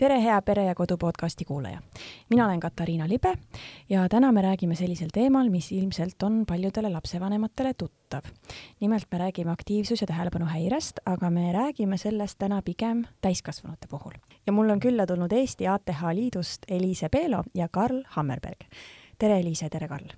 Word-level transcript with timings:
tere, 0.00 0.16
hea 0.22 0.42
Pere 0.42 0.64
ja 0.64 0.74
Kodu 0.74 0.96
podcasti 0.96 1.44
kuulaja. 1.44 1.82
mina 2.30 2.44
olen 2.46 2.60
Katariina 2.60 3.08
Libe 3.08 3.34
ja 3.88 4.08
täna 4.08 4.32
me 4.32 4.42
räägime 4.42 4.74
sellisel 4.74 5.08
teemal, 5.12 5.50
mis 5.50 5.72
ilmselt 5.72 6.22
on 6.22 6.44
paljudele 6.46 6.88
lapsevanematele 6.88 7.74
tuttav. 7.74 8.22
nimelt 8.80 9.06
me 9.12 9.18
räägime 9.18 9.52
aktiivsus- 9.52 10.00
ja 10.00 10.06
tähelepanuhäirest, 10.06 10.98
aga 11.06 11.30
me 11.30 11.52
räägime 11.52 11.96
sellest 11.96 12.38
täna 12.38 12.62
pigem 12.62 13.04
täiskasvanute 13.20 13.86
puhul. 13.90 14.12
ja 14.46 14.52
mul 14.52 14.70
on 14.70 14.80
külla 14.80 15.06
tulnud 15.06 15.32
Eesti 15.32 15.68
ATH 15.68 16.02
Liidust 16.14 16.62
Eliise 16.68 17.08
Peelo 17.08 17.42
ja 17.54 17.68
Karl 17.68 18.02
Hammerberg. 18.08 18.60
tere, 19.18 19.40
Eliise, 19.40 19.68
tere, 19.68 19.88
Karl! 19.88 20.08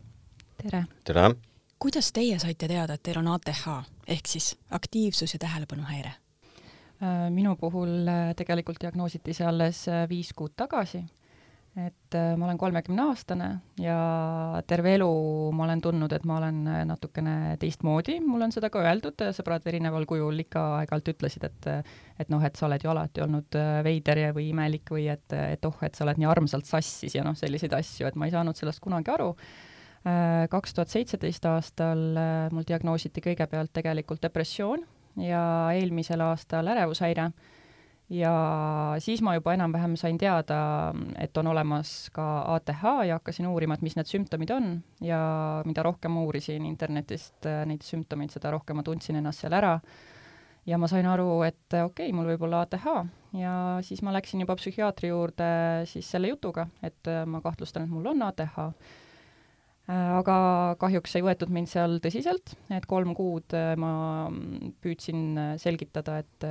tere! 0.62 0.84
tere! 1.04 1.34
kuidas 1.78 2.12
teie 2.12 2.38
saite 2.38 2.68
teada, 2.68 2.94
et 2.94 3.02
teil 3.02 3.18
on 3.18 3.28
ATH 3.28 3.68
ehk 4.06 4.26
siis 4.26 4.58
aktiivsus- 4.70 5.32
ja 5.32 5.38
tähelepanuhäire? 5.38 6.21
Äh, 7.02 7.30
minu 7.34 7.56
puhul 7.58 8.06
äh, 8.06 8.30
tegelikult 8.38 8.78
diagnoositi 8.78 9.34
see 9.34 9.46
alles 9.48 9.80
äh, 9.90 10.04
viis 10.06 10.28
kuud 10.38 10.52
tagasi, 10.54 11.00
et 11.82 12.14
ma 12.36 12.44
olen 12.44 12.58
kolmekümneaastane 12.60 13.46
ja 13.80 13.96
terve 14.68 14.92
elu 14.98 15.08
ma 15.56 15.64
olen 15.64 15.80
tundnud, 15.82 16.12
et 16.12 16.26
ma 16.28 16.36
olen 16.36 16.58
natukene 16.86 17.56
teistmoodi, 17.58 18.18
mulle 18.20 18.44
on 18.44 18.52
seda 18.52 18.68
ka 18.70 18.82
öeldud, 18.84 19.24
sõbrad 19.32 19.64
erineval 19.72 20.04
kujul 20.06 20.44
ikka 20.44 20.66
aeg-ajalt 20.82 21.10
ütlesid, 21.14 21.48
et 21.48 21.70
et 22.20 22.28
noh, 22.28 22.44
et 22.44 22.60
sa 22.60 22.68
oled 22.68 22.84
ju 22.84 22.92
alati 22.92 23.24
olnud 23.24 23.58
veider 23.88 24.20
ja 24.20 24.36
või 24.36 24.50
imelik 24.52 24.92
või 24.92 25.08
et, 25.16 25.32
et 25.32 25.64
oh, 25.64 25.80
et 25.80 25.96
sa 25.96 26.04
oled 26.04 26.20
nii 26.20 26.28
armsalt 26.28 26.68
sassis 26.68 27.16
ja 27.16 27.24
noh, 27.24 27.34
selliseid 27.40 27.72
asju, 27.80 28.06
et 28.06 28.20
ma 28.20 28.28
ei 28.28 28.36
saanud 28.36 28.60
sellest 28.60 28.84
kunagi 28.84 29.16
aru. 29.16 29.32
Kaks 30.52 30.76
tuhat 30.76 30.92
seitseteist 30.92 31.46
aastal 31.48 32.04
mul 32.52 32.68
diagnoositi 32.68 33.24
kõigepealt 33.24 33.72
tegelikult 33.80 34.28
depressioon 34.28 34.84
ja 35.16 35.42
eelmisel 35.74 36.20
aastal 36.20 36.68
ärevushäire. 36.72 37.30
Ja 38.12 38.32
siis 39.00 39.22
ma 39.24 39.32
juba 39.38 39.54
enam-vähem 39.56 39.94
sain 39.96 40.18
teada, 40.20 40.92
et 41.16 41.36
on 41.40 41.48
olemas 41.48 42.10
ka 42.12 42.42
ATH 42.54 42.82
ja 43.08 43.16
hakkasin 43.16 43.46
uurima, 43.48 43.78
et 43.78 43.84
mis 43.86 43.96
need 43.96 44.10
sümptomid 44.10 44.52
on. 44.52 44.74
Ja 45.00 45.20
mida 45.64 45.84
rohkem 45.86 46.12
ma 46.12 46.24
uurisin 46.26 46.66
internetist 46.68 47.48
äh, 47.48 47.62
neid 47.68 47.86
sümptomeid, 47.86 48.34
seda 48.34 48.52
rohkem 48.52 48.76
ma 48.76 48.84
tundsin 48.84 49.16
ennast 49.20 49.44
seal 49.44 49.56
ära. 49.56 49.78
ja 50.66 50.78
ma 50.78 50.86
sain 50.86 51.06
aru, 51.06 51.42
et 51.42 51.74
okei 51.74 51.86
okay,, 51.88 52.12
mul 52.14 52.28
võib 52.30 52.44
olla 52.46 52.60
ATH 52.62 52.84
ja 53.34 53.54
siis 53.82 54.02
ma 54.02 54.12
läksin 54.14 54.44
juba 54.44 54.54
psühhiaatri 54.54 55.08
juurde 55.08 55.48
siis 55.90 56.10
selle 56.10 56.28
jutuga, 56.28 56.68
et 56.82 57.08
äh, 57.10 57.24
ma 57.26 57.40
kahtlustan, 57.42 57.88
et 57.88 57.90
mul 57.90 58.12
on 58.12 58.22
ATH 58.22 58.60
Äh, 58.60 59.02
aga 59.92 60.34
kahjuks 60.80 61.16
ei 61.18 61.24
võetud 61.26 61.50
mind 61.52 61.70
seal 61.70 61.98
tõsiselt, 62.02 62.54
et 62.72 62.86
kolm 62.88 63.14
kuud 63.18 63.54
äh, 63.56 63.72
ma 63.80 64.28
püüdsin 64.84 65.22
äh, 65.38 65.54
selgitada, 65.60 66.20
et, 66.22 66.46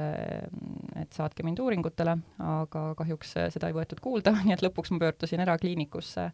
et 1.02 1.16
saatke 1.16 1.45
mind 1.47 1.62
uuringutele, 1.64 2.17
aga 2.45 2.84
kahjuks 3.00 3.38
seda 3.56 3.69
ei 3.69 3.78
võetud 3.78 4.02
kuulda, 4.03 4.36
nii 4.45 4.58
et 4.58 4.66
lõpuks 4.66 4.94
ma 4.94 5.02
pöördusin 5.06 5.44
erakliinikusse 5.45 6.28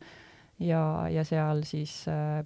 ja, 0.65 0.81
ja 1.13 1.25
seal 1.27 1.61
siis 1.69 1.99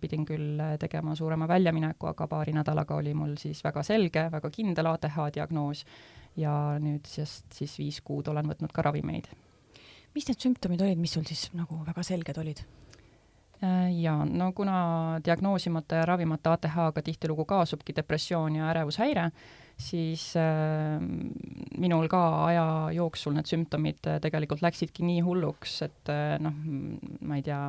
pidin 0.04 0.26
küll 0.28 0.60
tegema 0.82 1.16
suurema 1.16 1.48
väljamineku, 1.50 2.12
aga 2.12 2.28
paari 2.32 2.56
nädalaga 2.56 3.00
oli 3.00 3.16
mul 3.18 3.38
siis 3.42 3.64
väga 3.64 3.86
selge, 3.88 4.28
väga 4.34 4.52
kindel 4.52 4.92
ATH 4.92 5.22
diagnoos 5.38 5.86
ja 6.40 6.54
nüüd 6.84 7.08
siis, 7.08 7.42
siis 7.54 7.78
viis 7.80 8.02
kuud 8.06 8.30
olen 8.32 8.52
võtnud 8.52 8.72
ka 8.76 8.86
ravimeid. 8.88 9.32
mis 10.16 10.28
need 10.28 10.44
sümptomid 10.44 10.82
olid, 10.84 11.00
mis 11.00 11.16
sul 11.16 11.26
siis 11.28 11.50
nagu 11.56 11.80
väga 11.88 12.04
selged 12.04 12.38
olid? 12.38 12.64
Äh, 13.62 13.92
jaa, 14.02 14.26
no 14.26 14.52
kuna 14.58 15.20
diagnoosimata 15.22 16.00
ja 16.00 16.06
ravimata 16.10 16.56
ATH-ga 16.56 17.02
tihtilugu 17.06 17.44
kaasubki 17.46 17.94
depressioon 17.94 18.56
ja 18.58 18.72
ärevushäire, 18.72 19.28
siis 19.78 20.24
äh, 20.40 20.98
minul 21.78 22.08
ka 22.10 22.22
aja 22.48 22.64
jooksul 22.96 23.36
need 23.38 23.46
sümptomid 23.46 24.08
äh, 24.10 24.18
tegelikult 24.24 24.64
läksidki 24.66 25.06
nii 25.06 25.22
hulluks, 25.28 25.76
et 25.86 26.10
äh, 26.10 26.40
noh, 26.42 26.56
ma 27.22 27.38
ei 27.38 27.46
tea, 27.46 27.60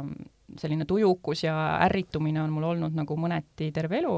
selline 0.63 0.87
tujukus 0.89 1.45
ja 1.45 1.59
ärritumine 1.85 2.41
on 2.41 2.55
mul 2.57 2.71
olnud 2.71 2.97
nagu 2.97 3.19
mõneti 3.21 3.69
terve 3.77 4.01
elu. 4.01 4.17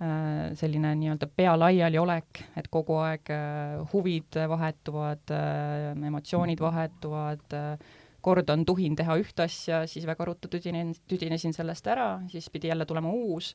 Äh,, 0.00 0.54
selline 0.58 0.94
nii-öelda 1.02 1.28
pea 1.36 1.52
laialiolek, 1.54 2.40
et 2.56 2.70
kogu 2.72 2.96
aeg 3.04 3.28
äh, 3.30 3.76
huvid 3.92 4.40
vahetuvad 4.56 5.36
emotsioonid 6.08 6.64
vahetuvad 6.64 7.60
kord 8.24 8.50
on 8.52 8.64
tuhin 8.68 8.96
teha 8.98 9.16
ühte 9.20 9.46
asja, 9.46 9.84
siis 9.90 10.06
väga 10.08 10.28
ruttu 10.30 10.50
tüdinen, 10.52 10.94
tüdinesin 11.10 11.54
sellest 11.56 11.88
ära, 11.92 12.08
siis 12.32 12.48
pidi 12.52 12.70
jälle 12.70 12.86
tulema 12.88 13.12
uus, 13.12 13.52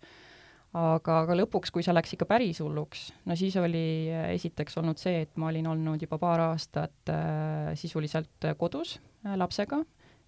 aga, 0.74 1.22
aga 1.24 1.38
lõpuks, 1.41 1.74
kui 1.74 1.85
see 1.85 1.96
läks 1.96 2.13
ikka 2.16 2.28
päris 2.30 2.62
hulluks, 2.63 3.09
no 3.25 3.38
siis 3.40 3.57
oli 3.62 4.09
esiteks 4.35 4.78
olnud 4.81 5.02
see, 5.02 5.24
et 5.25 5.40
ma 5.41 5.50
olin 5.50 5.72
olnud 5.74 6.06
juba 6.06 6.22
paar 6.22 6.46
aastat 6.52 7.13
äh, 7.13 7.72
sisuliselt 7.80 8.52
kodus 8.62 8.97
äh, 9.25 9.35
lapsega 9.40 9.81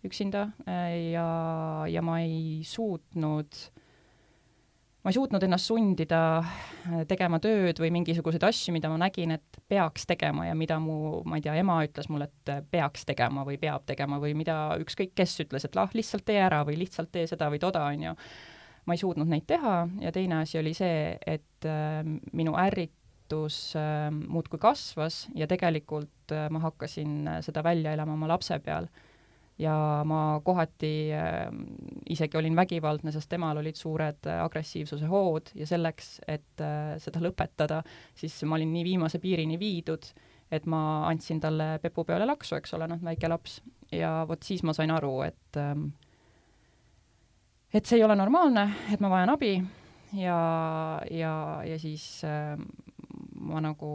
üksinda 0.05 0.49
äh, 0.65 1.13
ja, 1.13 1.27
ja 1.89 2.01
ma 2.05 2.19
ei 2.25 2.65
suutnud 2.65 3.53
äh, 3.53 3.80
ma 5.01 5.09
ei 5.09 5.15
suutnud 5.15 5.43
ennast 5.43 5.69
sundida 5.69 6.21
äh, 6.41 7.01
tegema 7.09 7.39
tööd 7.41 7.79
või 7.81 7.89
mingisuguseid 7.97 8.43
asju, 8.45 8.73
mida 8.75 8.89
ma 8.91 8.99
nägin, 9.01 9.33
et 9.37 9.59
peaks 9.71 10.05
tegema 10.09 10.45
ja 10.47 10.55
mida 10.57 10.77
mu, 10.81 11.21
ma 11.25 11.39
ei 11.39 11.45
tea, 11.45 11.55
ema 11.61 11.79
ütles 11.85 12.09
mulle, 12.11 12.29
et 12.29 12.69
peaks 12.71 13.05
tegema 13.09 13.45
või 13.47 13.57
peab 13.61 13.85
tegema 13.89 14.21
või 14.21 14.35
mida 14.37 14.77
ükskõik 14.81 15.15
kes 15.17 15.39
ütles, 15.45 15.65
et 15.65 15.77
lah, 15.77 15.91
lihtsalt 15.97 16.25
tee 16.27 16.39
ära 16.41 16.61
või 16.67 16.77
lihtsalt 16.83 17.11
tee 17.13 17.25
seda 17.29 17.49
või 17.51 17.61
toda, 17.63 17.85
on 17.89 18.09
ju. 18.09 18.15
ma 18.85 18.97
ei 18.97 19.01
suutnud 19.01 19.29
neid 19.29 19.45
teha 19.49 19.75
ja 20.01 20.11
teine 20.13 20.41
asi 20.41 20.59
oli 20.61 20.73
see, 20.77 21.17
et 21.25 21.69
äh, 21.69 22.01
minu 22.37 22.53
ärritus 22.57 23.61
äh, 23.79 24.09
muudkui 24.11 24.61
kasvas 24.61 25.23
ja 25.35 25.49
tegelikult 25.49 26.35
äh, 26.35 26.49
ma 26.53 26.61
hakkasin 26.67 27.21
äh, 27.27 27.41
seda 27.41 27.63
välja 27.63 27.93
elama 27.97 28.13
oma 28.13 28.29
lapse 28.29 28.59
peal 28.59 28.89
ja 29.61 30.01
ma 30.07 30.41
kohati 30.43 31.13
äh, 31.13 31.47
isegi 32.09 32.37
olin 32.37 32.55
vägivaldne, 32.55 33.11
sest 33.13 33.29
temal 33.29 33.59
olid 33.61 33.77
suured 33.77 34.27
äh, 34.27 34.41
agressiivsuse 34.43 35.07
hood 35.09 35.53
ja 35.55 35.67
selleks, 35.69 36.15
et 36.27 36.63
äh, 36.63 36.95
seda 37.01 37.21
lõpetada, 37.23 37.81
siis 38.17 38.39
ma 38.47 38.57
olin 38.57 38.71
nii 38.73 38.85
viimase 38.87 39.21
piirini 39.21 39.59
viidud, 39.61 40.07
et 40.51 40.65
ma 40.69 41.07
andsin 41.09 41.39
talle 41.43 41.75
pepu 41.83 42.05
peale 42.07 42.27
laksu, 42.27 42.57
eks 42.57 42.73
ole, 42.77 42.89
noh, 42.91 43.01
väike 43.05 43.29
laps, 43.29 43.59
ja 43.93 44.21
vot 44.29 44.43
siis 44.43 44.63
ma 44.67 44.75
sain 44.77 44.91
aru, 44.93 45.13
et 45.27 45.61
ähm, 45.61 45.91
et 47.71 47.85
see 47.85 48.01
ei 48.01 48.07
ole 48.07 48.17
normaalne, 48.19 48.67
et 48.91 49.03
ma 49.03 49.11
vajan 49.13 49.35
abi 49.35 49.53
ja, 50.17 50.39
ja, 51.11 51.35
ja 51.67 51.77
siis 51.79 52.07
äh, 52.27 52.57
ma 53.39 53.61
nagu 53.63 53.91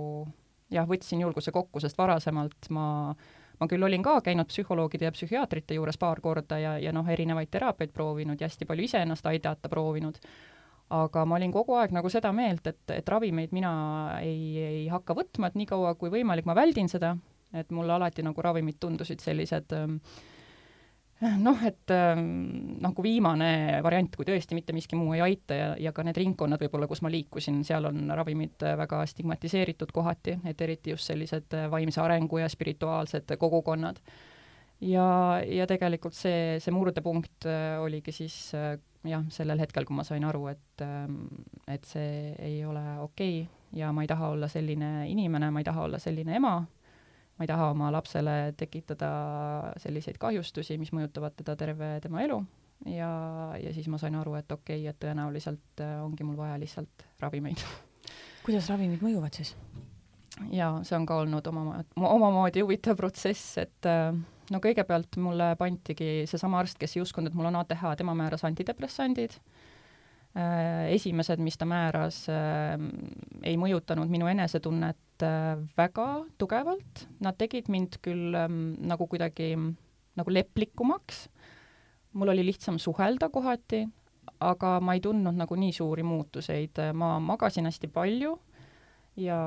jah, 0.73 0.87
võtsin 0.89 1.21
julguse 1.23 1.53
kokku, 1.55 1.83
sest 1.83 1.99
varasemalt 1.99 2.71
ma 2.75 2.87
äh, 3.11 3.35
ma 3.61 3.69
küll 3.71 3.87
olin 3.87 4.03
ka 4.03 4.19
käinud 4.25 4.49
psühholoogide 4.51 5.09
ja 5.09 5.15
psühhiaatrite 5.15 5.79
juures 5.79 5.99
paar 5.99 6.21
korda 6.21 6.59
ja, 6.59 6.77
ja 6.79 6.93
noh, 6.93 7.09
erinevaid 7.09 7.51
teraapiaid 7.51 7.95
proovinud 7.95 8.41
ja 8.41 8.51
hästi 8.51 8.69
palju 8.69 8.85
iseennast 8.85 9.27
aidata 9.27 9.69
proovinud, 9.73 10.21
aga 10.91 11.25
ma 11.25 11.39
olin 11.39 11.53
kogu 11.53 11.79
aeg 11.81 11.95
nagu 11.97 12.11
seda 12.13 12.33
meelt, 12.37 12.67
et, 12.67 12.83
et 12.95 13.09
ravimeid 13.09 13.55
mina 13.57 13.73
ei, 14.21 14.63
ei 14.63 14.87
hakka 14.93 15.17
võtma, 15.17 15.51
et 15.51 15.59
niikaua 15.59 15.95
kui 15.99 16.13
võimalik, 16.13 16.47
ma 16.47 16.55
väldin 16.55 16.89
seda, 16.93 17.17
et 17.57 17.71
mulle 17.71 17.97
alati 17.97 18.25
nagu 18.27 18.43
ravimid 18.43 18.79
tundusid 18.81 19.23
sellised 19.25 19.73
äh, 19.77 19.87
noh, 21.41 21.63
et 21.65 21.93
nagu 22.83 23.05
viimane 23.05 23.81
variant, 23.85 24.13
kui 24.19 24.27
tõesti 24.29 24.57
mitte 24.59 24.75
miski 24.77 24.99
muu 24.99 25.15
ei 25.17 25.23
aita 25.25 25.57
ja, 25.57 25.69
ja 25.81 25.93
ka 25.97 26.05
need 26.05 26.19
ringkonnad 26.21 26.61
võib-olla, 26.61 26.89
kus 26.91 27.01
ma 27.05 27.13
liikusin, 27.13 27.63
seal 27.65 27.89
on 27.89 28.05
ravimid 28.13 28.65
äh, 28.67 28.77
väga 28.79 29.01
stigmatiseeritud 29.09 29.95
kohati, 29.97 30.39
et 30.45 30.61
eriti 30.61 30.93
just 30.93 31.09
sellised 31.09 31.57
äh, 31.57 31.69
vaimse 31.73 32.03
arengu 32.05 32.43
ja 32.43 32.49
spirituaalsed 32.53 33.37
kogukonnad. 33.41 34.01
ja, 34.81 35.09
ja 35.41 35.67
tegelikult 35.67 36.15
see, 36.15 36.59
see 36.61 36.75
murdepunkt 36.75 37.49
äh, 37.49 37.77
oligi 37.81 38.13
siis 38.13 38.39
jah, 39.07 39.25
sellel 39.33 39.61
hetkel, 39.63 39.87
kui 39.89 39.97
ma 39.97 40.05
sain 40.05 40.25
aru, 40.27 40.47
et, 40.53 40.85
ähm, 40.85 41.23
et 41.69 41.85
see 41.89 42.35
ei 42.43 42.65
ole 42.67 42.85
okei 43.01 43.41
okay 43.43 43.81
ja 43.81 43.93
ma 43.93 44.05
ei 44.05 44.11
taha 44.11 44.29
olla 44.35 44.49
selline 44.49 45.09
inimene, 45.11 45.51
ma 45.51 45.61
ei 45.61 45.67
taha 45.67 45.87
olla 45.89 45.99
selline 46.03 46.37
ema 46.37 46.59
ma 47.37 47.45
ei 47.45 47.51
taha 47.51 47.71
oma 47.73 47.91
lapsele 47.93 48.37
tekitada 48.57 49.11
selliseid 49.83 50.19
kahjustusi, 50.21 50.79
mis 50.81 50.93
mõjutavad 50.97 51.37
teda 51.37 51.57
terve 51.61 51.91
tema 52.05 52.23
elu 52.25 52.39
ja, 52.91 53.11
ja 53.61 53.73
siis 53.77 53.89
ma 53.93 54.01
sain 54.01 54.17
aru, 54.19 54.37
et 54.41 54.53
okei 54.53 54.81
okay,, 54.81 54.93
et 54.93 55.01
tõenäoliselt 55.03 55.85
äh, 55.85 55.99
ongi 56.05 56.25
mul 56.25 56.39
vaja 56.39 56.57
lihtsalt 56.61 57.07
ravimeid. 57.21 57.65
kuidas 58.47 58.71
ravimid 58.73 59.05
mõjuvad 59.05 59.41
siis? 59.41 59.55
jaa, 60.53 60.83
see 60.85 60.97
on 60.99 61.07
ka 61.09 61.21
olnud 61.25 61.47
oma, 61.53 61.83
omamoodi 61.97 62.65
huvitav 62.65 62.99
protsess, 62.99 63.57
et 63.63 63.89
äh, 63.91 64.11
no 64.53 64.63
kõigepealt 64.65 65.21
mulle 65.21 65.55
pantigi 65.61 66.27
seesama 66.29 66.61
arst, 66.61 66.81
kes 66.81 66.97
ei 66.97 67.05
uskunud, 67.05 67.33
et 67.33 67.39
mul 67.39 67.49
on 67.53 67.63
ATH, 67.63 67.87
tema 68.01 68.17
määras 68.17 68.45
antidepressandid 68.49 69.41
Äh, 69.41 69.66
esimesed, 70.93 71.41
mis 71.41 71.57
ta 71.57 71.69
määras, 71.69 72.25
äh, 72.29 72.77
ei 73.47 73.57
mõjutanud 73.61 74.11
minu 74.13 74.29
enesetunnet 74.29 75.25
äh, 75.25 75.55
väga 75.79 76.09
tugevalt, 76.39 77.07
nad 77.25 77.39
tegid 77.41 77.71
mind 77.73 78.01
küll 78.05 78.37
ähm, 78.37 78.75
nagu 78.85 79.09
kuidagi 79.09 79.55
nagu 80.17 80.33
leplikumaks, 80.33 81.27
mul 82.17 82.33
oli 82.33 82.45
lihtsam 82.49 82.81
suhelda 82.81 83.29
kohati, 83.33 83.85
aga 84.45 84.77
ma 84.85 84.97
ei 84.97 85.03
tundnud 85.05 85.37
nagu 85.37 85.57
nii 85.57 85.73
suuri 85.73 86.05
muutuseid, 86.05 86.81
ma 86.97 87.17
magasin 87.23 87.69
hästi 87.69 87.89
palju 87.93 88.35
ja, 89.17 89.39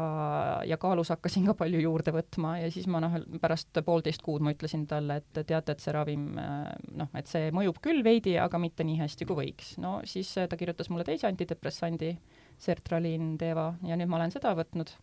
ja 0.65 0.77
kaalus 0.81 1.11
hakkasin 1.13 1.45
ka 1.49 1.53
palju 1.57 1.81
juurde 1.83 2.13
võtma 2.13 2.55
ja 2.59 2.69
siis 2.73 2.87
ma 2.89 3.01
noh, 3.03 3.15
pärast 3.41 3.81
poolteist 3.85 4.23
kuud 4.25 4.43
ma 4.45 4.53
ütlesin 4.55 4.85
talle, 4.89 5.19
et 5.21 5.41
teate, 5.45 5.75
et 5.75 5.83
see 5.83 5.93
ravim 5.95 6.25
noh, 6.33 7.11
et 7.17 7.29
see 7.29 7.51
mõjub 7.55 7.79
küll 7.83 8.03
veidi, 8.05 8.35
aga 8.41 8.61
mitte 8.61 8.85
nii 8.87 8.99
hästi, 9.03 9.27
kui 9.29 9.37
võiks. 9.43 9.75
no 9.81 9.99
siis 10.09 10.31
ta 10.33 10.59
kirjutas 10.59 10.89
mulle 10.89 11.05
teise 11.07 11.29
antidepressandi, 11.29 12.13
sertraliin 12.59 13.35
Deva, 13.39 13.71
ja 13.85 13.97
nüüd 13.99 14.09
ma 14.09 14.19
olen 14.19 14.33
seda 14.33 14.55
võtnud. 14.57 14.93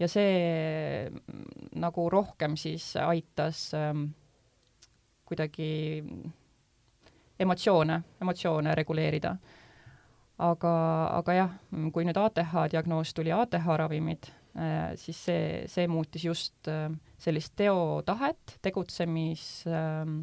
ja 0.00 0.08
see 0.08 1.10
nagu 1.76 2.08
rohkem 2.10 2.56
siis 2.56 2.94
aitas 3.04 3.68
ähm, 3.76 4.08
kuidagi 5.28 6.02
emotsioone, 7.40 8.02
emotsioone 8.20 8.74
reguleerida 8.74 9.36
aga, 10.40 10.74
aga 11.20 11.36
jah, 11.36 11.56
kui 11.94 12.06
nüüd 12.06 12.18
ATH 12.20 12.54
diagnoos 12.72 13.12
tuli, 13.16 13.32
ATH 13.34 13.66
ravimid, 13.82 14.30
äh, 14.56 14.92
siis 15.00 15.20
see, 15.28 15.42
see 15.70 15.88
muutis 15.90 16.24
just 16.24 16.70
äh, 16.70 16.88
sellist 17.20 17.54
teotahet, 17.60 18.56
tegutsemis, 18.64 19.44
ähm, 19.68 20.22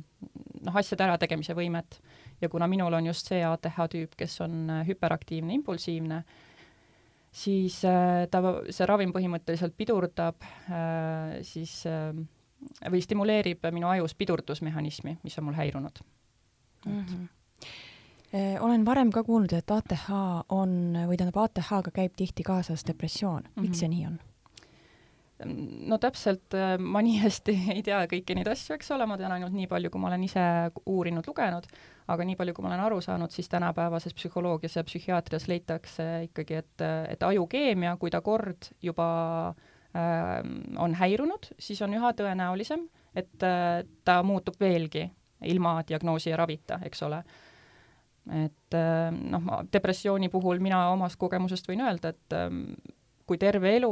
noh, 0.66 0.80
asjade 0.82 1.06
ärategemise 1.08 1.56
võimet. 1.58 2.02
ja 2.42 2.50
kuna 2.50 2.68
minul 2.70 2.94
on 2.94 3.06
just 3.10 3.30
see 3.30 3.42
ATH 3.46 3.80
tüüp, 3.94 4.18
kes 4.18 4.42
on 4.46 4.70
äh, 4.70 4.84
hüperaktiivne, 4.88 5.54
impulsiivne, 5.58 6.24
siis 7.38 7.82
ta, 7.84 8.40
see 8.70 8.86
ravim 8.88 9.12
põhimõtteliselt 9.14 9.76
pidurdab 9.78 10.42
siis 11.46 11.74
või 11.86 13.02
stimuleerib 13.04 13.68
minu 13.76 13.90
ajus 13.92 14.16
pidurdusmehhanismi, 14.18 15.18
mis 15.22 15.38
on 15.38 15.46
mul 15.46 15.60
häirunud 15.60 16.02
mm. 16.88 17.04
-hmm 17.04 17.28
olen 18.60 18.86
varem 18.86 19.12
ka 19.12 19.24
kuulnud, 19.24 19.54
et 19.54 19.72
ATH 19.72 20.08
on 20.54 20.72
või 21.10 21.18
tähendab, 21.18 21.38
ATH-ga 21.44 21.94
käib 21.96 22.18
tihti 22.20 22.44
kaasas 22.44 22.86
depressioon, 22.88 23.44
miks 23.44 23.56
mm 23.56 23.68
-hmm. 23.68 23.80
see 23.80 23.94
nii 23.94 24.08
on? 24.08 24.18
no 25.46 25.98
täpselt, 26.02 26.54
äh, 26.58 26.76
ma 26.80 27.02
nii 27.06 27.20
hästi 27.26 27.56
ei 27.76 27.84
tea 27.86 28.00
kõiki 28.10 28.36
neid 28.38 28.50
asju, 28.52 28.76
eks 28.78 28.90
ole, 28.96 29.06
ma 29.10 29.18
tean 29.20 29.36
ainult 29.36 29.56
nii 29.56 29.70
palju, 29.70 29.92
kui 29.94 30.02
ma 30.02 30.10
olen 30.10 30.26
ise 30.26 30.44
uurinud, 30.90 31.28
lugenud, 31.30 31.68
aga 32.14 32.28
nii 32.28 32.38
palju, 32.40 32.56
kui 32.58 32.66
ma 32.66 32.72
olen 32.72 32.86
aru 32.88 33.00
saanud, 33.04 33.34
siis 33.34 33.50
tänapäevases 33.52 34.16
psühholoogias 34.18 34.80
ja 34.80 34.86
psühhiaatrias 34.88 35.48
leitakse 35.52 36.08
ikkagi, 36.30 36.62
et, 36.64 36.86
et 37.14 37.28
ajukeemia, 37.30 37.96
kui 38.02 38.14
ta 38.14 38.22
kord 38.26 38.72
juba 38.84 39.10
äh, 39.50 40.40
on 40.78 40.98
häirunud, 40.98 41.52
siis 41.60 41.82
on 41.86 41.94
üha 41.98 42.14
tõenäolisem, 42.18 42.88
et 43.18 43.46
äh, 43.46 43.84
ta 44.06 44.22
muutub 44.26 44.58
veelgi 44.60 45.06
ilma 45.46 45.82
diagnoosi 45.86 46.32
ja 46.32 46.40
ravita, 46.40 46.80
eks 46.86 47.04
ole 47.06 47.22
et 48.34 48.76
äh, 48.76 49.12
noh, 49.12 49.50
depressiooni 49.74 50.30
puhul 50.30 50.60
mina 50.64 50.88
omast 50.92 51.20
kogemusest 51.20 51.70
võin 51.70 51.84
öelda, 51.86 52.12
et 52.12 52.36
ähm, 52.36 52.64
kui 53.28 53.40
terve 53.40 53.76
elu 53.78 53.92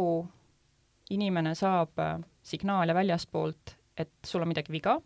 inimene 1.16 1.54
saab 1.56 2.00
äh, 2.04 2.18
signaale 2.46 2.96
väljaspoolt, 2.96 3.76
et 3.98 4.12
sul 4.28 4.44
on 4.44 4.52
midagi 4.52 4.74
viga, 4.74 4.98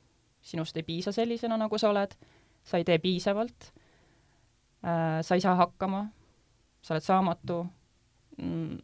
sinust 0.42 0.78
ei 0.80 0.88
piisa 0.88 1.14
sellisena, 1.14 1.58
nagu 1.60 1.78
sa 1.78 1.92
oled, 1.92 2.16
sa 2.66 2.80
ei 2.80 2.88
tee 2.88 2.98
piisavalt, 3.04 3.72
äh, 4.86 5.20
sa 5.22 5.38
ei 5.38 5.46
saa 5.46 5.56
hakkama, 5.60 6.06
sa 6.82 6.96
oled 6.96 7.06
saamatu, 7.06 7.62
mm, 8.40 8.78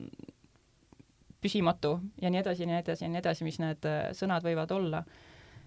püsimatu 1.42 2.00
ja 2.21 2.30
nii 2.33 2.42
edasi 2.42 2.65
ja 2.65 2.69
nii 2.69 2.81
edasi 2.81 3.06
ja 3.06 3.09
nii 3.13 3.21
edasi, 3.21 3.45
mis 3.45 3.62
need 3.62 3.86
sõnad 4.18 4.45
võivad 4.45 4.71
olla 4.74 5.03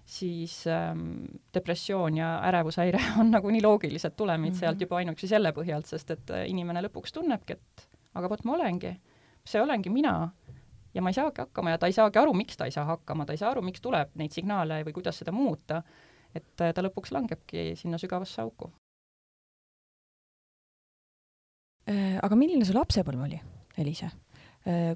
siis 0.09 0.67
ähm, 0.67 1.25
depressioon 1.55 2.17
ja 2.17 2.41
ärevushäire 2.49 3.01
on 3.21 3.31
nagu 3.31 3.51
nii 3.51 3.63
loogilised 3.63 4.17
tulemid 4.17 4.51
mm 4.51 4.55
-hmm. 4.55 4.61
sealt 4.61 4.81
juba 4.81 4.97
ainuüksi 4.97 5.29
selle 5.29 5.53
põhjalt, 5.53 5.87
sest 5.87 6.11
et 6.11 6.31
äh, 6.31 6.49
inimene 6.49 6.83
lõpuks 6.83 7.13
tunnebki, 7.13 7.53
et 7.53 7.89
aga 8.15 8.29
vot 8.29 8.45
ma 8.45 8.55
olengi, 8.55 8.95
see 9.45 9.63
olengi 9.63 9.91
mina 9.91 10.31
ja 10.95 11.03
ma 11.03 11.11
ei 11.11 11.15
saagi 11.15 11.41
hakkama 11.41 11.71
ja 11.71 11.79
ta 11.79 11.87
ei 11.87 11.93
saagi 11.93 12.19
aru, 12.19 12.33
miks 12.33 12.57
ta 12.57 12.65
ei 12.65 12.71
saa 12.71 12.85
hakkama, 12.85 13.27
ta 13.27 13.33
ei 13.33 13.39
saa 13.39 13.51
aru, 13.51 13.63
miks 13.63 13.81
tuleb 13.81 14.09
neid 14.15 14.33
signaale 14.33 14.85
või 14.85 14.93
kuidas 14.93 15.19
seda 15.19 15.33
muuta, 15.33 15.83
et 16.35 16.61
äh, 16.61 16.73
ta 16.75 16.83
lõpuks 16.83 17.13
langebki 17.13 17.77
sinna 17.77 17.99
sügavasse 17.99 18.43
auku. 18.43 18.73
Äh, 21.91 22.17
aga 22.23 22.37
milline 22.37 22.65
su 22.65 22.73
lapsepõlv 22.73 23.29
oli, 23.29 23.41
Elise? 23.77 24.11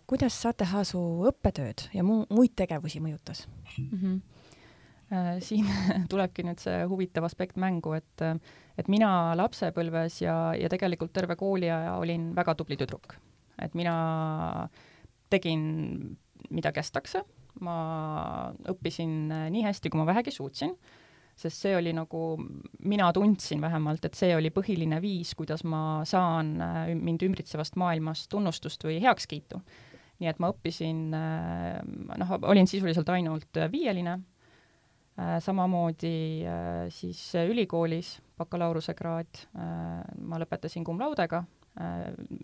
kuidas 0.06 0.47
ATH 0.47 0.73
su 0.85 0.99
õppetööd 1.29 1.87
ja 1.94 2.03
muu, 2.05 2.26
muid 2.31 2.53
tegevusi 2.56 3.00
mõjutas 3.00 3.47
mm? 3.79 3.99
-hmm 4.00 4.20
siin 5.47 5.69
tulebki 6.11 6.44
nüüd 6.47 6.62
see 6.62 6.82
huvitav 6.88 7.26
aspekt 7.29 7.59
mängu, 7.61 7.94
et, 7.99 8.25
et 8.79 8.88
mina 8.93 9.32
lapsepõlves 9.38 10.23
ja, 10.25 10.37
ja 10.59 10.70
tegelikult 10.73 11.12
terve 11.14 11.37
kooliaja 11.41 11.99
olin 12.00 12.31
väga 12.37 12.56
tubli 12.59 12.79
tüdruk. 12.81 13.17
et 13.62 13.75
mina 13.79 14.69
tegin, 15.31 16.17
mida 16.50 16.73
kästakse, 16.75 17.23
ma 17.64 17.76
õppisin 18.73 19.31
nii 19.53 19.62
hästi, 19.64 19.93
kui 19.93 20.00
ma 20.00 20.09
vähegi 20.09 20.32
suutsin, 20.35 20.75
sest 21.37 21.65
see 21.65 21.76
oli 21.76 21.93
nagu, 21.97 22.35
mina 22.88 23.08
tundsin 23.17 23.61
vähemalt, 23.62 24.05
et 24.05 24.19
see 24.19 24.35
oli 24.37 24.50
põhiline 24.53 24.99
viis, 25.00 25.32
kuidas 25.37 25.65
ma 25.65 26.03
saan 26.08 26.58
äh, 26.61 26.93
mind 26.97 27.25
ümbritsevast 27.25 27.79
maailmast 27.81 28.29
tunnustust 28.32 28.85
või 28.85 29.00
heakskiitu. 29.05 29.62
nii 30.23 30.29
et 30.31 30.38
ma 30.38 30.53
õppisin, 30.53 31.06
äh, 31.17 31.81
noh, 32.20 32.37
olin 32.43 32.69
sisuliselt 32.70 33.08
ainult 33.11 33.62
viieline 33.73 34.20
Äh, 34.20 34.31
samamoodi 35.17 36.44
äh, 36.49 36.87
siis 36.88 37.20
ülikoolis 37.37 38.14
bakalaureusekraad 38.41 39.43
äh, 39.55 39.99
ma 40.25 40.41
lõpetasin 40.41 40.87
cum 40.87 41.00
laudega, 41.00 41.44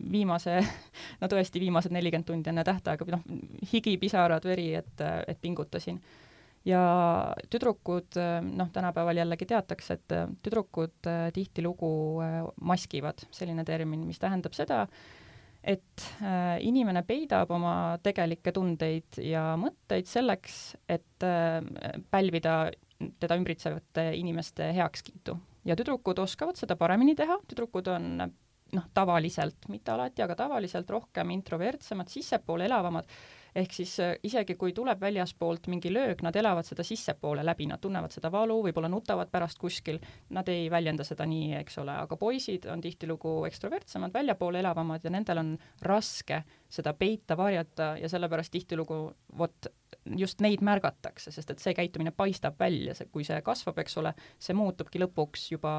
viimase, 0.09 0.55
no 1.20 1.29
tõesti 1.29 1.61
viimased 1.61 1.93
nelikümmend 1.93 2.29
tundi 2.29 2.49
enne 2.49 2.62
tähtaega, 2.65 3.05
või 3.05 3.12
noh, 3.12 3.26
higi, 3.73 3.99
pisarad, 4.00 4.44
veri, 4.49 4.70
et, 4.79 5.03
et 5.29 5.41
pingutasin. 5.43 5.99
ja 6.65 6.81
tüdrukud, 7.53 8.17
noh, 8.49 8.71
tänapäeval 8.73 9.21
jällegi 9.21 9.50
teatakse, 9.53 9.99
et 9.99 10.17
tüdrukud 10.44 11.11
tihtilugu 11.37 11.91
maskivad, 12.61 13.26
selline 13.31 13.64
termin, 13.69 14.06
mis 14.09 14.21
tähendab 14.23 14.56
seda, 14.56 14.87
et 15.69 16.05
äh, 16.25 16.56
inimene 16.65 17.03
peidab 17.06 17.50
oma 17.53 17.99
tegelikke 18.05 18.53
tundeid 18.56 19.20
ja 19.20 19.53
mõtteid 19.61 20.09
selleks, 20.09 20.59
et 20.88 21.26
äh, 21.26 21.61
pälvida 22.11 22.70
teda 23.20 23.37
ümbritsevate 23.38 24.09
inimeste 24.19 24.73
heakskiitu. 24.75 25.37
ja 25.69 25.76
tüdrukud 25.76 26.19
oskavad 26.19 26.56
seda 26.56 26.76
paremini 26.81 27.15
teha, 27.15 27.37
tüdrukud 27.50 27.90
on 27.93 28.07
noh, 28.73 28.87
tavaliselt, 28.95 29.69
mitte 29.69 29.93
alati, 29.93 30.23
aga 30.25 30.37
tavaliselt 30.38 30.90
rohkem 30.90 31.31
introvertsemad, 31.37 32.09
sissepoole 32.09 32.66
elavamad 32.69 33.09
ehk 33.55 33.73
siis 33.73 33.95
äh, 34.00 34.14
isegi 34.23 34.55
kui 34.59 34.73
tuleb 34.76 35.00
väljaspoolt 35.00 35.69
mingi 35.73 35.93
löök, 35.93 36.23
nad 36.23 36.37
elavad 36.37 36.67
seda 36.67 36.85
sissepoole 36.87 37.45
läbi, 37.47 37.67
nad 37.71 37.81
tunnevad 37.83 38.14
seda 38.14 38.31
valu, 38.33 38.61
võib-olla 38.67 38.90
nutavad 38.93 39.31
pärast 39.33 39.59
kuskil, 39.59 40.00
nad 40.35 40.49
ei 40.52 40.69
väljenda 40.71 41.07
seda 41.07 41.26
nii, 41.28 41.55
eks 41.62 41.78
ole, 41.83 41.95
aga 42.05 42.19
poisid 42.21 42.69
on 42.73 42.83
tihtilugu 42.85 43.45
ekstrovertsemad, 43.49 44.14
väljapoole 44.14 44.62
elavamad 44.62 45.05
ja 45.05 45.12
nendel 45.14 45.43
on 45.43 45.52
raske 45.83 46.43
seda 46.69 46.93
peita, 46.95 47.37
varjata 47.37 47.95
ja 48.00 48.09
sellepärast 48.09 48.52
tihtilugu 48.52 49.00
vot 49.38 49.71
just 50.17 50.40
neid 50.45 50.62
märgatakse, 50.64 51.33
sest 51.33 51.50
et 51.52 51.62
see 51.62 51.75
käitumine 51.76 52.12
paistab 52.17 52.59
välja, 52.61 52.95
see, 52.97 53.09
kui 53.12 53.25
see 53.26 53.40
kasvab, 53.45 53.81
eks 53.83 53.97
ole, 54.00 54.12
see 54.40 54.57
muutubki 54.57 55.00
lõpuks 55.02 55.49
juba 55.52 55.73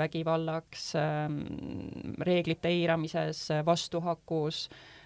vägivallaks 0.00 0.86
ähm,, 1.00 1.42
reeglite 2.24 2.72
eiramises, 2.72 3.46
vastuhakus 3.66 4.66
äh,, 4.68 4.99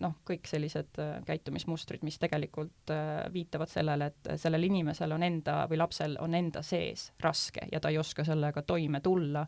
noh, 0.00 0.12
kõik 0.26 0.46
sellised 0.46 0.98
äh, 1.02 1.16
käitumismustrid, 1.26 2.04
mis 2.06 2.20
tegelikult 2.22 2.92
äh, 2.94 3.24
viitavad 3.34 3.70
sellele, 3.70 4.12
et 4.12 4.30
sellel 4.38 4.68
inimesel 4.68 5.12
on 5.16 5.24
enda 5.26 5.64
või 5.70 5.80
lapsel 5.80 6.14
on 6.22 6.36
enda 6.38 6.62
sees 6.62 7.08
raske 7.22 7.66
ja 7.72 7.80
ta 7.82 7.90
ei 7.90 7.98
oska 7.98 8.24
sellega 8.24 8.62
toime 8.62 9.00
tulla 9.02 9.42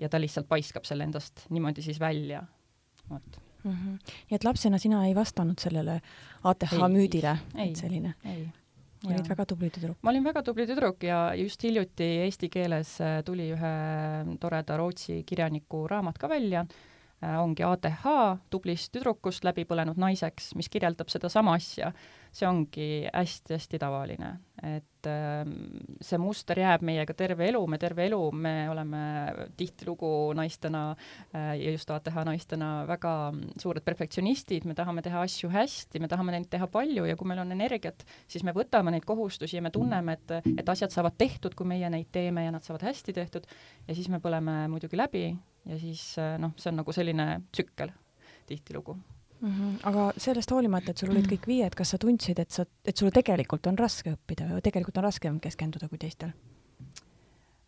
ja 0.00 0.08
ta 0.08 0.20
lihtsalt 0.20 0.48
paiskab 0.48 0.88
selle 0.88 1.04
endast 1.04 1.44
niimoodi 1.52 1.84
siis 1.84 2.00
välja, 2.00 2.40
vot 3.10 3.38
mm. 3.64 3.70
-hmm. 3.72 4.16
nii 4.30 4.40
et 4.40 4.48
lapsena 4.48 4.78
sina 4.78 5.04
ei 5.06 5.14
vastanud 5.14 5.60
sellele 5.60 6.00
ATH 6.44 6.72
ei, 6.72 6.88
müüdile, 6.88 7.36
et 7.54 7.76
selline? 7.76 8.14
ei 8.24 8.48
olid 9.06 9.28
väga 9.28 9.44
tubli 9.46 9.70
tüdruk. 9.70 9.98
ma 10.02 10.10
olin 10.10 10.24
väga 10.24 10.42
tubli 10.42 10.66
tüdruk 10.66 11.02
ja 11.04 11.34
just 11.34 11.62
hiljuti 11.62 12.04
eesti 12.24 12.48
keeles 12.48 12.98
tuli 13.24 13.52
ühe 13.52 13.76
toreda 14.40 14.76
Rootsi 14.76 15.22
kirjaniku 15.22 15.86
raamat 15.88 16.18
ka 16.18 16.28
välja 16.28 16.66
Äh, 16.66 16.95
ongi 17.22 17.64
ATH 17.64 18.06
tublist 18.50 18.92
tüdrukust 18.92 19.44
läbi 19.46 19.64
põlenud 19.64 19.98
naiseks, 20.00 20.52
mis 20.58 20.68
kirjeldab 20.68 21.08
sedasama 21.12 21.56
asja. 21.56 21.92
See 22.36 22.48
ongi 22.48 22.88
hästi-hästi 23.08 23.78
tavaline, 23.80 24.28
et 24.66 25.08
ähm, 25.08 25.54
see 26.04 26.18
muster 26.20 26.58
jääb 26.60 26.84
meiega 26.84 27.14
terve 27.16 27.48
elu, 27.48 27.62
me 27.70 27.78
terve 27.80 28.04
elu, 28.10 28.20
me 28.36 28.54
oleme 28.72 29.00
tihtilugu 29.56 30.10
naistena 30.36 30.82
äh, 30.92 31.54
ja 31.60 31.72
just 31.72 31.90
ATH 31.94 32.20
naistena 32.28 32.70
väga 32.88 33.14
suured 33.62 33.84
perfektsionistid, 33.86 34.68
me 34.68 34.76
tahame 34.76 35.04
teha 35.06 35.24
asju 35.24 35.50
hästi, 35.54 36.02
me 36.02 36.12
tahame 36.12 36.36
neid 36.36 36.50
teha 36.52 36.68
palju 36.72 37.08
ja 37.08 37.16
kui 37.16 37.30
meil 37.32 37.40
on 37.44 37.56
energiat, 37.56 38.04
siis 38.28 38.44
me 38.44 38.54
võtame 38.56 38.92
neid 38.92 39.08
kohustusi 39.08 39.56
ja 39.56 39.64
me 39.64 39.72
tunneme, 39.72 40.18
et, 40.18 40.54
et 40.56 40.74
asjad 40.76 40.92
saavad 40.92 41.16
tehtud, 41.18 41.56
kui 41.56 41.68
meie 41.68 41.90
neid 41.92 42.12
teeme 42.12 42.44
ja 42.44 42.54
nad 42.54 42.64
saavad 42.66 42.88
hästi 42.90 43.16
tehtud. 43.16 43.48
Ja 43.88 43.96
siis 43.96 44.10
me 44.12 44.20
põleme 44.20 44.64
muidugi 44.72 44.98
läbi 45.00 45.28
ja 45.30 45.80
siis 45.80 46.12
äh, 46.20 46.36
noh, 46.42 46.56
see 46.60 46.72
on 46.72 46.82
nagu 46.84 46.96
selline 46.96 47.30
tsükkel 47.48 47.96
tihtilugu 48.46 48.98
mm. 49.40 49.48
-hmm. 49.48 49.78
aga 49.82 50.12
sellest 50.16 50.50
hoolimata, 50.50 50.90
et 50.90 50.98
sul 50.98 51.10
olid 51.10 51.28
kõik 51.30 51.46
viied, 51.46 51.74
kas 51.74 51.94
sa 51.94 51.98
tundsid, 51.98 52.38
et 52.38 52.50
sa, 52.50 52.66
et 52.84 52.96
sul 52.96 53.10
tegelikult 53.14 53.66
on 53.66 53.78
raske 53.78 54.12
õppida 54.12 54.48
või 54.52 54.62
tegelikult 54.62 54.98
on 54.98 55.08
raskem 55.08 55.40
keskenduda 55.40 55.88
kui 55.88 55.98
teistel 55.98 56.32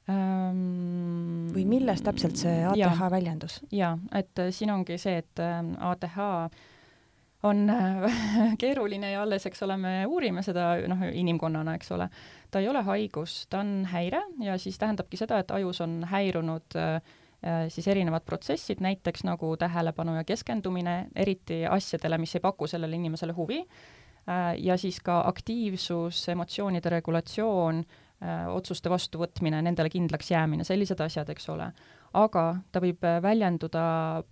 um,? 0.09 1.53
või 1.55 1.65
milles 1.67 2.03
täpselt 2.03 2.37
see 2.37 2.65
ATH 2.65 2.79
ja, 2.79 3.11
väljendus? 3.11 3.61
jaa, 3.73 3.99
et 4.13 4.39
äh, 4.39 4.51
siin 4.51 4.71
ongi 4.71 4.99
see, 4.99 5.19
et 5.19 5.41
äh, 5.45 5.63
ATH 5.91 6.19
on 7.43 7.71
äh, 7.71 8.19
keeruline 8.63 9.13
ja 9.13 9.23
alles, 9.23 9.47
eks 9.47 9.63
ole, 9.63 9.77
me 9.77 9.95
uurime 10.07 10.43
seda 10.43 10.75
noh, 10.89 11.07
inimkonnana, 11.13 11.75
eks 11.79 11.93
ole. 11.93 12.09
ta 12.51 12.59
ei 12.59 12.69
ole 12.69 12.83
haigus, 12.83 13.47
ta 13.51 13.61
on 13.61 13.87
häire 13.93 14.23
ja 14.43 14.59
siis 14.59 14.79
tähendabki 14.79 15.17
seda, 15.17 15.39
et 15.39 15.51
ajus 15.51 15.81
on 15.81 16.05
häirunud 16.11 16.75
Äh, 16.75 17.01
siis 17.69 17.87
erinevad 17.89 18.25
protsessid, 18.27 18.81
näiteks 18.83 19.23
nagu 19.27 19.53
tähelepanu 19.57 20.17
ja 20.17 20.25
keskendumine, 20.27 21.07
eriti 21.17 21.63
asjadele, 21.71 22.19
mis 22.19 22.35
ei 22.35 22.43
paku 22.43 22.67
sellele 22.67 22.99
inimesele 22.99 23.33
huvi, 23.37 23.61
äh, 23.63 24.57
ja 24.59 24.77
siis 24.77 24.99
ka 25.05 25.21
aktiivsus, 25.29 26.25
emotsioonide 26.35 26.91
regulatsioon, 26.97 27.85
äh, 28.23 28.49
otsuste 28.51 28.91
vastuvõtmine, 28.91 29.63
nendele 29.63 29.91
kindlaks 29.93 30.33
jäämine, 30.35 30.67
sellised 30.67 31.01
asjad, 31.01 31.31
eks 31.31 31.49
ole. 31.55 31.71
aga 32.19 32.43
ta 32.73 32.81
võib 32.81 33.05
väljenduda 33.23 33.81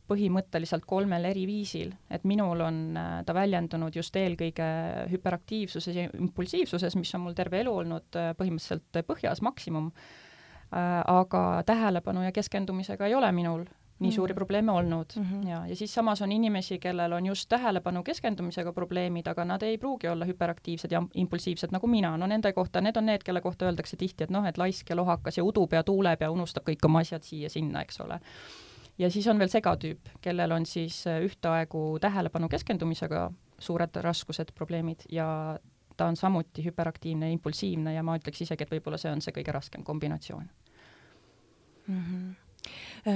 põhimõtteliselt 0.08 0.86
kolmel 0.88 1.26
eri 1.28 1.42
viisil, 1.46 1.90
et 2.10 2.25
minul 2.25 2.62
on 2.64 2.78
ta 3.26 3.34
väljendunud 3.36 3.94
just 3.94 4.16
eelkõige 4.16 4.68
hüperaktiivsuses 5.12 5.94
ja 5.94 6.06
impulsiivsuses, 6.16 6.96
mis 6.96 7.12
on 7.14 7.26
mul 7.26 7.36
terve 7.36 7.60
elu 7.60 7.75
olnud 7.82 8.16
põhimõtteliselt 8.38 9.04
põhjas, 9.04 9.44
maksimum 9.44 9.92
Äh, 9.92 10.25
aga 10.73 11.62
tähelepanu 11.66 12.23
ja 12.23 12.32
keskendumisega 12.32 13.06
ei 13.06 13.14
ole 13.14 13.32
minul 13.32 13.64
nii 13.99 14.12
suuri 14.12 14.32
mm. 14.32 14.37
probleeme 14.37 14.73
olnud 14.73 15.06
mm 15.16 15.23
-hmm. 15.23 15.49
ja, 15.49 15.66
ja 15.66 15.76
siis 15.76 15.94
samas 15.94 16.23
on 16.23 16.32
inimesi, 16.32 16.78
kellel 16.78 17.12
on 17.12 17.26
just 17.26 17.49
tähelepanu 17.49 18.02
keskendumisega 18.02 18.73
probleemid, 18.73 19.26
aga 19.26 19.44
nad 19.44 19.62
ei 19.62 19.78
pruugi 19.78 20.08
olla 20.08 20.25
hüperaktiivsed 20.25 20.92
ja 20.92 21.02
impulsiivsed 21.14 21.68
nagu 21.73 21.87
mina, 21.87 22.16
no 22.16 22.26
nende 22.26 22.52
kohta, 22.52 22.80
need 22.80 22.96
on 22.96 23.06
need, 23.06 23.23
kelle 23.25 23.40
kohta 23.40 23.64
öeldakse 23.64 23.96
tihti, 23.96 24.25
et 24.25 24.30
noh, 24.30 24.46
et 24.46 24.58
laisk 24.58 24.90
ja 24.90 24.96
lohakas 24.96 25.38
ja 25.38 25.44
udub 25.44 25.73
ja 25.73 25.82
tuuleb 25.82 26.20
ja 26.20 26.30
unustab 26.30 26.68
kõik 26.68 26.85
oma 26.85 26.99
asjad 26.99 27.23
siia-sinna, 27.23 27.80
eks 27.80 28.00
ole. 28.00 28.20
ja 28.99 29.11
siis 29.11 29.26
on 29.26 29.38
veel 29.38 29.49
segatüüp, 29.49 30.08
kellel 30.20 30.52
on 30.52 30.66
siis 30.66 31.06
äh, 31.06 31.20
ühtaegu 31.20 31.99
tähelepanu 32.00 32.49
keskendumisega 32.49 33.30
suured 33.58 33.96
raskused, 34.02 34.52
probleemid 34.54 34.99
ja 35.11 35.58
ta 35.96 36.06
on 36.06 36.16
samuti 36.16 36.64
hüperaktiivne 36.64 37.30
ja 37.30 37.36
impulsiivne 37.36 37.94
ja 37.94 38.02
ma 38.06 38.16
ütleks 38.18 38.42
isegi, 38.44 38.66
et 38.66 38.74
võib-olla 38.76 38.98
see 39.00 39.12
on 39.12 39.22
see 39.24 39.34
kõige 39.36 39.54
raskem 39.56 39.84
kombinatsioon 39.84 40.48
mm. 41.86 42.02
-hmm. 42.02 42.34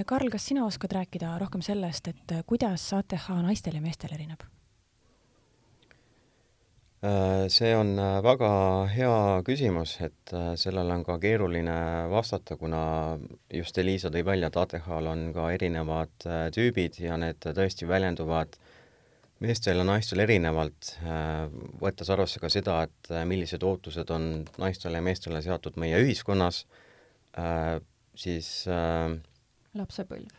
Karl, 0.06 0.30
kas 0.30 0.46
sina 0.46 0.64
oskad 0.66 0.92
rääkida 0.92 1.38
rohkem 1.38 1.62
sellest, 1.62 2.08
et 2.08 2.32
äh, 2.32 2.44
kuidas 2.46 2.92
ATH 2.94 3.28
naistel 3.42 3.74
ja 3.74 3.80
meestel 3.80 4.12
erineb? 4.14 4.44
Äh, 7.02 7.48
see 7.48 7.76
on 7.76 7.96
väga 8.22 8.50
hea 8.94 9.42
küsimus, 9.42 9.96
et 10.00 10.34
sellele 10.54 10.94
on 10.94 11.04
ka 11.04 11.18
keeruline 11.18 12.06
vastata, 12.10 12.56
kuna 12.56 13.18
just 13.54 13.78
Eliisa 13.78 14.08
tõi 14.08 14.24
välja, 14.24 14.46
et 14.46 14.56
ATH-l 14.56 15.06
on 15.06 15.32
ka 15.34 15.50
erinevad 15.50 16.28
tüübid 16.54 17.00
ja 17.00 17.16
need 17.16 17.42
tõesti 17.42 17.88
väljenduvad 17.88 18.54
äh, 18.54 18.79
meestel 19.40 19.80
ja 19.80 19.86
naistel 19.86 20.20
erinevalt, 20.24 20.94
äh, 21.04 21.46
võttes 21.80 22.10
arvesse 22.12 22.40
ka 22.42 22.50
seda, 22.52 22.82
et 22.88 23.12
äh, 23.12 23.24
millised 23.28 23.64
ootused 23.64 24.12
on 24.12 24.44
naistele 24.60 25.00
ja 25.00 25.04
meestele 25.04 25.40
seatud 25.44 25.78
meie 25.80 26.00
ühiskonnas, 26.04 26.64
äh, 27.40 27.78
siis 28.20 28.50
lapsepõlv. 29.78 30.36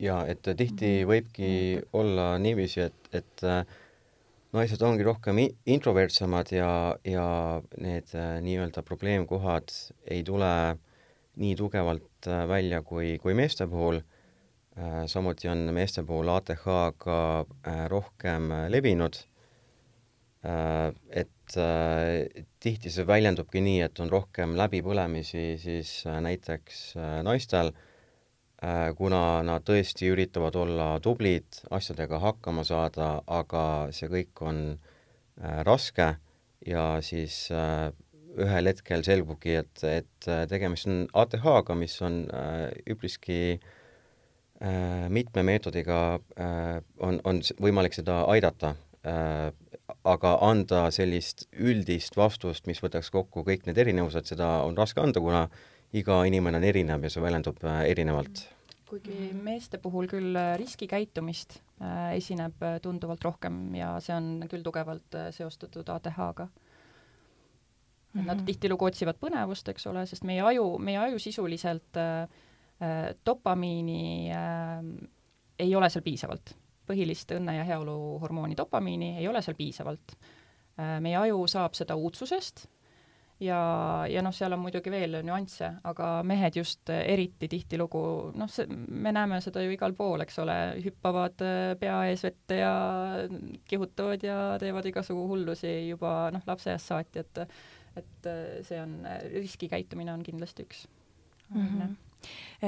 jaa, 0.00 0.22
et 0.30 0.40
tihti 0.48 1.02
mhm. 1.02 1.10
võibki 1.10 1.50
olla 1.98 2.30
niiviisi, 2.40 2.86
et, 2.86 3.12
et 3.12 3.44
naised 4.56 4.82
ongi 4.82 5.04
rohkem 5.04 5.42
introvertsemad 5.68 6.52
ja, 6.54 6.70
ja 7.04 7.26
need 7.76 8.14
nii-öelda 8.46 8.84
probleemkohad 8.86 9.74
ei 10.08 10.22
tule 10.24 10.52
nii 11.38 11.56
tugevalt 11.58 12.30
välja 12.48 12.80
kui, 12.86 13.18
kui 13.20 13.36
meeste 13.36 13.68
puhul 13.68 14.00
samuti 15.06 15.48
on 15.48 15.68
meeste 15.74 16.04
puhul 16.06 16.28
ATH 16.32 16.64
ka 16.98 17.18
äh, 17.66 17.84
rohkem 17.90 18.50
äh, 18.52 18.68
levinud, 18.70 19.18
et 20.38 21.54
tihti 22.62 22.90
see 22.94 23.04
väljendubki 23.04 23.58
nii, 23.60 23.80
et 23.82 23.98
on 24.00 24.08
rohkem 24.08 24.52
läbipõlemisi 24.56 25.42
siis 25.58 25.90
näiteks 26.06 26.82
naistel, 27.26 27.72
kuna 28.96 29.22
nad 29.44 29.66
tõesti 29.66 30.12
üritavad 30.14 30.54
olla 30.62 30.86
tublid, 31.02 31.58
asjadega 31.74 32.20
hakkama 32.22 32.62
saada, 32.64 33.08
aga 33.26 33.64
see 33.90 34.08
kõik 34.12 34.44
on 34.46 34.60
raske 35.66 36.06
ja 36.70 36.86
siis 37.02 37.40
ühel 37.50 38.70
hetkel 38.70 39.02
selgubki, 39.04 39.58
et, 39.64 39.84
et 39.90 40.30
tegemist 40.54 40.86
on 40.86 41.02
ATH-ga, 41.18 41.76
mis 41.82 41.98
on 42.06 42.22
üpriski 42.86 43.40
äh, 43.56 43.68
Äh, 43.68 43.77
mitme 45.08 45.42
meetodiga 45.46 46.18
äh, 46.34 46.80
on, 46.98 47.20
on 47.24 47.40
võimalik 47.62 47.94
seda 47.94 48.24
aidata, 48.26 48.72
äh, 49.06 49.52
aga 50.08 50.32
anda 50.42 50.88
sellist 50.94 51.46
üldist 51.54 52.18
vastust, 52.18 52.66
mis 52.66 52.82
võtaks 52.82 53.12
kokku 53.14 53.44
kõik 53.46 53.68
need 53.68 53.78
erinevused, 53.78 54.26
seda 54.26 54.48
on 54.66 54.76
raske 54.78 55.02
anda, 55.02 55.22
kuna 55.22 55.44
iga 55.94 56.20
inimene 56.26 56.58
on 56.58 56.66
erinev 56.66 57.06
ja 57.06 57.12
see 57.12 57.22
väljendub 57.22 57.62
erinevalt. 57.86 58.48
kuigi 58.88 59.30
meeste 59.36 59.78
puhul 59.78 60.08
küll 60.08 60.36
riskikäitumist 60.56 61.58
esineb 62.16 62.62
tunduvalt 62.82 63.24
rohkem 63.24 63.74
ja 63.76 63.94
see 64.00 64.14
on 64.16 64.42
küll 64.50 64.64
tugevalt 64.64 65.16
seostatud 65.36 65.88
ATH-ga. 65.88 66.48
et 68.18 68.24
nad 68.24 68.36
mhm. 68.36 68.44
tihtilugu 68.48 68.90
otsivad 68.90 69.20
põnevust, 69.20 69.68
eks 69.70 69.86
ole, 69.86 70.04
sest 70.06 70.24
meie 70.24 70.42
aju, 70.42 70.74
meie 70.82 70.98
aju 70.98 71.22
sisuliselt 71.22 71.96
äh, 71.96 72.26
Äh, 72.26 72.47
dopamiini 73.26 74.30
äh, 74.30 75.08
ei 75.58 75.74
ole 75.74 75.90
seal 75.90 76.06
piisavalt. 76.06 76.56
põhilist 76.88 77.34
õnne- 77.36 77.52
ja 77.58 77.64
heaoluhormooni 77.68 78.56
dopamiini 78.56 79.18
ei 79.18 79.28
ole 79.28 79.42
seal 79.42 79.56
piisavalt 79.58 80.14
äh,. 80.78 81.00
meie 81.00 81.16
aju 81.16 81.46
saab 81.46 81.74
seda 81.76 81.96
uudsusest 81.96 82.64
ja, 83.40 83.58
ja 84.08 84.22
noh, 84.24 84.32
seal 84.34 84.54
on 84.56 84.62
muidugi 84.62 84.90
veel 84.90 85.18
nüansse, 85.26 85.68
aga 85.84 86.22
mehed 86.26 86.56
just 86.56 86.90
eriti 86.90 87.48
tihtilugu, 87.50 88.02
noh, 88.38 88.50
see, 88.50 88.66
me 88.70 89.12
näeme 89.14 89.40
seda 89.44 89.62
ju 89.62 89.74
igal 89.74 89.94
pool, 89.98 90.24
eks 90.24 90.40
ole, 90.42 90.56
hüppavad 90.86 91.44
äh, 91.44 91.74
pea 91.80 92.00
ees 92.08 92.24
vette 92.26 92.60
ja 92.62 92.72
kihutavad 93.68 94.24
ja 94.26 94.40
teevad 94.62 94.88
igasugu 94.90 95.28
hullusi 95.28 95.74
juba 95.90 96.32
noh, 96.34 96.46
lapseeast 96.46 96.94
saati, 96.94 97.26
et 97.26 97.44
et 97.98 98.26
äh, 98.30 98.60
see 98.62 98.78
on, 98.80 99.00
riskikäitumine 99.34 100.12
on 100.14 100.22
kindlasti 100.22 100.64
üks 100.68 100.84
mm. 101.50 101.64
-hmm 101.64 101.96
Äh, 101.96 102.07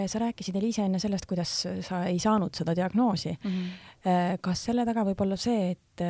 sa 0.06 0.20
rääkisid, 0.22 0.56
Eliise, 0.56 0.84
enne 0.86 0.98
sellest, 1.02 1.26
kuidas 1.26 1.52
sa 1.86 2.02
ei 2.06 2.18
saanud 2.22 2.54
seda 2.54 2.74
diagnoosi 2.76 3.32
mm. 3.32 3.50
-hmm. 3.50 4.38
kas 4.40 4.64
selle 4.64 4.84
taga 4.86 5.04
võib 5.04 5.20
olla 5.24 5.36
see, 5.36 5.70
et, 5.70 6.04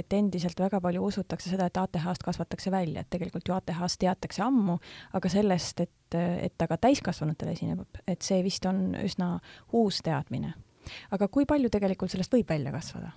et 0.00 0.12
endiselt 0.12 0.60
väga 0.60 0.80
palju 0.80 1.04
usutakse 1.04 1.50
seda, 1.50 1.66
et 1.66 1.76
ATH-st 1.76 2.24
kasvatakse 2.24 2.70
välja, 2.70 3.00
et 3.00 3.10
tegelikult 3.10 3.48
ju 3.48 3.54
ATH-st 3.54 4.00
teatakse 4.04 4.42
ammu, 4.42 4.78
aga 5.12 5.28
sellest, 5.28 5.80
et, 5.80 6.18
et 6.18 6.54
ta 6.58 6.66
ka 6.66 6.76
täiskasvanutele 6.76 7.52
esineb, 7.52 7.86
et 8.06 8.22
see 8.22 8.42
vist 8.42 8.66
on 8.66 8.94
üsna 9.04 9.38
uus 9.72 10.02
teadmine. 10.02 10.54
aga 11.10 11.28
kui 11.28 11.46
palju 11.46 11.70
tegelikult 11.70 12.10
sellest 12.10 12.32
võib 12.32 12.48
välja 12.48 12.72
kasvada? 12.72 13.12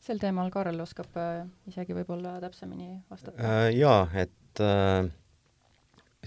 sel 0.00 0.18
teemal 0.18 0.50
Karl 0.50 0.80
oskab 0.80 1.16
äh, 1.16 1.46
isegi 1.66 1.92
võib-olla 1.92 2.38
täpsemini 2.40 3.02
vastata 3.10 3.42
äh,. 3.42 3.72
jaa, 3.76 4.08
et 4.14 4.60
äh 4.60 5.08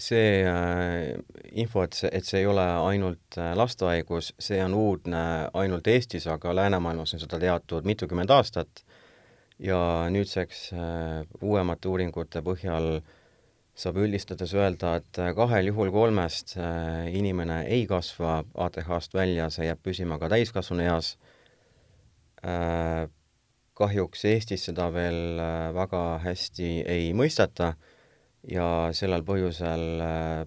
see 0.02 0.44
äh, 0.46 1.14
info, 1.52 1.86
et 1.86 1.96
see, 1.98 2.10
et 2.12 2.28
see 2.28 2.42
ei 2.42 2.50
ole 2.50 2.64
ainult 2.64 3.38
äh, 3.38 3.54
lastehaigus, 3.58 4.32
see 4.42 4.60
on 4.64 4.76
uudne 4.78 5.24
ainult 5.58 5.88
Eestis, 5.92 6.28
aga 6.32 6.56
läänemaailmas 6.58 7.16
on 7.16 7.24
seda 7.24 7.40
teatud 7.42 7.88
mitukümmend 7.88 8.34
aastat 8.34 8.84
ja 9.62 9.80
nüüdseks 10.14 10.64
äh, 10.74 11.22
uuemate 11.42 11.92
uuringute 11.92 12.44
põhjal 12.46 13.02
saab 13.82 14.02
üldistades 14.04 14.52
öelda, 14.58 14.98
et 15.00 15.20
kahel 15.38 15.70
juhul 15.72 15.90
kolmest 15.94 16.58
inimene 17.16 17.62
ei 17.72 17.86
kasva 17.90 18.42
ATH-st 18.66 19.16
välja, 19.16 19.48
see 19.50 19.70
jääb 19.70 19.80
püsima 19.82 20.18
ka 20.20 20.28
täiskasvanueas. 20.30 21.16
kahjuks 23.80 24.26
Eestis 24.28 24.68
seda 24.68 24.90
veel 24.94 25.40
väga 25.74 26.04
hästi 26.26 26.70
ei 26.84 27.14
mõisteta 27.16 27.72
ja 28.50 28.90
sellel 28.96 29.24
põhjusel 29.26 29.84
äh, 30.02 30.46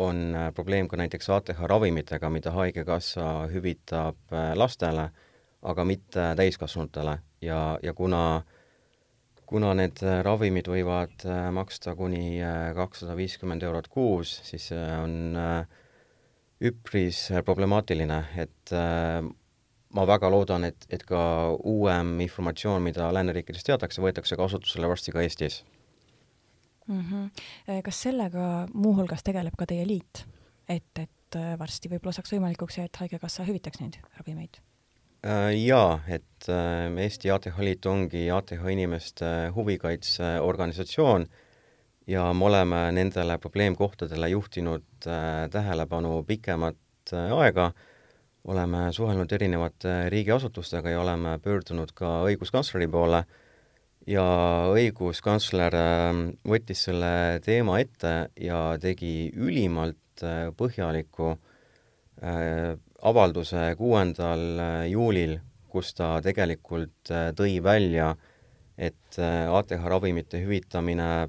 on 0.00 0.22
äh, 0.34 0.48
probleem 0.56 0.88
ka 0.88 0.98
näiteks 1.00 1.28
ATH 1.30 1.60
ravimitega, 1.68 2.30
mida 2.32 2.54
Haigekassa 2.56 3.50
hüvitab 3.52 4.32
äh, 4.32 4.52
lastele, 4.56 5.10
aga 5.62 5.84
mitte 5.84 6.30
täiskasvanutele. 6.36 7.18
Ja, 7.44 7.78
ja 7.82 7.94
kuna 7.94 8.42
kuna 9.50 9.72
need 9.74 9.98
ravimid 10.22 10.68
võivad 10.70 11.24
maksta 11.50 11.96
kuni 11.98 12.38
kakssada 12.76 13.16
viiskümmend 13.18 13.64
eurot 13.66 13.88
kuus, 13.90 14.36
siis 14.46 14.68
see 14.70 14.84
on 14.94 15.34
üpris 16.62 17.24
problemaatiline, 17.42 18.20
et 18.38 18.72
ma 19.90 20.04
väga 20.06 20.30
loodan, 20.30 20.68
et, 20.70 20.86
et 20.86 21.02
ka 21.02 21.24
uuem 21.66 22.14
informatsioon, 22.28 22.78
mida 22.86 23.10
lääneriikides 23.10 23.66
teatakse, 23.66 24.04
võetakse 24.06 24.38
kasutusele 24.38 24.92
varsti 24.92 25.16
ka 25.16 25.26
Eestis 25.26 25.64
mm. 26.88 27.00
-hmm. 27.00 27.82
kas 27.84 28.02
sellega 28.02 28.66
muuhulgas 28.74 29.22
tegeleb 29.22 29.56
ka 29.58 29.66
teie 29.66 29.86
liit, 29.86 30.24
et, 30.68 30.98
et 30.98 31.36
äh, 31.36 31.58
varsti 31.58 31.88
võib-olla 31.88 32.12
saaks 32.16 32.32
võimalikuks 32.32 32.78
see, 32.78 32.84
et 32.84 32.96
Haigekassa 32.96 33.44
hüvitaks 33.44 33.80
neid 33.80 34.00
ravimeid? 34.18 34.60
Äh, 35.26 35.52
jaa, 35.66 36.00
et 36.08 36.48
Eesti 37.04 37.30
ATH 37.30 37.58
Liit 37.60 37.86
ongi 37.86 38.30
ATH 38.30 38.66
inimeste 38.72 39.26
huvikaitseorganisatsioon 39.54 41.26
ja 42.06 42.32
me 42.32 42.44
oleme 42.44 42.92
nendele 42.92 43.38
probleemkohtadele 43.38 44.28
juhtinud 44.28 44.84
tähelepanu 45.50 46.22
pikemat 46.26 47.12
aega 47.12 47.72
oleme 48.48 48.92
suhelnud 48.92 49.32
erinevate 49.32 50.10
riigiasutustega 50.10 50.90
ja 50.90 51.00
oleme 51.00 51.38
pöördunud 51.42 51.92
ka 51.94 52.20
õiguskantsleri 52.28 52.88
poole 52.88 53.24
ja 54.10 54.24
õiguskantsler 54.74 55.76
ähm, 55.76 56.22
võttis 56.48 56.86
selle 56.88 57.40
teema 57.44 57.78
ette 57.82 58.30
ja 58.40 58.74
tegi 58.82 59.30
ülimalt 59.36 60.24
äh, 60.24 60.50
põhjaliku 60.56 61.32
äh, 61.34 62.74
avalduse 63.06 63.70
kuuendal 63.78 64.44
äh, 64.58 64.84
juulil, 64.90 65.38
kus 65.70 65.94
ta 65.94 66.16
tegelikult 66.24 67.12
tõi 67.38 67.60
välja, 67.62 68.08
et 68.74 69.14
ATH 69.20 69.84
ravimite 69.86 70.40
hüvitamine 70.42 71.28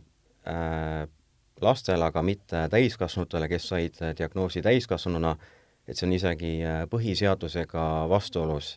lastele, 1.62 2.08
aga 2.08 2.24
mitte 2.26 2.64
täiskasvanutele, 2.74 3.46
kes 3.52 3.68
said 3.70 4.00
diagnoosi 4.18 4.64
täiskasvanuna, 4.66 5.36
et 5.86 5.94
see 5.94 6.08
on 6.08 6.16
isegi 6.18 6.56
põhiseadusega 6.90 7.84
vastuolus, 8.10 8.72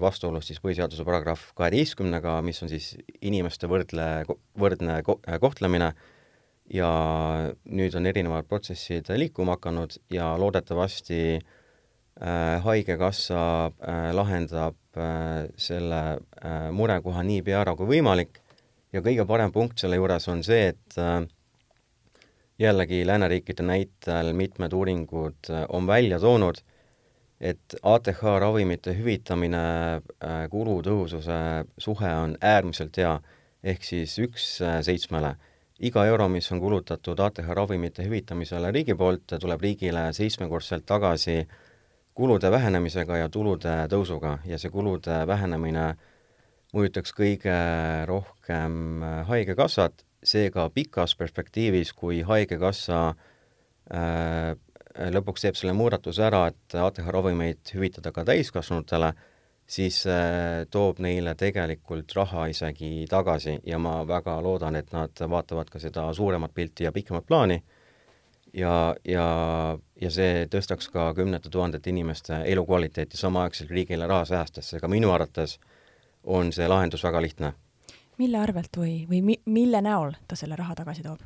vastuolus 0.00 0.50
siis 0.50 0.60
põhiseaduse 0.60 1.04
paragrahv 1.08 1.40
kaheteistkümnega, 1.56 2.38
mis 2.44 2.62
on 2.62 2.68
siis 2.68 2.92
inimeste 3.24 3.70
võrdle, 3.70 4.26
võrdne 4.60 4.98
äh, 5.00 5.38
kohtlemine, 5.40 5.92
ja 6.72 6.90
nüüd 7.64 7.96
on 7.96 8.08
erinevad 8.08 8.48
protsessid 8.48 9.08
liikuma 9.16 9.56
hakanud 9.56 9.96
ja 10.12 10.34
loodetavasti 10.40 11.20
äh, 11.38 12.64
Haigekassa 12.64 13.40
äh, 13.66 14.10
lahendab 14.16 14.76
äh, 14.96 15.48
selle 15.56 16.02
äh, 16.18 16.68
murekoha 16.72 17.24
niipea 17.24 17.62
ära 17.62 17.76
kui 17.76 17.88
võimalik. 17.96 18.42
Ja 18.92 19.02
kõige 19.04 19.26
parem 19.28 19.52
punkt 19.52 19.80
selle 19.80 19.98
juures 19.98 20.28
on 20.32 20.42
see, 20.44 20.72
et 20.72 21.00
äh, 21.00 21.22
jällegi 22.60 23.04
lääneriikide 23.06 23.64
näitel 23.64 24.32
mitmed 24.36 24.72
uuringud 24.76 25.50
äh, 25.52 25.64
on 25.68 25.88
välja 25.88 26.20
toonud, 26.20 26.60
et 27.40 27.74
ATH 27.82 28.22
ravimite 28.42 28.94
hüvitamine 28.98 29.62
äh, 29.98 30.40
kulutõhususe 30.50 31.38
suhe 31.78 32.10
on 32.22 32.34
äärmiselt 32.42 32.98
hea, 32.98 33.14
ehk 33.62 33.84
siis 33.86 34.16
üks 34.18 34.58
äh, 34.62 34.80
seitsmele. 34.82 35.36
iga 35.78 36.06
euro, 36.06 36.26
mis 36.28 36.50
on 36.52 36.60
kulutatud 36.60 37.20
ATH 37.20 37.48
ravimite 37.54 38.02
hüvitamisele 38.02 38.72
riigi 38.74 38.94
poolt, 38.94 39.38
tuleb 39.40 39.60
riigile 39.62 40.12
seitsmekordselt 40.12 40.86
tagasi 40.86 41.46
kulude 42.14 42.50
vähenemisega 42.50 43.16
ja 43.16 43.28
tulude 43.28 43.86
tõusuga 43.90 44.38
ja 44.44 44.58
see 44.58 44.70
kulude 44.70 45.26
vähenemine 45.26 45.92
mõjutaks 46.74 47.14
kõige 47.14 47.54
rohkem 48.10 49.04
Haigekassat 49.30 50.02
seega 50.24 50.66
pikas 50.74 51.14
perspektiivis, 51.14 51.92
kui 51.92 52.22
Haigekassa 52.26 53.14
äh, 53.94 54.56
lõpuks 55.14 55.44
teeb 55.44 55.58
selle 55.58 55.74
muudatuse 55.76 56.24
ära, 56.26 56.46
et 56.50 56.74
ATH 56.74 57.10
ravimeid 57.14 57.72
hüvitada 57.74 58.12
ka 58.14 58.24
täiskasvanutele, 58.28 59.12
siis 59.68 60.00
äh, 60.08 60.64
toob 60.70 61.02
neile 61.04 61.34
tegelikult 61.38 62.14
raha 62.16 62.46
isegi 62.52 63.06
tagasi 63.10 63.58
ja 63.66 63.78
ma 63.78 64.00
väga 64.08 64.38
loodan, 64.42 64.76
et 64.76 64.92
nad 64.92 65.24
vaatavad 65.30 65.70
ka 65.70 65.80
seda 65.82 66.08
suuremat 66.16 66.54
pilti 66.54 66.88
ja 66.88 66.92
pikemat 66.92 67.26
plaani 67.28 67.60
ja, 68.56 68.94
ja, 69.04 69.28
ja 70.00 70.10
see 70.10 70.46
tõstaks 70.50 70.88
ka 70.92 71.12
kümnete 71.14 71.52
tuhandete 71.52 71.90
inimeste 71.92 72.42
elukvaliteeti 72.44 73.20
samaaegselt 73.20 73.70
riigile 73.70 74.06
raha 74.06 74.24
säästes, 74.24 74.70
seega 74.72 74.88
minu 74.88 75.12
arvates 75.12 75.58
on 76.24 76.52
see 76.52 76.68
lahendus 76.68 77.04
väga 77.04 77.22
lihtne 77.22 77.52
mille 78.18 78.38
arvelt 78.38 78.76
või, 78.76 79.02
või 79.08 79.22
mi-, 79.22 79.42
mille 79.46 79.82
näol 79.84 80.16
ta 80.28 80.36
selle 80.38 80.58
raha 80.58 80.74
tagasi 80.78 81.04
toob? 81.06 81.22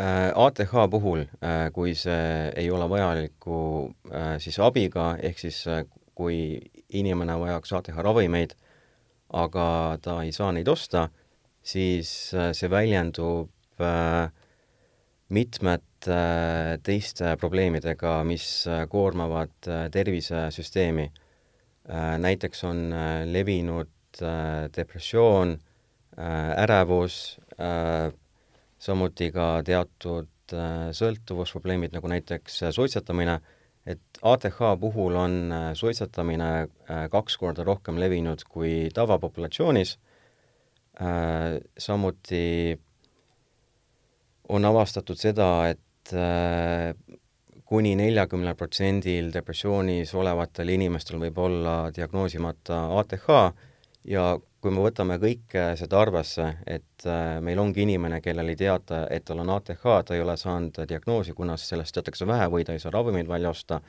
Äh, 0.00 0.30
ATH 0.34 0.72
puhul, 0.90 1.26
äh, 1.44 1.68
kui 1.74 1.94
see 1.98 2.50
ei 2.56 2.70
ole 2.72 2.86
vajaliku 2.88 3.90
äh, 4.08 4.38
siis 4.40 4.56
abiga, 4.62 5.12
ehk 5.20 5.38
siis 5.42 5.58
kui 6.16 6.60
inimene 6.96 7.36
vajaks 7.40 7.74
ATH 7.78 8.00
ravimeid, 8.06 8.54
aga 9.36 9.66
ta 10.02 10.20
ei 10.24 10.32
saa 10.32 10.50
neid 10.56 10.68
osta, 10.68 11.08
siis 11.62 12.10
see 12.32 12.70
väljendub 12.70 13.50
mitmete 15.30 16.18
teiste 16.82 17.36
probleemidega, 17.40 18.16
mis 18.24 18.46
koormavad 18.88 19.68
tervisesüsteemi. 19.92 21.06
näiteks 22.24 22.64
on 22.64 22.82
levinud 23.32 23.88
Äh, 24.18 24.68
depressioon, 24.76 25.60
äh, 26.18 26.62
ärevus, 26.62 27.38
äh, 27.58 28.12
samuti 28.80 29.30
ka 29.34 29.60
teatud 29.66 30.28
sõltuvusprobleemid, 30.96 31.92
nagu 31.94 32.10
näiteks 32.10 32.62
suitsetamine, 32.74 33.36
et 33.86 34.20
ATH 34.26 34.58
puhul 34.80 35.16
on 35.20 35.36
suitsetamine 35.78 36.50
kaks 37.12 37.36
korda 37.38 37.64
rohkem 37.66 38.00
levinud 38.02 38.42
kui 38.48 38.88
tavapopulatsioonis, 38.94 39.94
samuti 41.78 42.44
on 44.50 44.66
avastatud 44.72 45.20
seda, 45.20 45.50
et 45.70 46.14
kuni 47.70 47.94
neljakümnel 47.94 48.56
protsendil 48.58 49.30
depressioonis 49.30 50.10
olevatel 50.18 50.72
inimestel 50.74 51.20
võib 51.22 51.38
olla 51.38 51.74
diagnoosimata 51.94 52.82
ATH 52.98 53.28
ja 54.10 54.24
kui 54.60 54.72
me 54.74 54.82
võtame 54.84 55.16
kõike 55.20 55.70
seda 55.80 56.02
arvesse, 56.02 56.46
et 56.68 57.06
äh, 57.08 57.38
meil 57.44 57.60
ongi 57.62 57.84
inimene, 57.86 58.20
kellel 58.24 58.52
ei 58.52 58.58
teata, 58.60 59.06
et 59.12 59.24
tal 59.28 59.40
on 59.40 59.52
ATH, 59.56 59.84
ta 60.06 60.16
ei 60.16 60.20
ole 60.20 60.36
saanud 60.40 60.82
diagnoosi, 60.88 61.34
kuna 61.36 61.56
sellest 61.60 61.96
teatakse 61.96 62.28
vähe 62.28 62.48
või 62.52 62.66
ta 62.68 62.76
ei 62.76 62.82
saa 62.82 62.92
ravimeid 62.94 63.28
välja 63.30 63.52
osta, 63.54 63.80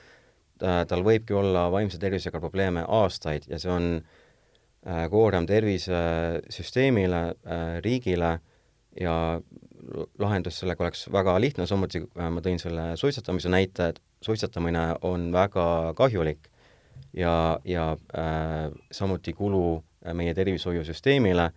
äh, 0.64 0.82
tal 0.88 1.04
võibki 1.08 1.36
olla 1.36 1.68
vaimse 1.74 2.00
tervisega 2.00 2.40
probleeme 2.40 2.86
aastaid 2.88 3.50
ja 3.52 3.60
see 3.60 3.74
on 3.74 3.90
äh, 4.00 5.04
koorem 5.12 5.50
tervisesüsteemile, 5.50 7.22
riigile 7.84 8.38
ja 9.00 9.18
lahendus 10.20 10.62
sellega 10.62 10.86
oleks 10.86 11.08
väga 11.12 11.36
lihtne, 11.42 11.68
samuti 11.68 12.06
ma 12.16 12.44
tõin 12.44 12.60
selle 12.62 12.92
suitsetamise 13.00 13.52
näite, 13.52 13.92
et 13.92 14.02
suitsetamine 14.24 14.88
on 15.08 15.32
väga 15.36 15.94
kahjulik 16.00 16.48
ja, 17.18 17.60
ja 17.68 17.92
äh, 18.16 18.70
samuti 18.94 19.36
kulu 19.36 19.82
Äh, 19.82 19.91
meie 20.14 20.34
tervishoiusüsteemile 20.34 21.52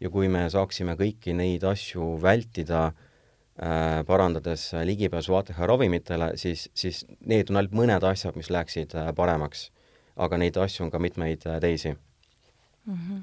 ja 0.00 0.10
kui 0.10 0.28
me 0.28 0.46
saaksime 0.52 0.96
kõiki 0.98 1.34
neid 1.36 1.64
asju 1.68 2.14
vältida 2.22 2.86
äh,, 2.88 4.00
parandades 4.06 4.70
ligipääsu 4.84 5.36
ATH 5.38 5.60
ravimitele, 5.70 6.32
siis, 6.40 6.68
siis 6.74 7.04
need 7.20 7.50
on 7.50 7.60
ainult 7.60 7.76
mõned 7.76 8.08
asjad, 8.10 8.36
mis 8.38 8.50
läheksid 8.50 8.96
äh, 8.98 9.12
paremaks. 9.16 9.70
aga 10.16 10.38
neid 10.38 10.56
asju 10.56 10.84
on 10.84 10.90
ka 10.90 10.98
mitmeid 10.98 11.46
äh, 11.46 11.60
teisi 11.60 11.94
mm. 11.94 12.98
-hmm 12.98 13.22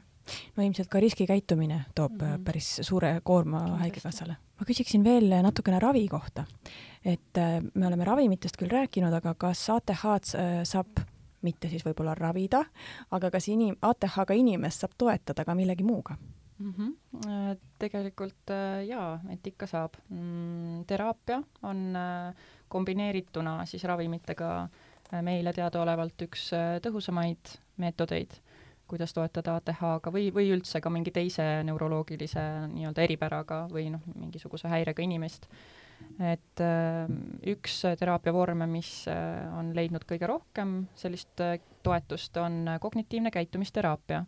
no 0.55 0.63
ilmselt 0.63 0.87
ka 0.87 0.99
riskikäitumine 0.99 1.85
toob 1.95 2.11
mm 2.11 2.27
-hmm. 2.27 2.43
päris 2.43 2.79
suure 2.81 3.21
koorma 3.23 3.59
Haigekassale. 3.59 4.35
ma 4.59 4.65
küsiksin 4.65 5.03
veel 5.03 5.41
natukene 5.41 5.79
ravi 5.79 6.07
kohta. 6.07 6.45
et 7.05 7.37
äh, 7.37 7.63
me 7.73 7.87
oleme 7.87 8.05
ravimitest 8.05 8.57
küll 8.57 8.71
rääkinud, 8.71 9.13
aga 9.13 9.33
kas 9.33 9.69
ATH-d 9.69 10.63
saab 10.63 10.87
mitte 11.41 11.69
siis 11.69 11.85
võib-olla 11.85 12.15
ravida, 12.17 12.63
aga 13.11 13.31
kas 13.31 13.47
inim-, 13.51 13.77
ATH-ga 13.81 14.37
inimest 14.37 14.85
saab 14.85 14.95
toetada 14.97 15.45
ka 15.45 15.55
millegi 15.55 15.83
muuga 15.83 16.17
mm? 16.59 16.73
-hmm. 16.77 17.57
Tegelikult 17.79 18.49
äh, 18.49 18.85
jaa, 18.87 19.19
et 19.29 19.47
ikka 19.47 19.67
saab 19.67 19.93
mm,. 20.09 20.85
teraapia 20.87 21.43
on 21.63 21.95
äh, 21.95 22.35
kombineerituna 22.67 23.65
siis 23.65 23.83
ravimitega 23.83 24.69
meile 25.21 25.53
teadaolevalt 25.53 26.21
üks 26.21 26.51
tõhusamaid 26.85 27.57
meetodeid, 27.77 28.37
kuidas 28.87 29.13
toetada 29.13 29.57
ATH-ga 29.59 30.13
või, 30.13 30.29
või 30.33 30.51
üldse 30.55 30.81
ka 30.81 30.89
mingi 30.89 31.11
teise 31.11 31.63
neuroloogilise 31.67 32.43
nii-öelda 32.71 33.03
eripäraga 33.03 33.65
või 33.71 33.89
noh, 33.91 34.05
mingisuguse 34.15 34.71
häirega 34.71 35.03
inimest 35.03 35.47
et 36.21 36.61
äh, 36.63 37.11
üks 37.53 37.81
teraapiavorme, 37.99 38.67
mis 38.69 39.07
äh, 39.09 39.47
on 39.57 39.73
leidnud 39.77 40.05
kõige 40.09 40.29
rohkem 40.29 40.85
sellist 40.95 41.41
äh, 41.41 41.57
toetust, 41.83 42.37
on 42.37 42.77
kognitiivne 42.81 43.31
käitumisteraapia. 43.33 44.25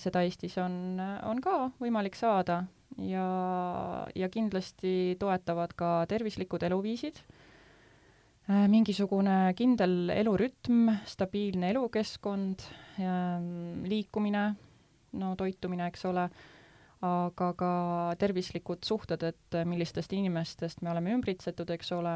seda 0.00 0.22
Eestis 0.24 0.54
on, 0.60 0.96
on 1.28 1.40
ka 1.44 1.70
võimalik 1.80 2.14
saada 2.16 2.62
ja, 2.96 3.24
ja 4.16 4.28
kindlasti 4.32 5.16
toetavad 5.20 5.74
ka 5.76 5.90
tervislikud 6.08 6.62
eluviisid 6.64 7.20
Äh, 8.46 8.68
mingisugune 8.70 9.50
kindel 9.58 10.12
elurütm, 10.14 10.86
stabiilne 11.10 11.72
elukeskkond, 11.72 12.62
liikumine, 13.90 14.42
no 15.18 15.32
toitumine, 15.34 15.88
eks 15.90 16.06
ole, 16.06 16.28
aga 17.04 17.50
ka 17.60 17.70
tervislikud 18.18 18.84
suhted, 18.86 19.22
et 19.28 19.56
millistest 19.68 20.14
inimestest 20.16 20.80
me 20.82 20.90
oleme 20.94 21.12
ümbritsetud, 21.12 21.68
eks 21.76 21.92
ole, 21.92 22.14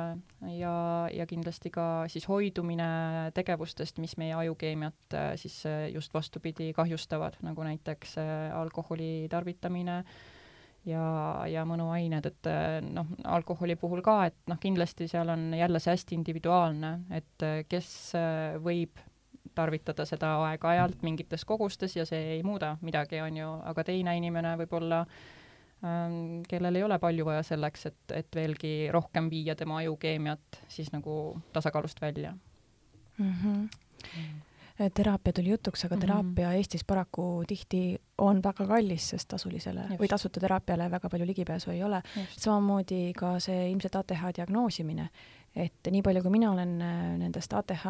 ja, 0.56 0.74
ja 1.12 1.26
kindlasti 1.28 1.72
ka 1.74 1.86
siis 2.08 2.24
hoidumine 2.30 2.88
tegevustest, 3.36 4.00
mis 4.00 4.16
meie 4.20 4.34
ajukeemiat 4.40 5.16
äh, 5.16 5.30
siis 5.40 5.60
äh, 5.68 5.86
just 5.92 6.14
vastupidi 6.16 6.72
kahjustavad, 6.76 7.36
nagu 7.44 7.64
näiteks 7.66 8.16
alkoholi 8.56 9.28
tarvitamine 9.30 10.00
äh,, 10.00 10.20
ja, 10.88 11.04
ja 11.50 11.64
mõnuained, 11.68 12.26
et 12.30 12.50
noh, 12.88 13.08
alkoholi 13.28 13.76
puhul 13.80 14.02
ka, 14.04 14.16
et 14.30 14.38
noh, 14.50 14.58
kindlasti 14.60 15.08
seal 15.10 15.28
on 15.32 15.50
jälle 15.56 15.80
see 15.82 15.94
hästi 15.94 16.18
individuaalne, 16.18 16.92
et 17.20 17.46
kes 17.68 17.92
võib 18.64 19.00
tarvitada 19.54 20.04
seda 20.08 20.34
aeg-ajalt 20.46 21.02
mingites 21.02 21.44
kogustes 21.44 21.96
ja 21.96 22.06
see 22.06 22.36
ei 22.36 22.42
muuda 22.46 22.76
midagi, 22.80 23.20
on 23.20 23.36
ju, 23.36 23.52
aga 23.72 23.84
teine 23.84 24.16
inimene 24.16 24.56
võib-olla 24.60 25.00
ähm, 25.84 26.42
kellel 26.48 26.76
ei 26.76 26.86
ole 26.86 26.98
palju 27.02 27.26
vaja 27.28 27.42
selleks, 27.46 27.86
et, 27.90 28.16
et 28.22 28.36
veelgi 28.36 28.74
rohkem 28.92 29.30
viia 29.30 29.56
tema 29.56 29.80
ajukeemiat 29.82 30.62
siis 30.68 30.92
nagu 30.92 31.40
tasakaalust 31.52 32.00
välja 32.00 32.36
mm. 33.18 33.34
-hmm. 33.34 33.68
Mm 34.16 34.38
teraapia 34.88 35.32
tuli 35.32 35.48
jutuks, 35.48 35.84
aga 35.84 35.96
mhm. 35.96 36.00
teraapia 36.00 36.46
mm 36.46 36.52
-hmm. 36.52 36.56
Eestis 36.56 36.84
paraku 36.84 37.44
tihti 37.46 37.98
on 38.18 38.42
väga 38.42 38.66
kallis, 38.66 39.08
sest 39.08 39.28
tasulisele 39.28 39.80
Just. 39.80 40.00
või 40.02 40.08
tasuta 40.08 40.40
teraapiale 40.40 40.90
väga 40.90 41.08
palju 41.08 41.26
ligipääsu 41.26 41.70
ei 41.70 41.82
ole. 41.82 42.02
samamoodi 42.38 43.12
ka 43.16 43.38
see 43.40 43.70
ilmselt 43.70 43.96
ATH 43.96 44.22
diagnoosimine, 44.36 45.08
et 45.56 45.90
nii 45.90 46.02
palju, 46.02 46.22
kui 46.22 46.30
mina 46.30 46.52
olen 46.52 46.82
äh, 46.82 47.18
nendest 47.18 47.52
ATH 47.52 47.86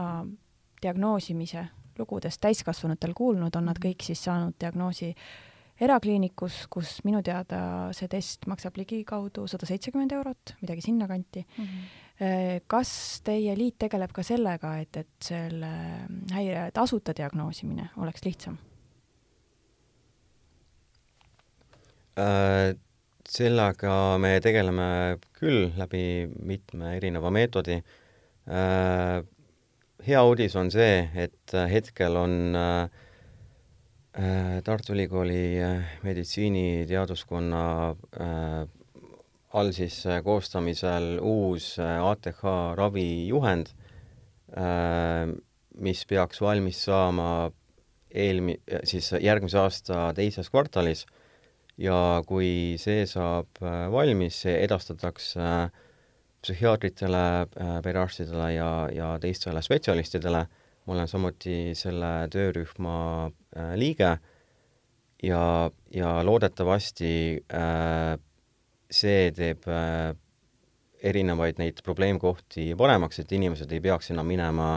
diagnoosimise 0.82 1.66
lugudest 1.98 2.40
täiskasvanutel 2.40 3.12
kuulnud, 3.16 3.54
on 3.56 3.70
nad 3.70 3.78
mhm. 3.78 3.86
kõik 3.86 4.04
siis 4.06 4.24
saanud 4.24 4.56
diagnoosi 4.60 5.14
erakliinikus, 5.80 6.66
kus 6.68 6.98
minu 7.08 7.22
teada 7.24 7.88
see 7.96 8.08
test 8.12 8.44
maksab 8.46 8.76
ligikaudu 8.76 9.46
sada 9.48 9.68
seitsekümmend 9.68 10.12
eurot, 10.12 10.56
midagi 10.60 10.86
sinnakanti 10.90 11.46
mm. 11.46 11.64
-hmm 11.64 12.06
kas 12.68 12.90
teie 13.24 13.54
liit 13.56 13.78
tegeleb 13.80 14.12
ka 14.12 14.22
sellega, 14.22 14.74
et, 14.82 14.96
et 14.96 15.24
selle 15.24 15.70
häire 16.34 16.66
tasuta 16.76 17.14
diagnoosimine 17.16 17.86
oleks 17.96 18.26
lihtsam? 18.26 18.58
Äh, 22.20 22.76
sellega 23.28 24.18
me 24.20 24.34
tegeleme 24.44 25.18
küll 25.38 25.70
läbi 25.78 26.28
mitme 26.44 26.96
erineva 26.98 27.30
meetodi. 27.32 27.78
Äh, 28.50 29.22
hea 30.06 30.22
uudis 30.24 30.56
on 30.56 30.70
see, 30.72 31.08
et 31.14 31.54
hetkel 31.70 32.16
on 32.16 32.36
Tartu 34.64 34.92
Ülikooli 34.92 35.60
meditsiiniteaduskonna 36.02 37.64
all 39.58 39.72
siis 39.74 40.02
äh, 40.06 40.20
koostamisel 40.24 41.18
uus 41.22 41.74
ATH 41.80 42.42
äh, 42.46 42.58
ravijuhend, 42.78 43.72
äh, 44.54 45.30
mis 45.80 46.04
peaks 46.06 46.40
valmis 46.42 46.84
saama 46.86 47.50
eelmi-, 48.10 48.60
siis 48.84 49.12
järgmise 49.20 49.58
aasta 49.58 50.10
teises 50.14 50.50
kvartalis. 50.50 51.06
Ja 51.80 52.20
kui 52.28 52.76
see 52.76 53.06
saab 53.08 53.56
valmis, 53.62 54.42
see 54.44 54.58
edastatakse 54.60 55.44
psühhiaatritele, 56.40 57.22
perearstidele 57.84 58.52
ja, 58.54 58.70
ja 58.94 59.08
teistele 59.20 59.62
spetsialistidele, 59.62 60.44
ma 60.86 60.94
olen 60.94 61.08
samuti 61.08 61.74
selle 61.76 62.12
töörühma 62.32 62.94
liige 63.76 64.14
ja, 65.22 65.70
ja 65.94 66.14
loodetavasti 66.24 67.12
äh, 67.54 68.16
see 68.90 69.30
teeb 69.36 69.68
äh, 69.68 70.14
erinevaid 71.02 71.60
neid 71.60 71.80
probleemkohti 71.84 72.72
paremaks, 72.78 73.22
et 73.22 73.32
inimesed 73.32 73.70
ei 73.72 73.80
peaks 73.84 74.10
enam 74.12 74.28
minema 74.28 74.70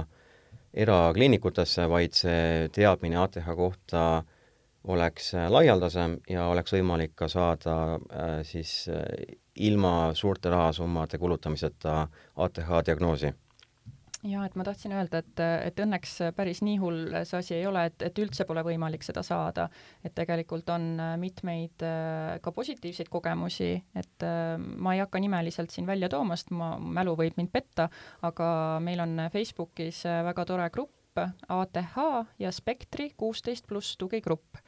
erakliinikutesse, 0.73 1.87
vaid 1.89 2.15
see 2.17 2.69
teadmine 2.73 3.19
ATH 3.21 3.49
kohta 3.57 4.23
oleks 4.87 5.33
äh, 5.33 5.47
laialdasem 5.51 6.17
ja 6.29 6.47
oleks 6.51 6.75
võimalik 6.75 7.15
ka 7.15 7.29
saada 7.31 7.77
äh, 7.95 8.41
siis 8.47 8.83
äh, 8.91 9.37
ilma 9.55 10.11
suurte 10.17 10.51
rahasummade 10.51 11.19
kulutamiseta 11.21 12.07
ATH 12.35 12.71
diagnoosi 12.85 13.31
jaa, 14.23 14.45
et 14.47 14.55
ma 14.55 14.63
tahtsin 14.63 14.93
öelda, 14.95 15.19
et, 15.19 15.41
et 15.67 15.79
õnneks 15.83 16.13
päris 16.35 16.61
nii 16.63 16.77
hull 16.79 17.15
see 17.27 17.39
asi 17.39 17.55
ei 17.57 17.65
ole, 17.67 17.81
et, 17.89 18.05
et 18.07 18.19
üldse 18.23 18.45
pole 18.47 18.63
võimalik 18.63 19.03
seda 19.03 19.19
saada. 19.23 19.67
et 20.03 20.15
tegelikult 20.15 20.69
on 20.71 20.95
mitmeid 21.19 21.83
ka 22.41 22.53
positiivseid 22.55 23.11
kogemusi, 23.11 23.73
et 23.99 24.25
ma 24.55 24.95
ei 24.95 25.03
hakka 25.03 25.19
nimeliselt 25.19 25.75
siin 25.75 25.87
välja 25.87 26.07
tooma, 26.09 26.37
sest 26.39 26.55
ma, 26.55 26.77
mälu 26.79 27.17
võib 27.19 27.35
mind 27.35 27.51
petta, 27.51 27.89
aga 28.23 28.47
meil 28.79 29.03
on 29.03 29.25
Facebookis 29.33 30.05
väga 30.31 30.47
tore 30.47 30.69
grupp, 30.71 31.19
ATH 31.51 31.99
ja 32.39 32.51
Spektri 32.51 33.11
kuusteist 33.17 33.67
pluss 33.67 33.97
tugigrupp 33.99 34.63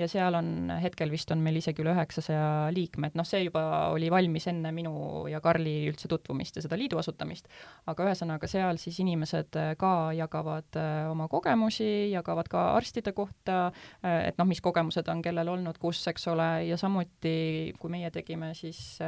ja 0.00 0.08
seal 0.08 0.34
on, 0.36 0.70
hetkel 0.80 1.10
vist 1.12 1.30
on 1.34 1.42
meil 1.44 1.58
isegi 1.60 1.82
üle 1.82 1.92
üheksasaja 1.94 2.70
liikme, 2.74 3.10
et 3.10 3.16
noh, 3.18 3.26
see 3.26 3.42
juba 3.44 3.62
oli 3.92 4.08
valmis 4.12 4.46
enne 4.50 4.72
minu 4.74 5.26
ja 5.30 5.40
Karli 5.44 5.74
üldse 5.90 6.08
tutvumist 6.10 6.56
ja 6.56 6.64
seda 6.64 6.78
liidu 6.80 6.98
asutamist, 7.00 7.50
aga 7.90 8.08
ühesõnaga 8.08 8.48
seal 8.50 8.80
siis 8.80 9.00
inimesed 9.04 9.58
äh, 9.60 9.72
ka 9.80 10.10
jagavad 10.16 10.80
äh, 10.80 11.08
oma 11.10 11.28
kogemusi, 11.32 12.10
jagavad 12.14 12.48
ka 12.52 12.66
arstide 12.78 13.14
kohta, 13.16 13.60
äh, 14.04 14.30
et 14.30 14.40
noh, 14.40 14.48
mis 14.48 14.62
kogemused 14.64 15.08
on 15.12 15.22
kellel 15.24 15.52
olnud 15.52 15.80
kus, 15.82 16.02
eks 16.10 16.28
ole, 16.32 16.50
ja 16.68 16.78
samuti 16.80 17.74
kui 17.80 17.92
meie 17.92 18.10
tegime 18.14 18.52
siis 18.58 18.98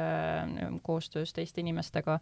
koostöös 0.83 1.33
teiste 1.33 1.61
inimestega 1.61 2.17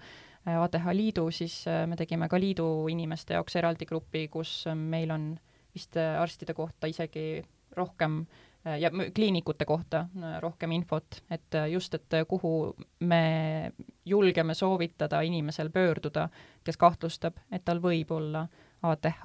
ATH 0.45 0.87
Liidu, 0.95 1.27
siis 1.31 1.63
me 1.87 1.97
tegime 1.99 2.27
ka 2.29 2.39
liidu 2.39 2.65
inimeste 2.89 3.35
jaoks 3.37 3.55
eraldi 3.59 3.85
grupi, 3.89 4.25
kus 4.31 4.65
meil 4.75 5.11
on 5.13 5.27
vist 5.75 5.97
arstide 5.97 6.55
kohta 6.57 6.89
isegi 6.91 7.43
rohkem 7.77 8.23
Äh, 8.25 8.50
ja 8.65 8.91
kliinikute 9.15 9.65
kohta 9.65 9.99
äh, 9.99 10.39
rohkem 10.39 10.71
infot, 10.71 11.23
et 11.31 11.55
äh, 11.55 11.69
just, 11.71 11.93
et 11.93 12.17
kuhu 12.27 12.75
me 12.99 13.71
julgeme 14.05 14.53
soovitada 14.53 15.21
inimesel 15.21 15.69
pöörduda, 15.69 16.29
kes 16.63 16.77
kahtlustab, 16.77 17.39
et 17.51 17.65
tal 17.65 17.81
võib 17.81 18.11
olla 18.11 18.47
ATH. 18.81 19.23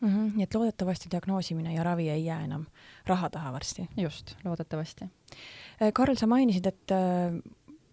-hmm, 0.00 0.32
nii 0.36 0.42
et 0.42 0.54
loodetavasti 0.54 1.10
diagnoosimine 1.10 1.74
ja 1.74 1.82
ravi 1.82 2.10
ei 2.10 2.24
jää 2.24 2.44
enam 2.44 2.66
raha 3.06 3.30
taha 3.30 3.52
varsti. 3.52 3.88
just, 3.96 4.36
loodetavasti. 4.44 5.04
Karl, 5.92 6.14
sa 6.14 6.26
mainisid, 6.26 6.66
et 6.66 6.90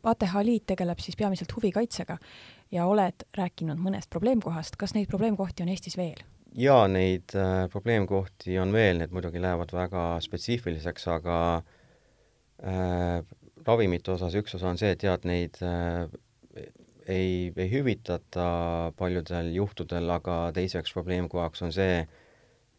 ATH 0.04 0.36
liit 0.44 0.66
tegeleb 0.66 1.00
siis 1.00 1.16
peamiselt 1.16 1.56
huvikaitsega 1.56 2.18
ja 2.72 2.86
oled 2.86 3.26
rääkinud 3.38 3.78
mõnest 3.78 4.10
probleemkohast, 4.10 4.76
kas 4.76 4.94
neid 4.94 5.08
probleemkohti 5.08 5.64
on 5.64 5.70
Eestis 5.70 5.98
veel? 5.98 6.24
Jaa, 6.58 6.88
neid 6.92 7.36
äh, 7.38 7.68
probleemkohti 7.72 8.58
on 8.60 8.74
veel, 8.76 9.00
need 9.02 9.14
muidugi 9.16 9.42
lähevad 9.42 9.72
väga 9.76 10.06
spetsiifiliseks, 10.24 11.08
aga 11.14 11.38
äh, 12.64 13.22
ravimite 13.68 14.16
osas 14.16 14.36
üks 14.40 14.58
osa 14.58 14.72
on 14.72 14.82
see, 14.82 14.92
et 14.96 15.06
jah, 15.06 15.20
et 15.20 15.28
neid 15.30 15.62
äh, 15.66 16.08
ei, 17.08 17.52
ei 17.56 17.70
hüvitata 17.72 18.92
paljudel 18.98 19.54
juhtudel, 19.56 20.10
aga 20.12 20.42
teiseks 20.56 20.94
probleemkohaks 20.96 21.64
on 21.68 21.74
see, 21.76 22.04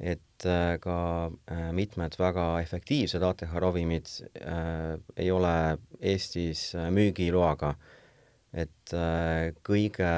et 0.02 0.46
äh, 0.48 0.76
ka 0.82 0.98
äh, 1.30 1.68
mitmed 1.76 2.16
väga 2.18 2.46
efektiivsed 2.62 3.22
ATH 3.22 3.56
ravimid 3.62 4.10
äh, 4.42 4.96
ei 5.16 5.30
ole 5.30 5.78
Eestis 6.00 6.72
äh, 6.74 6.90
müügiloaga. 6.90 7.76
et 8.52 8.92
äh, 8.92 9.54
kõige 9.64 10.08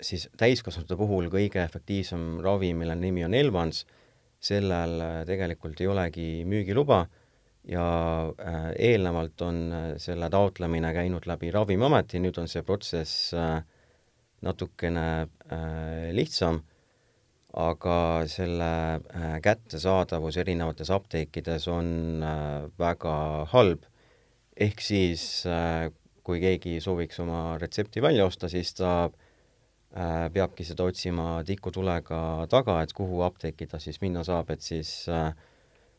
siis 0.00 0.28
täiskasvanute 0.40 0.96
puhul 0.96 1.28
kõige 1.32 1.62
efektiivsem 1.62 2.40
ravim, 2.44 2.80
mille 2.80 2.96
nimi 2.96 3.24
on 3.26 3.34
Elvans, 3.36 3.84
sellel 4.40 5.00
äh, 5.04 5.16
tegelikult 5.28 5.80
ei 5.82 5.90
olegi 5.90 6.28
müügiluba 6.48 7.02
ja 7.68 7.84
äh, 8.40 8.70
eelnevalt 8.90 9.44
on 9.44 9.60
selle 10.00 10.30
taotlemine 10.32 10.94
käinud 10.96 11.28
läbi 11.28 11.52
Ravimiameti, 11.52 12.22
nüüd 12.24 12.40
on 12.40 12.48
see 12.48 12.64
protsess 12.64 13.34
natukene 14.40 15.06
lihtsam, 16.16 16.62
aga 17.60 17.96
selle 18.32 18.70
kättesaadavus 19.44 20.38
erinevates 20.40 20.88
apteekides 20.94 21.66
on 21.68 22.22
väga 22.80 23.16
halb. 23.52 23.84
ehk 24.56 24.80
siis 24.80 25.44
kui 26.24 26.40
keegi 26.40 26.78
sooviks 26.80 27.20
oma 27.20 27.58
retsepti 27.60 28.00
välja 28.00 28.24
osta, 28.24 28.48
siis 28.48 28.72
ta 28.78 29.10
Äh, 29.10 29.19
peabki 29.90 30.64
seda 30.64 30.86
otsima 30.86 31.40
tikutulega 31.46 32.46
taga, 32.50 32.76
et 32.82 32.92
kuhu 32.94 33.24
apteeki 33.26 33.66
ta 33.66 33.80
siis 33.82 33.98
minna 34.02 34.22
saab, 34.26 34.52
et 34.54 34.62
siis 34.62 34.92
äh, 35.10 35.32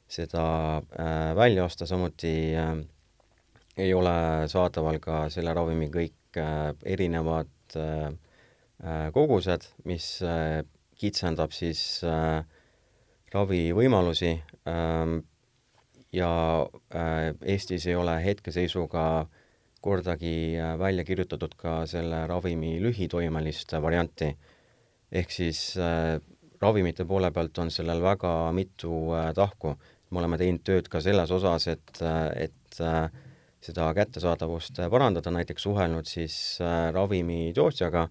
seda 0.08 0.46
äh, 0.80 1.36
välja 1.36 1.66
osta, 1.66 1.86
samuti 1.86 2.34
ei 3.78 3.94
ole 3.94 4.16
saadaval 4.52 5.00
ka 5.04 5.26
selle 5.32 5.54
ravimi 5.56 5.88
kõik 5.92 6.40
erinevad 6.88 7.76
kogused, 9.14 9.66
mis 9.88 10.06
kitsendab 11.00 11.52
siis 11.56 11.82
ravivõimalusi 13.34 14.32
ähm, 14.68 15.18
ja 16.12 16.32
Eestis 17.42 17.88
ei 17.88 17.96
ole 17.96 18.18
hetkeseisuga 18.24 19.06
kordagi 19.82 20.58
välja 20.80 21.04
kirjutatud 21.04 21.56
ka 21.58 21.86
selle 21.90 22.28
ravimi 22.30 22.76
lühitoimelist 22.84 23.74
varianti. 23.82 24.36
ehk 25.12 25.32
siis 25.32 25.76
ravimite 26.62 27.06
poole 27.06 27.32
pealt 27.32 27.58
on 27.58 27.72
sellel 27.72 28.02
väga 28.02 28.52
mitu 28.54 29.10
tahku 29.36 29.76
me 30.12 30.20
oleme 30.22 30.40
teinud 30.40 30.64
tööd 30.68 30.90
ka 30.92 31.02
selles 31.04 31.32
osas, 31.32 31.68
et, 31.72 32.02
et 32.36 32.82
äh, 32.84 33.08
seda 33.64 33.88
kättesaadavust 33.96 34.82
parandada, 34.92 35.34
näiteks 35.34 35.68
suhelnud 35.68 36.10
siis 36.10 36.36
äh, 36.64 36.90
ravimitootjaga, 36.96 38.06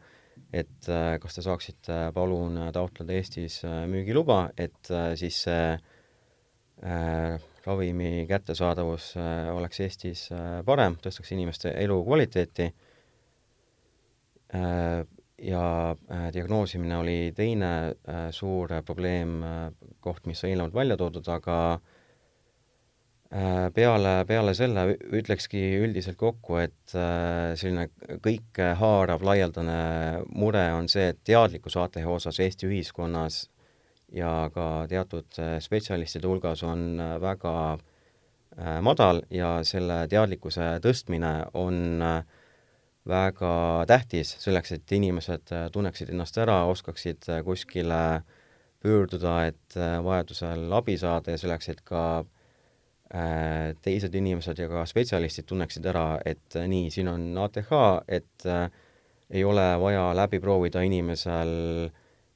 et 0.53 0.89
äh, 0.89 1.13
kas 1.23 1.37
te 1.37 1.45
saaksite 1.45 2.01
palun 2.17 2.59
taotleda 2.75 3.17
Eestis 3.19 3.61
müügiluba, 3.91 4.47
et 4.57 4.93
siis 5.21 5.45
see 5.47 5.65
ravimi 7.67 8.27
kättesaadavus 8.29 9.13
oleks 9.53 9.81
Eestis 9.85 10.29
parem, 10.65 10.97
tõstaks 11.03 11.33
inimeste 11.35 11.75
elukvaliteeti. 11.83 12.71
Ja 15.41 15.65
diagnoosimine 16.35 16.97
oli 16.99 17.19
teine 17.37 17.71
suur 18.35 18.73
probleemkoht, 18.85 20.27
mis 20.27 20.43
sai 20.43 20.55
eelnevalt 20.55 20.75
välja 20.75 20.97
toodud, 21.01 21.29
aga 21.33 21.57
Äh, 23.31 23.69
peale, 23.71 24.25
peale 24.27 24.57
selle 24.59 24.97
ütlekski 25.15 25.61
üldiselt 25.79 26.17
kokku, 26.19 26.57
et 26.59 26.95
äh, 26.99 27.53
selline 27.55 27.85
kõikehaarav 28.25 29.23
laialdane 29.23 29.77
mure 30.35 30.65
on 30.75 30.89
see, 30.91 31.13
et 31.13 31.21
teadlikkus 31.23 31.77
ATH 31.79 32.09
osas 32.11 32.41
Eesti 32.43 32.67
ühiskonnas 32.67 33.45
ja 34.13 34.51
ka 34.55 34.67
teatud 34.91 35.39
äh, 35.39 35.57
spetsialistide 35.63 36.29
hulgas 36.29 36.65
on 36.67 37.01
väga 37.21 37.55
madal 38.83 39.21
ja 39.31 39.61
selle 39.65 40.03
teadlikkuse 40.11 40.81
tõstmine 40.83 41.29
on 41.55 42.03
väga 43.09 43.53
tähtis 43.87 44.33
selleks, 44.43 44.73
et 44.75 44.93
inimesed 44.93 45.53
tunneksid 45.73 46.11
ennast 46.11 46.37
ära, 46.43 46.65
oskaksid 46.69 47.29
kuskile 47.47 48.01
pöörduda, 48.83 49.37
et 49.53 49.79
vajadusel 49.79 50.67
abi 50.75 50.99
saada 50.99 51.37
ja 51.37 51.41
selleks, 51.41 51.71
et 51.71 51.85
ka 51.87 52.03
äh, 52.19 52.27
Äh, 53.11 53.73
teised 53.83 54.15
inimesed 54.15 54.61
ja 54.63 54.69
ka 54.71 54.85
spetsialistid 54.87 55.49
tunneksid 55.51 55.87
ära, 55.91 56.21
et 56.23 56.55
äh, 56.55 56.69
nii, 56.71 56.93
siin 56.95 57.09
on 57.11 57.25
ATH, 57.43 57.73
et 58.07 58.45
äh, 58.47 58.69
ei 59.35 59.43
ole 59.43 59.65
vaja 59.83 60.05
läbi 60.15 60.39
proovida 60.39 60.85
inimesel 60.87 61.51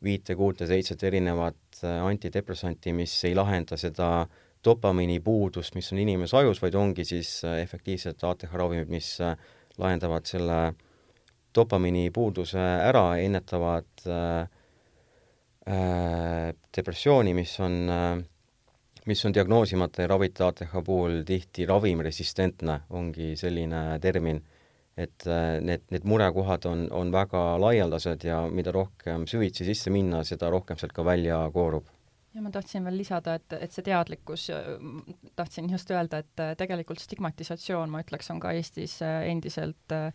viite, 0.05 0.37
kuute, 0.37 0.67
seitset 0.69 1.03
erinevat 1.09 1.83
äh, 1.83 2.01
antidepressanti, 2.05 2.93
mis 2.97 3.15
ei 3.25 3.35
lahenda 3.35 3.79
seda 3.81 4.27
dopamiini 4.65 5.21
puudust, 5.21 5.75
mis 5.77 5.93
on 5.93 6.01
inimese 6.01 6.37
ajus, 6.41 6.63
vaid 6.63 6.77
ongi 6.81 7.05
siis 7.09 7.37
äh, 7.45 7.61
efektiivsed 7.63 8.25
ATH 8.25 8.53
ravimid, 8.53 8.93
mis 8.93 9.15
äh, 9.25 9.37
lahendavad 9.79 10.29
selle 10.29 10.61
dopamiini 11.55 12.11
puuduse 12.15 12.61
ära, 12.61 13.17
ennetavad 13.23 14.07
äh, 14.07 14.47
äh, 15.71 16.55
depressiooni, 16.77 17.35
mis 17.35 17.59
on 17.61 17.83
äh, 17.89 18.23
mis 19.05 19.25
on 19.25 19.35
diagnoosimata 19.35 20.03
ja 20.03 20.09
ravita 20.09 20.49
ATH 20.49 20.73
puhul 20.85 21.23
tihti 21.29 21.67
ravimresistentne, 21.67 22.81
ongi 22.91 23.35
selline 23.37 23.99
termin. 24.01 24.43
Et 24.97 25.27
äh, 25.27 25.59
need, 25.65 25.85
need 25.91 26.07
murekohad 26.07 26.69
on, 26.71 26.87
on 26.95 27.11
väga 27.13 27.43
laialdased 27.63 28.25
ja 28.27 28.45
mida 28.51 28.73
rohkem 28.75 29.27
süvitsi 29.31 29.67
sisse 29.67 29.93
minna, 29.95 30.23
seda 30.27 30.51
rohkem 30.55 30.79
sealt 30.79 30.95
ka 30.95 31.05
välja 31.07 31.41
koorub. 31.55 31.91
Ja 32.35 32.43
ma 32.43 32.51
tahtsin 32.51 32.83
veel 32.83 32.97
lisada, 32.99 33.37
et, 33.39 33.53
et 33.63 33.75
see 33.75 33.85
teadlikkus, 33.87 34.49
tahtsin 35.39 35.69
just 35.71 35.91
öelda, 35.95 36.25
et 36.25 36.43
äh, 36.43 36.57
tegelikult 36.59 37.03
stigmatisatsioon, 37.03 37.93
ma 37.93 38.03
ütleks, 38.03 38.31
on 38.35 38.43
ka 38.43 38.51
Eestis 38.59 38.97
äh, 39.07 39.29
endiselt 39.31 39.95
äh, 39.95 40.11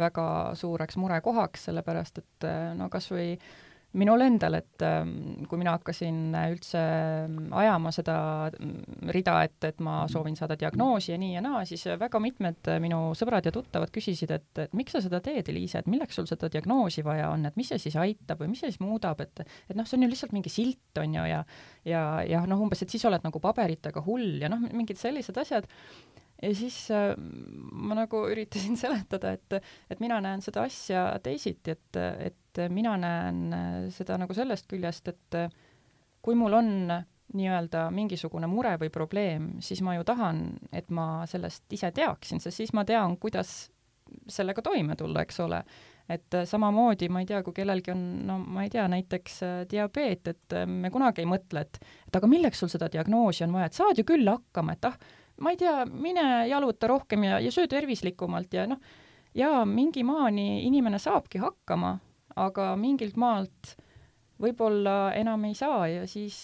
väga 0.00 0.26
suureks 0.56 0.96
murekohaks, 1.00 1.68
sellepärast 1.68 2.20
et 2.20 2.46
no 2.76 2.90
kas 2.92 3.08
või 3.12 3.30
äh, 3.32 3.46
minul 3.98 4.24
endal, 4.26 4.58
et 4.58 4.82
ähm, 4.86 5.44
kui 5.48 5.60
mina 5.60 5.74
hakkasin 5.76 6.34
üldse 6.34 6.80
ähm, 6.80 7.38
ajama 7.54 7.92
seda 7.94 8.16
mm, 8.50 9.10
rida, 9.14 9.36
et, 9.46 9.58
et 9.68 9.82
ma 9.84 10.02
soovin 10.10 10.36
saada 10.38 10.56
diagnoosi 10.60 11.12
ja 11.12 11.18
nii 11.20 11.36
ja 11.36 11.42
naa, 11.44 11.62
siis 11.68 11.86
väga 12.00 12.20
mitmed 12.22 12.72
minu 12.82 13.00
sõbrad 13.18 13.46
ja 13.46 13.52
tuttavad 13.54 13.92
küsisid, 13.94 14.34
et, 14.34 14.50
et 14.66 14.74
miks 14.76 14.96
sa 14.96 15.02
seda 15.04 15.22
teed, 15.24 15.48
Eliise, 15.52 15.82
et 15.82 15.90
milleks 15.90 16.18
sul 16.18 16.28
seda 16.30 16.50
diagnoosi 16.52 17.04
vaja 17.06 17.30
on, 17.34 17.46
et 17.48 17.58
mis 17.60 17.70
see 17.70 17.82
siis 17.86 17.98
aitab 18.00 18.42
või 18.42 18.52
mis 18.54 18.64
see 18.64 18.72
siis 18.72 18.82
muudab, 18.82 19.22
et 19.24 19.44
et 19.44 19.76
noh, 19.78 19.86
see 19.86 19.98
on 19.98 20.06
ju 20.06 20.10
lihtsalt 20.10 20.34
mingi 20.34 20.52
silt, 20.52 21.02
on 21.02 21.18
ju, 21.18 21.28
ja 21.30 21.44
ja, 21.88 22.04
ja 22.26 22.44
noh, 22.48 22.60
umbes, 22.64 22.82
et 22.82 22.92
siis 22.92 23.04
oled 23.08 23.24
nagu 23.24 23.42
paberitega 23.42 24.02
hull 24.06 24.42
ja 24.42 24.50
noh, 24.52 24.62
mingid 24.72 25.00
sellised 25.00 25.38
asjad 25.40 25.68
ja 26.44 26.54
siis 26.56 26.76
äh, 26.92 27.14
ma 27.72 27.96
nagu 27.98 28.24
üritasin 28.30 28.78
seletada, 28.84 29.34
et, 29.34 29.58
et 29.90 30.02
mina 30.04 30.20
näen 30.24 30.44
seda 30.44 30.66
asja 30.68 31.06
teisiti, 31.24 31.76
et, 31.76 32.00
et 32.28 32.62
mina 32.72 32.96
näen 33.00 33.40
äh, 33.54 33.80
seda 33.94 34.18
nagu 34.20 34.36
sellest 34.36 34.68
küljest, 34.70 35.10
et 35.14 35.40
äh, 35.40 35.50
kui 36.24 36.36
mul 36.38 36.60
on 36.60 36.70
nii-öelda 37.34 37.88
mingisugune 37.94 38.46
mure 38.50 38.76
või 38.80 38.92
probleem, 38.92 39.54
siis 39.64 39.80
ma 39.82 39.96
ju 39.96 40.04
tahan, 40.06 40.44
et 40.72 40.90
ma 40.94 41.24
sellest 41.28 41.72
ise 41.72 41.90
teaksin, 41.96 42.40
sest 42.40 42.60
siis 42.60 42.74
ma 42.76 42.84
tean, 42.86 43.16
kuidas 43.18 43.72
sellega 44.30 44.62
toime 44.62 44.94
tulla, 44.96 45.24
eks 45.24 45.40
ole. 45.42 45.64
et 46.04 46.36
samamoodi, 46.44 47.08
ma 47.08 47.22
ei 47.22 47.26
tea, 47.26 47.38
kui 47.42 47.54
kellelgi 47.56 47.90
on, 47.94 48.00
no 48.28 48.36
ma 48.38 48.66
ei 48.66 48.70
tea, 48.70 48.84
näiteks 48.92 49.38
diabeet, 49.70 50.28
et 50.28 50.56
me 50.68 50.90
kunagi 50.92 51.24
ei 51.24 51.28
mõtle, 51.28 51.64
et, 51.64 51.80
et 52.06 52.18
aga 52.20 52.28
milleks 52.28 52.60
sul 52.60 52.68
seda 52.68 52.90
diagnoosi 52.92 53.46
on 53.46 53.56
vaja, 53.56 53.70
et 53.70 53.78
saad 53.78 53.98
ju 53.98 54.04
küll 54.12 54.28
hakkama, 54.28 54.76
et 54.76 54.90
ah, 54.90 54.98
ma 55.40 55.50
ei 55.50 55.58
tea, 55.60 55.84
mine 55.86 56.46
jaluta 56.48 56.90
rohkem 56.90 57.24
ja, 57.24 57.40
ja 57.42 57.52
söö 57.52 57.66
tervislikumalt 57.70 58.54
ja 58.54 58.66
noh, 58.70 58.80
jaa, 59.34 59.64
mingi 59.66 60.04
maani 60.06 60.64
inimene 60.66 60.98
saabki 61.02 61.42
hakkama, 61.42 61.96
aga 62.36 62.74
mingilt 62.78 63.16
maalt 63.20 63.74
võib-olla 64.40 65.14
enam 65.18 65.44
ei 65.48 65.54
saa 65.58 65.86
ja 65.88 66.06
siis 66.10 66.38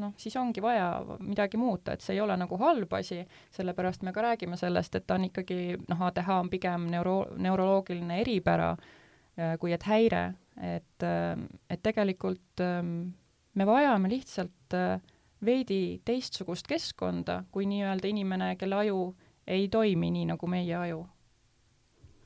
noh, 0.00 0.14
siis 0.16 0.36
ongi 0.40 0.62
vaja 0.62 1.02
midagi 1.20 1.58
muuta, 1.60 1.92
et 1.92 2.04
see 2.04 2.16
ei 2.16 2.22
ole 2.24 2.36
nagu 2.40 2.56
halb 2.60 2.92
asi, 2.96 3.20
sellepärast 3.52 4.04
me 4.06 4.12
ka 4.14 4.24
räägime 4.24 4.56
sellest, 4.58 4.96
et 4.96 5.06
ta 5.06 5.18
on 5.18 5.26
ikkagi, 5.28 5.76
noh, 5.88 6.04
ATH 6.08 6.30
on 6.38 6.50
pigem 6.52 6.88
neuro, 6.92 7.16
neuroloogiline 7.36 8.20
eripära 8.22 8.72
äh, 8.76 9.56
kui 9.60 9.74
et 9.76 9.84
häire, 9.88 10.24
et, 10.56 11.06
äh, 11.06 11.34
et 11.70 11.82
tegelikult 11.84 12.64
ähm, 12.64 13.12
me 13.54 13.68
vajame 13.68 14.10
lihtsalt 14.12 14.78
äh, 14.78 14.96
veidi 15.44 16.00
teistsugust 16.04 16.68
keskkonda 16.70 17.42
kui 17.52 17.66
nii-öelda 17.70 18.08
inimene, 18.10 18.54
kelle 18.60 18.78
aju 18.84 19.00
ei 19.46 19.68
toimi 19.68 20.12
nii, 20.14 20.28
nagu 20.32 20.46
meie 20.46 20.76
aju 20.78 21.02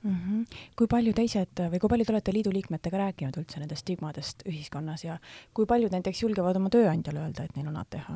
mm. 0.02 0.14
-hmm. 0.14 0.56
kui 0.76 0.86
palju 0.86 1.12
teised 1.16 1.64
või 1.72 1.80
kui 1.80 1.88
palju 1.88 2.04
te 2.04 2.12
olete 2.12 2.32
liidu 2.36 2.52
liikmetega 2.52 3.02
rääkinud 3.06 3.40
üldse 3.40 3.60
nendest 3.60 3.86
stigmadest 3.86 4.46
ühiskonnas 4.48 5.04
ja 5.04 5.18
kui 5.54 5.66
paljud 5.66 5.92
näiteks 5.92 6.22
julgevad 6.22 6.56
oma 6.56 6.70
tööandjale 6.70 7.24
öelda, 7.24 7.44
et 7.44 7.56
neil 7.56 7.68
on 7.68 7.76
ATH? 7.76 8.12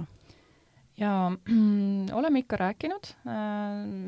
ja 1.01 1.33
oleme 2.21 2.45
ikka 2.45 2.57
rääkinud, 2.61 3.13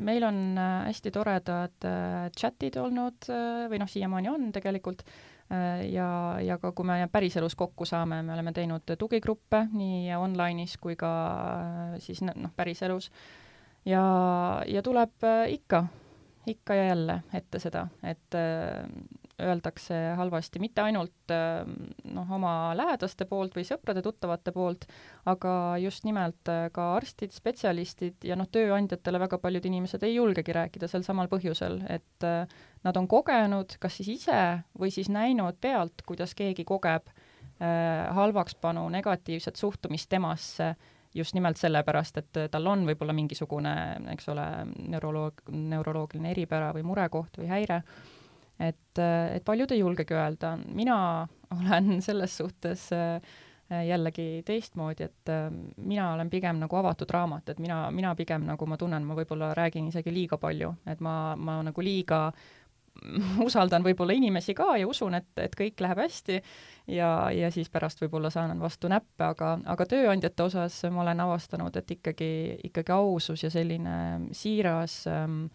meil 0.09 0.23
on 0.23 0.57
hästi 0.85 1.11
toredad 1.11 1.91
chatid 2.37 2.77
olnud 2.77 3.29
või 3.69 3.79
noh, 3.81 3.89
siiamaani 3.89 4.29
on 4.29 4.51
tegelikult 4.51 5.01
Äh, 5.05 5.32
ja, 5.91 6.07
ja 6.41 6.57
ka 6.57 6.71
kui 6.71 6.85
me 6.87 7.07
päriselus 7.11 7.55
kokku 7.55 7.85
saame, 7.85 8.21
me 8.23 8.33
oleme 8.33 8.53
teinud 8.53 8.95
tugigruppe 8.99 9.65
nii 9.73 10.13
online'is 10.15 10.77
kui 10.81 10.95
ka 10.99 11.11
äh, 11.33 11.97
siis 12.03 12.23
noh, 12.25 12.51
päriselus. 12.55 13.11
ja, 13.85 14.03
ja 14.67 14.81
tuleb 14.81 15.23
äh, 15.23 15.51
ikka, 15.57 15.85
ikka 16.47 16.79
ja 16.79 16.87
jälle 16.93 17.19
ette 17.33 17.59
seda, 17.59 17.87
et 18.03 18.39
öeldakse 19.41 19.95
halvasti 20.17 20.59
mitte 20.61 20.83
ainult 20.83 21.33
noh, 21.33 22.33
oma 22.37 22.53
lähedaste 22.77 23.25
poolt 23.25 23.55
või 23.57 23.65
sõprade-tuttavate 23.65 24.53
poolt, 24.53 24.85
aga 25.25 25.53
just 25.81 26.05
nimelt 26.05 26.51
ka 26.75 26.87
arstid, 26.99 27.33
spetsialistid 27.33 28.27
ja 28.29 28.37
noh, 28.37 28.49
tööandjatele 28.53 29.23
väga 29.25 29.39
paljud 29.41 29.65
inimesed 29.65 30.05
ei 30.05 30.19
julgegi 30.19 30.53
rääkida 30.53 30.89
sel 30.91 31.05
samal 31.07 31.31
põhjusel, 31.31 31.81
et 31.89 32.27
nad 32.83 32.99
on 32.99 33.09
kogenud 33.09 33.77
kas 33.81 33.97
siis 33.99 34.13
ise 34.19 34.41
või 34.79 34.93
siis 34.93 35.09
näinud 35.09 35.57
pealt, 35.61 36.05
kuidas 36.05 36.35
keegi 36.37 36.65
kogeb 36.67 37.09
äh, 37.09 38.13
halvakspanu 38.13 38.89
negatiivset 38.89 39.55
suhtumist 39.55 40.09
temasse 40.09 40.75
just 41.13 41.35
nimelt 41.37 41.57
sellepärast, 41.57 42.17
et 42.17 42.37
tal 42.51 42.67
on 42.67 42.87
võib-olla 42.87 43.13
mingisugune, 43.13 43.73
eks 44.15 44.29
ole, 44.33 44.45
neuroloog, 44.89 45.43
neuroloogiline 45.53 46.31
eripära 46.33 46.71
või 46.73 46.85
murekoht 46.89 47.37
või 47.37 47.51
häire, 47.51 47.83
et, 48.59 48.99
et 48.99 49.43
paljud 49.45 49.71
ei 49.71 49.79
julgegi 49.79 50.13
öelda, 50.13 50.57
mina 50.65 50.97
olen 51.53 51.97
selles 52.07 52.37
suhtes 52.37 52.89
äh, 52.93 53.21
jällegi 53.87 54.43
teistmoodi, 54.45 55.03
et 55.03 55.29
äh, 55.29 55.47
mina 55.77 56.13
olen 56.13 56.29
pigem 56.29 56.59
nagu 56.61 56.75
avatud 56.75 57.09
raamat, 57.09 57.49
et 57.49 57.59
mina, 57.63 57.85
mina 57.91 58.15
pigem 58.15 58.45
nagu 58.49 58.65
ma 58.69 58.77
tunnen, 58.77 59.05
ma 59.05 59.17
võib-olla 59.17 59.53
räägin 59.57 59.87
isegi 59.89 60.13
liiga 60.13 60.37
palju, 60.37 60.73
et 60.87 61.01
ma, 61.01 61.35
ma 61.35 61.61
nagu 61.65 61.85
liiga 61.85 62.27
usaldan 63.47 63.83
võib-olla 63.85 64.13
inimesi 64.15 64.53
ka 64.57 64.75
ja 64.79 64.87
usun, 64.87 65.17
et, 65.17 65.29
et 65.41 65.55
kõik 65.57 65.81
läheb 65.83 66.03
hästi 66.03 66.39
ja, 66.93 67.09
ja 67.33 67.49
siis 67.53 67.71
pärast 67.73 68.01
võib-olla 68.03 68.29
saan 68.33 68.59
vastu 68.61 68.91
näppe, 68.91 69.25
aga, 69.31 69.55
aga 69.73 69.87
tööandjate 69.89 70.45
osas 70.45 70.79
ma 70.93 71.03
olen 71.05 71.23
avastanud, 71.25 71.75
et 71.79 71.95
ikkagi, 71.97 72.31
ikkagi 72.69 72.95
ausus 72.95 73.45
ja 73.45 73.51
selline 73.53 73.95
siiras 74.35 75.03
ähm, 75.09 75.45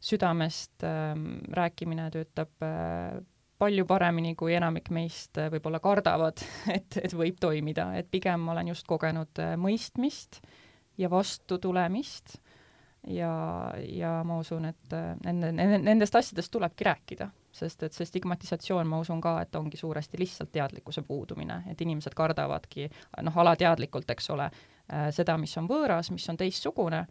südamest 0.00 0.84
ähm, 0.84 1.38
rääkimine 1.52 2.10
töötab 2.10 2.62
äh, 2.64 3.20
palju 3.60 3.84
paremini, 3.86 4.34
kui 4.34 4.54
enamik 4.56 4.88
meist 4.94 5.38
äh, 5.38 5.50
võib-olla 5.52 5.80
kardavad, 5.84 6.40
et, 6.76 6.96
et 7.02 7.16
võib 7.16 7.40
toimida, 7.40 7.90
et 8.00 8.08
pigem 8.10 8.46
ma 8.46 8.56
olen 8.56 8.72
just 8.72 8.88
kogenud 8.88 9.42
äh, 9.42 9.56
mõistmist 9.60 10.40
ja 11.00 11.10
vastutulemist 11.12 12.38
ja, 13.12 13.34
ja 13.84 14.14
ma 14.24 14.40
usun, 14.40 14.66
et 14.72 14.96
nende, 15.24 15.52
nende, 15.52 15.78
nendest 15.84 16.16
asjadest 16.16 16.52
tulebki 16.52 16.84
rääkida, 16.88 17.30
sest 17.52 17.84
et 17.84 17.96
see 17.96 18.08
stigmatisatsioon, 18.08 18.88
ma 18.88 19.00
usun 19.00 19.20
ka, 19.24 19.38
et 19.44 19.56
ongi 19.56 19.80
suuresti 19.80 20.20
lihtsalt 20.20 20.52
teadlikkuse 20.52 21.04
puudumine, 21.08 21.62
et 21.72 21.80
inimesed 21.80 22.16
kardavadki 22.16 22.90
noh, 23.24 23.38
alateadlikult, 23.44 24.12
eks 24.12 24.28
ole, 24.36 24.50
seda, 25.16 25.38
mis 25.40 25.56
on 25.56 25.70
võõras, 25.70 26.12
mis 26.12 26.28
on 26.28 26.36
teistsugune, 26.40 27.06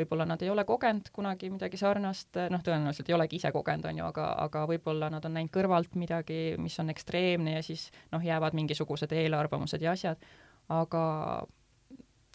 võib-olla 0.00 0.26
nad 0.28 0.42
ei 0.42 0.50
ole 0.50 0.64
kogenud 0.68 1.12
kunagi 1.14 1.52
midagi 1.52 1.78
sarnast, 1.80 2.40
noh, 2.50 2.64
tõenäoliselt 2.66 3.08
ei 3.08 3.16
olegi 3.16 3.40
ise 3.40 3.52
kogenud, 3.54 3.86
on 3.92 4.02
ju, 4.02 4.08
aga, 4.08 4.26
aga 4.48 4.66
võib-olla 4.70 5.12
nad 5.12 5.24
on 5.28 5.36
näinud 5.38 5.54
kõrvalt 5.54 5.96
midagi, 6.00 6.56
mis 6.58 6.78
on 6.82 6.92
ekstreemne 6.92 7.58
ja 7.58 7.62
siis 7.64 7.88
noh, 8.12 8.24
jäävad 8.24 8.56
mingisugused 8.58 9.12
eelarvamused 9.14 9.82
ja 9.84 9.94
asjad, 9.94 10.28
aga 10.70 11.04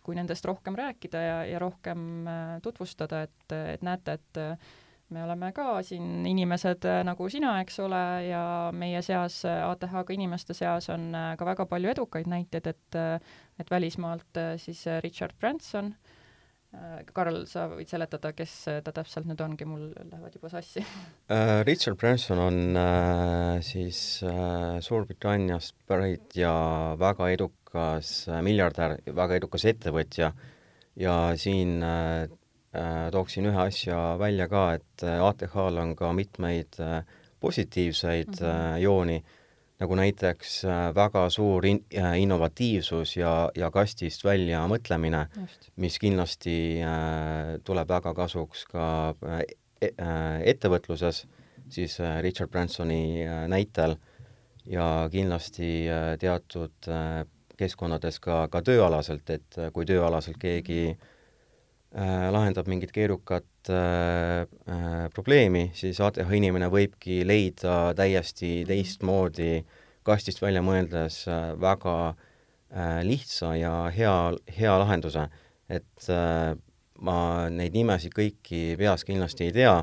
kui 0.05 0.15
nendest 0.17 0.45
rohkem 0.45 0.77
rääkida 0.77 1.21
ja, 1.21 1.37
ja 1.49 1.59
rohkem 1.61 2.27
äh, 2.29 2.41
tutvustada, 2.63 3.25
et, 3.25 3.55
et 3.73 3.85
näete, 3.85 4.19
et 4.19 4.41
äh, 4.41 4.73
me 5.13 5.23
oleme 5.25 5.51
ka 5.55 5.79
siin 5.85 6.25
inimesed 6.29 6.85
äh, 6.89 7.01
nagu 7.07 7.29
sina, 7.31 7.55
eks 7.63 7.79
ole, 7.83 8.01
ja 8.29 8.43
meie 8.75 9.01
seas, 9.05 9.41
ATH-ga 9.45 10.13
inimeste 10.13 10.55
seas 10.57 10.89
on 10.93 11.09
ka 11.37 11.47
väga 11.49 11.65
palju 11.69 11.93
edukaid 11.95 12.29
näiteid, 12.29 12.69
et 12.73 12.99
et 13.55 13.69
välismaalt 13.71 14.37
siis 14.59 14.83
Richard 15.03 15.37
Branson, 15.39 15.93
Karl, 17.13 17.43
sa 17.47 17.67
võid 17.71 17.87
seletada, 17.87 18.33
kes 18.35 18.53
ta 18.83 18.91
täpselt 18.95 19.27
nüüd 19.29 19.41
ongi, 19.41 19.65
mul 19.69 19.87
lähevad 19.95 20.33
juba 20.35 20.49
sassi. 20.51 20.83
Richard 21.67 21.97
Branson 22.01 22.41
on 22.41 22.79
siis 23.63 23.99
Suurbritanniast 24.85 25.75
pärit 25.87 26.35
ja 26.37 26.53
väga 26.99 27.29
edukas 27.33 28.27
äh, 28.29 28.41
miljardär, 28.45 28.97
väga 29.15 29.39
edukas 29.39 29.65
ettevõtja. 29.69 30.31
Ja 30.95 31.15
siin 31.37 31.83
äh, 31.83 32.27
äh, 32.75 33.11
tooksin 33.11 33.49
ühe 33.49 33.61
asja 33.67 34.15
välja 34.19 34.47
ka, 34.47 34.73
et 34.79 35.03
äh, 35.03 35.19
ATH-l 35.21 35.81
on 35.81 35.95
ka 35.95 36.13
mitmeid 36.15 36.79
äh, 36.79 37.03
positiivseid 37.39 38.27
mm 38.27 38.45
-hmm. 38.45 38.75
äh, 38.75 38.81
jooni, 38.81 39.23
nagu 39.81 39.95
näiteks 39.99 40.57
äh, 40.65 40.89
väga 40.95 41.25
suur 41.33 41.65
in-, 41.67 41.83
äh, 41.97 42.15
innovatiivsus 42.21 43.15
ja, 43.17 43.33
ja 43.57 43.71
kastist 43.71 44.23
välja 44.23 44.63
mõtlemine, 44.71 45.25
mis 45.81 45.97
kindlasti 45.99 46.57
äh, 46.83 47.55
tuleb 47.67 47.91
väga 47.91 48.15
kasuks 48.15 48.65
ka 48.71 48.87
e, 49.41 49.91
ettevõtluses, 50.51 51.25
siis 51.69 51.97
Richard 52.23 52.51
Bransoni 52.53 53.25
näitel 53.51 53.97
ja 54.69 55.09
kindlasti 55.11 55.85
teatud 56.21 56.87
keskkonnades 57.59 58.21
ka, 58.23 58.45
ka 58.53 58.61
tööalaselt, 58.65 59.29
et 59.29 59.59
kui 59.75 59.85
tööalaselt 59.85 60.39
keegi 60.41 60.95
lahendab 62.31 62.69
mingit 62.71 62.95
keerukat 62.95 63.45
äh, 63.69 64.45
äh, 64.45 65.09
probleemi, 65.13 65.69
siis 65.73 65.99
ATH 66.01 66.31
inimene 66.37 66.69
võibki 66.71 67.23
leida 67.27 67.93
täiesti 67.97 68.63
teistmoodi 68.67 69.63
kastist 70.05 70.41
välja 70.41 70.61
mõeldes 70.65 71.23
äh, 71.29 71.53
väga 71.61 71.95
äh, 72.11 73.01
lihtsa 73.07 73.55
ja 73.57 73.73
hea, 73.95 74.15
hea 74.59 74.77
lahenduse. 74.81 75.27
et 75.69 76.09
äh, 76.13 76.53
ma 77.01 77.49
neid 77.49 77.73
nimesid 77.73 78.13
kõiki 78.13 78.75
peas 78.77 79.03
kindlasti 79.03 79.47
ei 79.49 79.55
tea, 79.55 79.73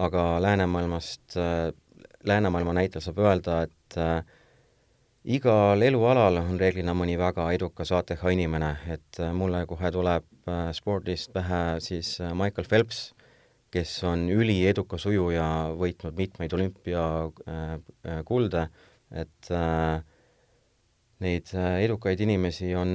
aga 0.00 0.24
läänemaailmast 0.42 1.36
äh,, 1.36 1.68
läänemaailma 2.24 2.74
näitel 2.80 3.04
saab 3.04 3.20
öelda, 3.22 3.60
et 3.68 3.98
äh, 4.00 4.22
igal 5.24 5.82
elualal 5.82 6.40
on 6.40 6.56
reeglina 6.60 6.94
mõni 6.96 7.18
väga 7.20 7.50
edukas 7.52 7.92
ATH 7.92 8.24
inimene, 8.32 8.72
et 8.88 9.20
äh, 9.20 9.34
mulle 9.36 9.66
kohe 9.68 9.92
tuleb 9.92 10.24
spordist 10.72 11.34
pähe 11.34 11.76
siis 11.84 12.14
Michael 12.32 12.64
Phelps, 12.64 13.10
kes 13.74 13.90
on 14.08 14.28
üliedukas 14.32 15.04
ujuja, 15.10 15.46
võitnud 15.78 16.14
mitmeid 16.18 16.52
olümpiakulde, 16.56 18.62
et 19.22 19.50
neid 21.24 21.46
edukaid 21.52 22.20
inimesi 22.24 22.68
on 22.78 22.90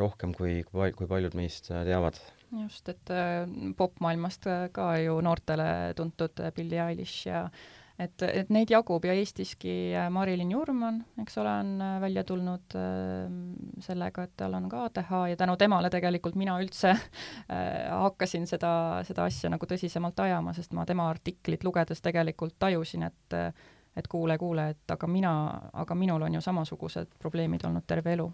rohkem, 0.00 0.32
kui, 0.34 0.64
kui 0.70 1.06
paljud 1.06 1.34
meist 1.38 1.64
teavad. 1.70 2.14
just, 2.62 2.88
et 2.88 3.10
popmaailmast 3.76 4.46
ka 4.72 4.98
ju 5.02 5.20
noortele 5.22 5.92
tuntud 5.98 6.32
Billie 6.56 6.80
Eilish 6.86 7.26
ja 7.28 7.50
et, 7.98 8.22
et 8.22 8.50
neid 8.52 8.70
jagub 8.70 9.04
ja 9.08 9.14
Eestiski 9.16 9.74
äh, 9.96 10.08
Marilyn 10.12 10.50
Jurman, 10.52 11.00
eks 11.22 11.38
ole, 11.40 11.52
on 11.62 11.70
äh, 11.80 11.94
välja 12.02 12.24
tulnud 12.28 12.76
äh, 12.76 13.30
sellega, 13.84 14.26
et 14.26 14.34
tal 14.36 14.56
on 14.58 14.68
ka 14.72 14.84
ATH 14.88 15.12
ja 15.30 15.38
tänu 15.40 15.56
temale 15.60 15.90
tegelikult 15.92 16.36
mina 16.36 16.58
üldse 16.62 16.92
hakkasin 18.06 18.46
seda, 18.48 18.72
seda 19.08 19.26
asja 19.30 19.50
nagu 19.52 19.68
tõsisemalt 19.68 20.20
ajama, 20.26 20.54
sest 20.56 20.76
ma 20.76 20.86
tema 20.88 21.08
artiklit 21.10 21.64
lugedes 21.64 22.04
tegelikult 22.04 22.58
tajusin, 22.58 23.08
et 23.08 23.40
et 23.96 24.08
kuule, 24.12 24.34
kuule, 24.36 24.66
et 24.74 24.92
aga 24.92 25.08
mina, 25.08 25.30
aga 25.72 25.94
minul 25.96 26.26
on 26.26 26.34
ju 26.36 26.40
samasugused 26.44 27.14
probleemid 27.18 27.62
olnud 27.64 27.86
terve 27.88 28.12
elu. 28.12 28.26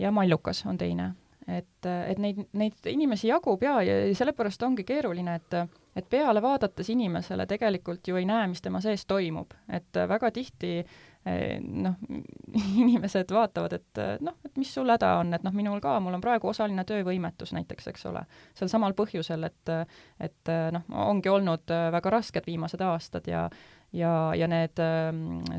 ja 0.00 0.10
Mallukas 0.10 0.64
on 0.66 0.78
teine 0.78 1.10
et, 1.46 1.86
et 1.86 2.18
neid, 2.18 2.40
neid 2.52 2.88
inimesi 2.88 3.28
jagub 3.28 3.62
ja, 3.62 3.82
ja 3.84 3.98
sellepärast 4.16 4.62
ongi 4.62 4.84
keeruline, 4.84 5.34
et 5.36 5.58
et 5.96 6.08
peale 6.10 6.42
vaadates 6.44 6.90
inimesele 6.92 7.46
tegelikult 7.48 8.08
ju 8.08 8.16
ei 8.20 8.26
näe, 8.28 8.46
mis 8.52 8.62
tema 8.62 8.80
sees 8.84 9.06
toimub, 9.08 9.54
et 9.72 10.00
väga 10.08 10.30
tihti 10.34 10.72
eh, 10.78 11.56
noh, 11.60 11.96
inimesed 12.82 13.32
vaatavad, 13.32 13.78
et 13.78 14.02
noh, 14.24 14.36
et 14.44 14.60
mis 14.60 14.72
sul 14.74 14.92
häda 14.92 15.14
on, 15.22 15.32
et 15.36 15.46
noh, 15.46 15.56
minul 15.56 15.80
ka, 15.84 15.96
mul 16.00 16.18
on 16.18 16.24
praegu 16.24 16.52
osaline 16.52 16.84
töövõimetus 16.88 17.54
näiteks, 17.56 17.88
eks 17.92 18.06
ole, 18.12 18.26
sel 18.58 18.72
samal 18.72 18.96
põhjusel, 18.98 19.48
et 19.48 19.74
et 20.20 20.52
noh, 20.72 20.84
ongi 21.08 21.32
olnud 21.32 21.72
väga 21.92 22.12
rasked 22.18 22.46
viimased 22.46 22.82
aastad 22.84 23.26
ja 23.30 23.48
ja, 23.92 24.34
ja 24.34 24.48
need 24.50 24.80
äh, 24.82 25.10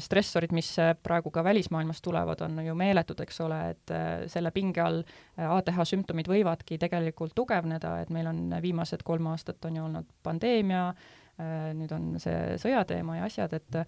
stressorid, 0.03 0.51
mis 0.55 0.73
äh, 0.81 0.93
praegu 1.03 1.31
ka 1.31 1.43
välismaailmast 1.43 2.03
tulevad, 2.03 2.41
on 2.45 2.59
ju 2.65 2.75
meeletud, 2.77 3.19
eks 3.23 3.41
ole, 3.45 3.61
et 3.73 3.93
äh, 3.95 4.25
selle 4.31 4.51
pinge 4.55 4.83
all 4.83 5.01
äh, 5.03 5.47
ATH 5.47 5.81
sümptomid 5.87 6.29
võivadki 6.31 6.79
tegelikult 6.81 7.35
tugevneda, 7.37 7.97
et 8.01 8.13
meil 8.13 8.29
on 8.31 8.43
viimased 8.63 9.05
kolm 9.07 9.31
aastat 9.33 9.65
on 9.69 9.79
ju 9.79 9.87
olnud 9.87 10.11
pandeemia 10.23 10.89
äh,, 10.91 11.73
nüüd 11.77 11.91
on 11.95 12.15
see 12.21 12.55
sõjateema 12.61 13.21
ja 13.21 13.27
asjad, 13.29 13.57
et 13.57 13.83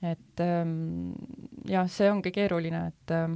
et 0.00 0.40
ähm, 0.40 1.12
jah, 1.68 1.84
see 1.92 2.08
ongi 2.08 2.32
keeruline, 2.32 2.86
et 2.88 3.12
äh, 3.12 3.26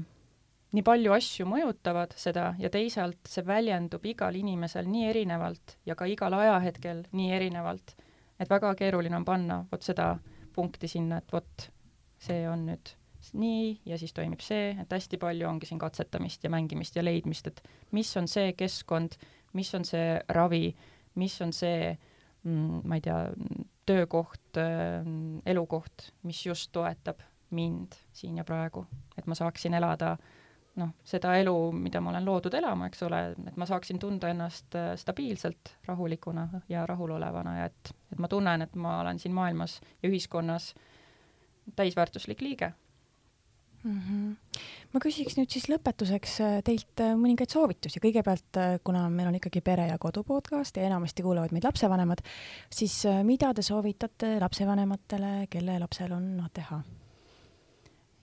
nii 0.75 0.85
palju 0.87 1.13
asju 1.15 1.47
mõjutavad 1.49 2.15
seda 2.19 2.53
ja 2.59 2.71
teisalt 2.73 3.29
see 3.29 3.45
väljendub 3.47 4.07
igal 4.09 4.35
inimesel 4.39 4.89
nii 4.89 5.11
erinevalt 5.11 5.77
ja 5.87 5.97
ka 5.99 6.09
igal 6.11 6.35
ajahetkel 6.39 7.05
nii 7.13 7.31
erinevalt 7.37 7.95
et 8.41 8.51
väga 8.51 8.75
keeruline 8.79 9.17
on 9.17 9.25
panna 9.25 9.63
vot 9.71 9.83
seda 9.83 10.15
punkti 10.55 10.89
sinna, 10.91 11.19
et 11.19 11.33
vot 11.33 11.69
see 12.25 12.45
on 12.49 12.67
nüüd 12.69 12.95
nii 13.35 13.69
ja 13.89 13.97
siis 13.99 14.13
toimib 14.13 14.43
see, 14.45 14.75
et 14.81 14.91
hästi 14.93 15.19
palju 15.21 15.49
ongi 15.49 15.69
siin 15.69 15.81
katsetamist 15.81 16.45
ja 16.45 16.51
mängimist 16.53 16.97
ja 16.97 17.05
leidmist, 17.05 17.47
et 17.49 17.63
mis 17.97 18.11
on 18.21 18.29
see 18.29 18.53
keskkond, 18.59 19.17
mis 19.57 19.71
on 19.75 19.87
see 19.89 20.19
ravi, 20.37 20.75
mis 21.21 21.39
on 21.41 21.55
see 21.57 21.95
mm, 22.43 22.83
ma 22.85 22.99
ei 22.99 23.05
tea, 23.05 23.21
töökoht, 23.89 24.61
elukoht, 25.47 26.11
mis 26.29 26.45
just 26.47 26.73
toetab 26.73 27.25
mind 27.55 27.97
siin 28.13 28.39
ja 28.41 28.45
praegu, 28.45 28.85
et 29.17 29.27
ma 29.31 29.37
saaksin 29.39 29.77
elada 29.77 30.15
äh, 30.15 30.44
noh, 30.81 30.95
seda 31.07 31.37
elu, 31.39 31.55
mida 31.77 32.03
ma 32.03 32.13
olen 32.13 32.27
loodud 32.27 32.55
elama, 32.59 32.89
eks 32.91 33.05
ole, 33.07 33.21
et 33.35 33.59
ma 33.61 33.67
saaksin 33.69 34.01
tunda 34.03 34.31
ennast 34.33 34.75
äh, 34.79 34.95
stabiilselt 34.99 35.75
rahulikuna 35.87 36.49
ja 36.69 36.85
rahulolevana 36.91 37.59
ja 37.61 37.69
et, 37.71 37.93
et 38.13 38.23
ma 38.23 38.31
tunnen, 38.31 38.67
et 38.67 38.75
ma 38.79 38.99
olen 39.03 39.21
siin 39.23 39.35
maailmas 39.37 39.79
ja 40.03 40.11
ühiskonnas 40.11 40.73
täisväärtuslik 41.77 42.43
liige 42.45 42.73
mm. 43.85 44.01
-hmm. 44.01 44.59
ma 44.93 45.03
küsiks 45.05 45.39
nüüd 45.39 45.55
siis 45.55 45.69
lõpetuseks 45.71 46.35
äh, 46.43 46.59
teilt 46.67 47.05
äh, 47.07 47.15
mõningaid 47.15 47.55
soovitusi, 47.55 48.03
kõigepealt 48.03 48.61
kuna 48.85 49.07
meil 49.11 49.31
on 49.31 49.39
ikkagi 49.39 49.63
pere 49.63 49.87
ja 49.93 49.99
kodu 49.99 50.25
podcast 50.27 50.77
ja 50.77 50.91
enamasti 50.91 51.23
kuulavad 51.23 51.55
meid 51.55 51.71
lapsevanemad, 51.71 52.27
siis 52.71 53.05
mida 53.23 53.55
te 53.55 53.63
soovitate 53.63 54.37
lapsevanematele, 54.41 55.47
kelle 55.51 55.79
lapsel 55.79 56.19
on 56.19 56.29
ATH? 56.49 57.04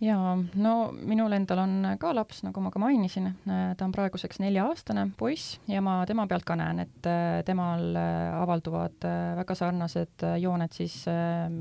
Jaa, 0.02 0.34
no 0.58 0.74
minul 0.94 1.34
endal 1.36 1.62
on 1.64 1.76
ka 2.02 2.12
laps, 2.16 2.42
nagu 2.46 2.64
ma 2.64 2.72
ka 2.74 2.82
mainisin, 2.82 3.30
ta 3.46 3.86
on 3.86 3.94
praeguseks 3.94 4.42
nelja-aastane 4.42 5.06
poiss 5.18 5.60
ja 5.70 5.82
ma 5.86 6.00
tema 6.10 6.26
pealt 6.30 6.46
ka 6.48 6.58
näen, 6.60 6.82
et 6.86 7.10
äh, 7.10 7.42
temal 7.48 7.92
äh, 8.00 8.34
avalduvad 8.42 9.08
äh, 9.08 9.22
väga 9.42 9.58
sarnased 9.58 10.26
jooned 10.42 10.74
siis 10.78 11.04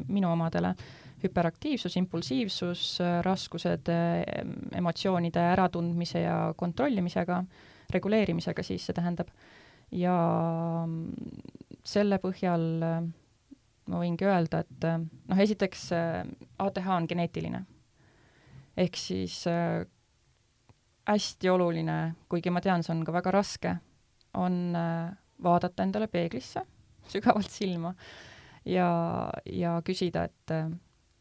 minu 0.08 0.32
omadele. 0.32 0.74
hüperaktiivsus, 1.20 1.98
impulsiivsus, 2.00 2.82
raskused 3.20 3.90
emotsioonide 4.72 5.42
äratundmise 5.50 6.22
ja 6.22 6.54
kontrollimisega, 6.56 7.42
reguleerimisega 7.92 8.62
siis 8.64 8.86
see 8.86 8.96
tähendab. 8.96 9.28
ja 9.92 10.14
mm, 10.86 11.10
selle 11.84 12.16
põhjal 12.22 12.64
ma 12.80 14.00
võingi 14.00 14.24
öelda, 14.24 14.62
et 14.64 14.88
noh, 15.28 15.44
esiteks 15.44 15.84
ATH 15.92 16.88
on 16.96 17.10
geneetiline 17.10 17.64
ehk 18.80 18.96
siis 18.96 19.42
äh, 19.50 19.84
hästi 21.10 21.50
oluline, 21.50 21.98
kuigi 22.30 22.52
ma 22.52 22.62
tean, 22.64 22.84
see 22.84 22.94
on 22.94 23.04
ka 23.06 23.14
väga 23.14 23.32
raske, 23.34 23.74
on 24.40 24.76
äh, 24.78 25.10
vaadata 25.42 25.84
endale 25.86 26.08
peeglisse, 26.12 26.64
sügavalt 27.12 27.50
silma 27.50 27.94
ja, 28.68 28.90
ja 29.46 29.80
küsida, 29.84 30.26
et, 30.30 30.54
äh, 30.54 30.70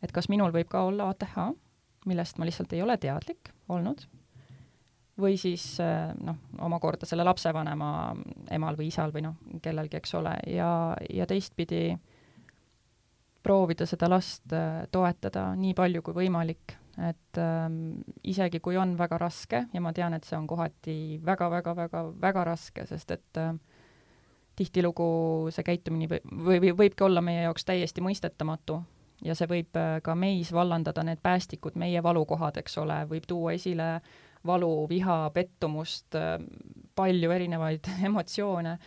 et 0.04 0.14
kas 0.16 0.30
minul 0.32 0.54
võib 0.56 0.70
ka 0.72 0.86
olla 0.88 1.10
ATH, 1.14 1.52
millest 2.10 2.40
ma 2.40 2.48
lihtsalt 2.48 2.74
ei 2.74 2.84
ole 2.86 2.98
teadlik 3.02 3.52
olnud, 3.70 4.06
või 5.20 5.36
siis 5.40 5.66
äh, 5.84 6.12
noh, 6.24 6.40
omakorda 6.66 7.08
selle 7.10 7.26
lapsevanema 7.28 7.90
emal 8.56 8.80
või 8.80 8.92
isal 8.92 9.14
või 9.16 9.26
noh, 9.28 9.40
kellelgi, 9.64 10.00
eks 10.00 10.16
ole, 10.20 10.36
ja, 10.54 10.70
ja 11.10 11.28
teistpidi 11.28 11.98
proovida 13.44 13.88
seda 13.90 14.10
last 14.12 14.54
äh, 14.54 14.86
toetada 14.92 15.50
nii 15.60 15.74
palju 15.76 16.04
kui 16.06 16.22
võimalik 16.24 16.79
et 17.08 17.38
ähm, 17.38 18.02
isegi 18.24 18.60
kui 18.60 18.78
on 18.78 18.98
väga 19.00 19.18
raske 19.22 19.64
ja 19.74 19.82
ma 19.82 19.94
tean, 19.96 20.14
et 20.14 20.26
see 20.28 20.38
on 20.38 20.48
kohati 20.50 20.96
väga-väga-väga-väga 21.26 22.46
raske, 22.48 22.86
sest 22.90 23.12
et 23.16 23.40
äh, 23.40 23.54
tihtilugu 24.60 25.10
see 25.56 25.64
käitumine 25.64 26.10
või, 26.12 26.22
või, 26.46 26.62
või 26.66 26.74
võibki 26.84 27.06
olla 27.08 27.24
meie 27.24 27.46
jaoks 27.46 27.68
täiesti 27.68 28.04
mõistetamatu. 28.04 28.82
Ja 29.24 29.36
see 29.36 29.48
võib 29.52 29.80
äh, 29.80 30.00
ka 30.04 30.16
meis 30.16 30.52
vallandada 30.56 31.04
need 31.08 31.22
päästikud, 31.24 31.80
meie 31.80 32.04
valukohad, 32.04 32.60
eks 32.60 32.78
ole, 32.84 33.02
võib 33.10 33.28
tuua 33.28 33.56
esile 33.56 33.90
valu, 34.48 34.72
viha, 34.90 35.22
pettumust 35.36 36.16
äh,, 36.16 36.38
palju 36.96 37.32
erinevaid 37.36 37.92
emotsioone, 38.12 38.78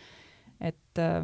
et 0.61 1.01
äh,, 1.01 1.21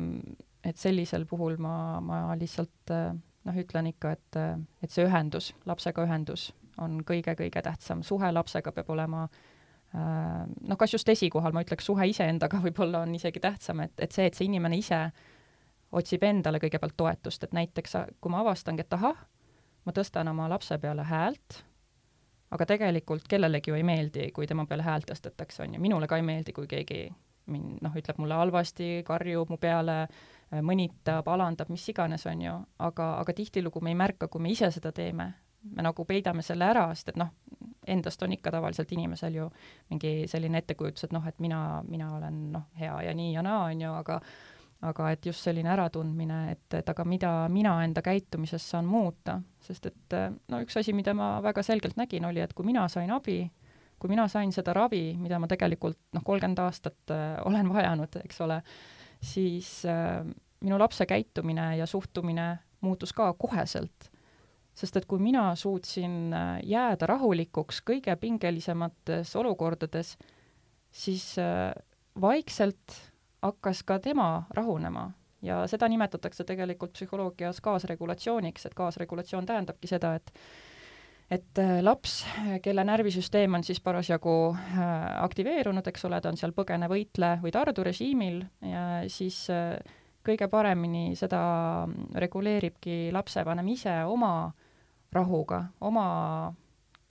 et 0.64 0.78
sellisel 0.78 1.26
puhul 1.26 1.56
ma, 1.62 1.74
ma 2.04 2.22
lihtsalt 2.38 2.94
äh, 2.94 3.12
noh, 3.48 3.60
ütlen 3.62 3.90
ikka, 3.94 4.14
et, 4.18 4.40
äh, 4.40 4.58
et 4.84 4.94
see 4.94 5.06
ühendus, 5.08 5.54
lapsega 5.70 6.04
ühendus 6.08 6.50
on 6.82 7.00
kõige-kõige 7.08 7.64
tähtsam, 7.66 8.04
suhe 8.04 8.32
lapsega 8.32 8.72
peab 8.76 8.90
olema 8.96 9.26
äh, 9.26 10.46
noh, 10.46 10.78
kas 10.78 10.94
just 10.94 11.10
esikohal, 11.10 11.56
ma 11.56 11.64
ütleks, 11.66 11.88
suhe 11.90 12.08
iseendaga 12.10 12.62
võib-olla 12.66 13.04
on 13.06 13.16
isegi 13.16 13.42
tähtsam, 13.44 13.84
et, 13.86 13.96
et 14.00 14.16
see, 14.16 14.30
et 14.30 14.38
see 14.38 14.50
inimene 14.50 14.80
ise 14.80 15.08
otsib 15.92 16.24
endale 16.24 16.62
kõigepealt 16.62 16.98
toetust, 16.98 17.44
et 17.44 17.56
näiteks 17.58 17.98
kui 18.22 18.32
ma 18.32 18.44
avastangi, 18.44 18.86
et 18.86 18.94
ahah, 19.00 19.26
ma 19.86 19.96
tõstan 19.96 20.30
oma 20.30 20.50
lapse 20.52 20.78
peale 20.78 21.06
häält, 21.08 21.64
aga 22.54 22.66
tegelikult 22.70 23.28
kellelegi 23.30 23.72
ju 23.72 23.78
ei 23.78 23.86
meeldi, 23.86 24.30
kui 24.34 24.48
tema 24.48 24.66
peale 24.70 24.86
häält 24.86 25.10
tõstetakse, 25.10 25.64
on 25.66 25.76
ju, 25.78 25.82
minule 25.82 26.08
ka 26.10 26.20
ei 26.20 26.26
meeldi, 26.26 26.54
kui 26.54 26.70
keegi 26.70 27.08
mind 27.50 27.82
noh, 27.82 27.96
ütleb 27.98 28.20
mulle 28.22 28.38
halvasti, 28.38 28.90
karjub 29.08 29.50
mu 29.50 29.58
peale, 29.62 30.04
mõnitab, 30.66 31.28
alandab, 31.30 31.70
mis 31.74 31.86
iganes, 31.92 32.26
on 32.30 32.42
ju, 32.46 32.56
aga, 32.86 33.12
aga 33.22 33.36
tihtilugu 33.38 33.82
me 33.86 33.94
ei 33.94 34.00
märka, 34.00 34.30
kui 34.30 34.42
me 34.44 34.54
ise 34.54 34.70
seda 34.74 34.92
teeme, 34.96 35.32
me 35.64 35.84
nagu 35.84 36.06
peidame 36.06 36.44
selle 36.46 36.70
ära, 36.70 36.88
sest 36.96 37.14
et 37.14 37.20
noh, 37.20 37.32
endast 37.90 38.22
on 38.24 38.34
ikka 38.36 38.52
tavaliselt 38.54 38.92
inimesel 38.96 39.36
ju 39.36 39.50
mingi 39.90 40.14
selline 40.30 40.62
ettekujutus, 40.62 41.08
et 41.08 41.16
noh, 41.16 41.26
et 41.28 41.40
mina, 41.44 41.82
mina 41.88 42.14
olen 42.16 42.40
noh, 42.54 42.70
hea 42.80 42.96
ja 43.08 43.14
nii 43.18 43.34
ja 43.34 43.44
naa, 43.46 43.66
on 43.72 43.84
ju, 43.88 43.92
aga 44.04 44.20
aga 44.88 45.10
et 45.12 45.26
just 45.28 45.44
selline 45.44 45.68
äratundmine, 45.74 46.38
et, 46.54 46.74
et 46.78 46.90
aga 46.90 47.04
mida 47.04 47.32
mina 47.52 47.74
enda 47.84 48.00
käitumises 48.00 48.64
saan 48.64 48.88
muuta, 48.88 49.42
sest 49.60 49.90
et 49.90 50.16
no 50.48 50.62
üks 50.64 50.80
asi, 50.80 50.94
mida 50.96 51.12
ma 51.18 51.34
väga 51.44 51.64
selgelt 51.68 52.00
nägin, 52.00 52.24
oli, 52.30 52.40
et 52.40 52.54
kui 52.56 52.68
mina 52.70 52.86
sain 52.92 53.12
abi, 53.12 53.42
kui 54.00 54.12
mina 54.12 54.30
sain 54.32 54.54
seda 54.56 54.74
ravi, 54.78 55.18
mida 55.20 55.40
ma 55.40 55.50
tegelikult 55.52 56.00
noh, 56.16 56.24
kolmkümmend 56.24 56.62
aastat 56.64 57.12
äh, 57.12 57.34
olen 57.46 57.72
vajanud, 57.76 58.22
eks 58.24 58.40
ole, 58.46 58.62
siis 59.20 59.74
äh, 59.90 60.24
minu 60.64 60.80
lapse 60.80 61.06
käitumine 61.10 61.74
ja 61.82 61.88
suhtumine 61.88 62.54
muutus 62.82 63.12
ka 63.14 63.34
koheselt 63.36 64.10
sest 64.80 65.00
et 65.00 65.08
kui 65.10 65.20
mina 65.22 65.50
suutsin 65.60 66.34
äh, 66.34 66.56
jääda 66.68 67.10
rahulikuks 67.10 67.82
kõige 67.88 68.16
pingelisemates 68.20 69.36
olukordades, 69.40 70.16
siis 70.92 71.34
äh, 71.42 71.72
vaikselt 72.22 72.96
hakkas 73.44 73.84
ka 73.88 74.00
tema 74.04 74.46
rahunema. 74.56 75.10
Ja 75.44 75.62
seda 75.72 75.88
nimetatakse 75.88 76.44
tegelikult 76.44 76.98
psühholoogias 76.98 77.62
kaasregulatsiooniks, 77.64 78.66
et 78.68 78.76
kaasregulatsioon 78.76 79.48
tähendabki 79.48 79.88
seda, 79.92 80.18
et 80.20 80.34
et 81.30 81.60
äh, 81.62 81.76
laps, 81.86 82.24
kelle 82.66 82.84
närvisüsteem 82.84 83.54
on 83.54 83.64
siis 83.64 83.78
parasjagu 83.86 84.34
aktiveerunud, 85.22 85.86
eks 85.88 86.08
ole, 86.10 86.18
ta 86.22 86.32
on 86.32 86.40
seal 86.40 86.56
põgene-võitle 86.58 87.36
või 87.44 87.54
tardurežiimil 87.54 88.40
siis 89.14 89.44
kõige 90.26 90.48
paremini 90.50 91.14
seda 91.20 91.44
reguleeribki 92.18 93.12
lapsevanem 93.14 93.70
ise 93.76 93.94
oma 94.10 94.32
äh, 94.48 94.66
rahuga, 95.14 95.64
oma 95.82 96.06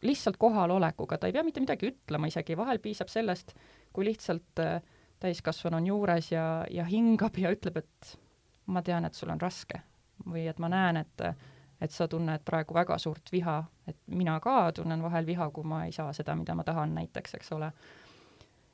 lihtsalt 0.02 0.36
kohalolekuga, 0.38 1.18
ta 1.18 1.26
ei 1.26 1.34
pea 1.34 1.42
mitte 1.42 1.60
midagi 1.60 1.90
ütlema 1.90 2.30
isegi, 2.30 2.56
vahel 2.56 2.78
piisab 2.82 3.10
sellest, 3.10 3.54
kui 3.92 4.06
lihtsalt 4.06 4.62
äh, 4.62 4.80
täiskasvanu 5.20 5.80
on 5.80 5.86
juures 5.86 6.32
ja, 6.32 6.64
ja 6.70 6.86
hingab 6.86 7.38
ja 7.38 7.50
ütleb, 7.54 7.80
et 7.82 8.18
ma 8.66 8.82
tean, 8.86 9.08
et 9.08 9.14
sul 9.18 9.32
on 9.34 9.40
raske. 9.40 9.80
Või 10.28 10.46
et 10.50 10.58
ma 10.58 10.70
näen, 10.72 11.00
et 11.04 11.30
et 11.78 11.94
sa 11.94 12.08
tunned 12.10 12.42
praegu 12.42 12.74
väga 12.74 12.96
suurt 12.98 13.30
viha, 13.30 13.60
et 13.86 13.98
mina 14.10 14.40
ka 14.42 14.72
tunnen 14.74 15.02
vahel 15.02 15.26
viha, 15.26 15.46
kui 15.54 15.62
ma 15.62 15.84
ei 15.86 15.92
saa 15.94 16.10
seda, 16.12 16.34
mida 16.34 16.56
ma 16.58 16.64
tahan 16.66 16.94
näiteks, 16.96 17.36
eks 17.38 17.52
ole. 17.54 17.70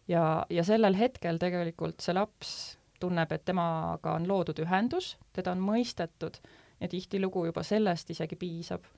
ja, 0.09 0.47
ja 0.51 0.65
sellel 0.65 0.97
hetkel 0.97 1.39
tegelikult 1.39 2.01
see 2.01 2.15
laps 2.17 2.79
tunneb, 3.01 3.33
et 3.33 3.45
temaga 3.45 4.15
on 4.17 4.29
loodud 4.29 4.59
ühendus, 4.65 5.19
teda 5.37 5.53
on 5.53 5.61
mõistetud 5.61 6.41
ja 6.81 6.89
tihtilugu 6.89 7.45
juba 7.51 7.63
sellest 7.63 8.11
isegi 8.11 8.41
piisab 8.41 8.89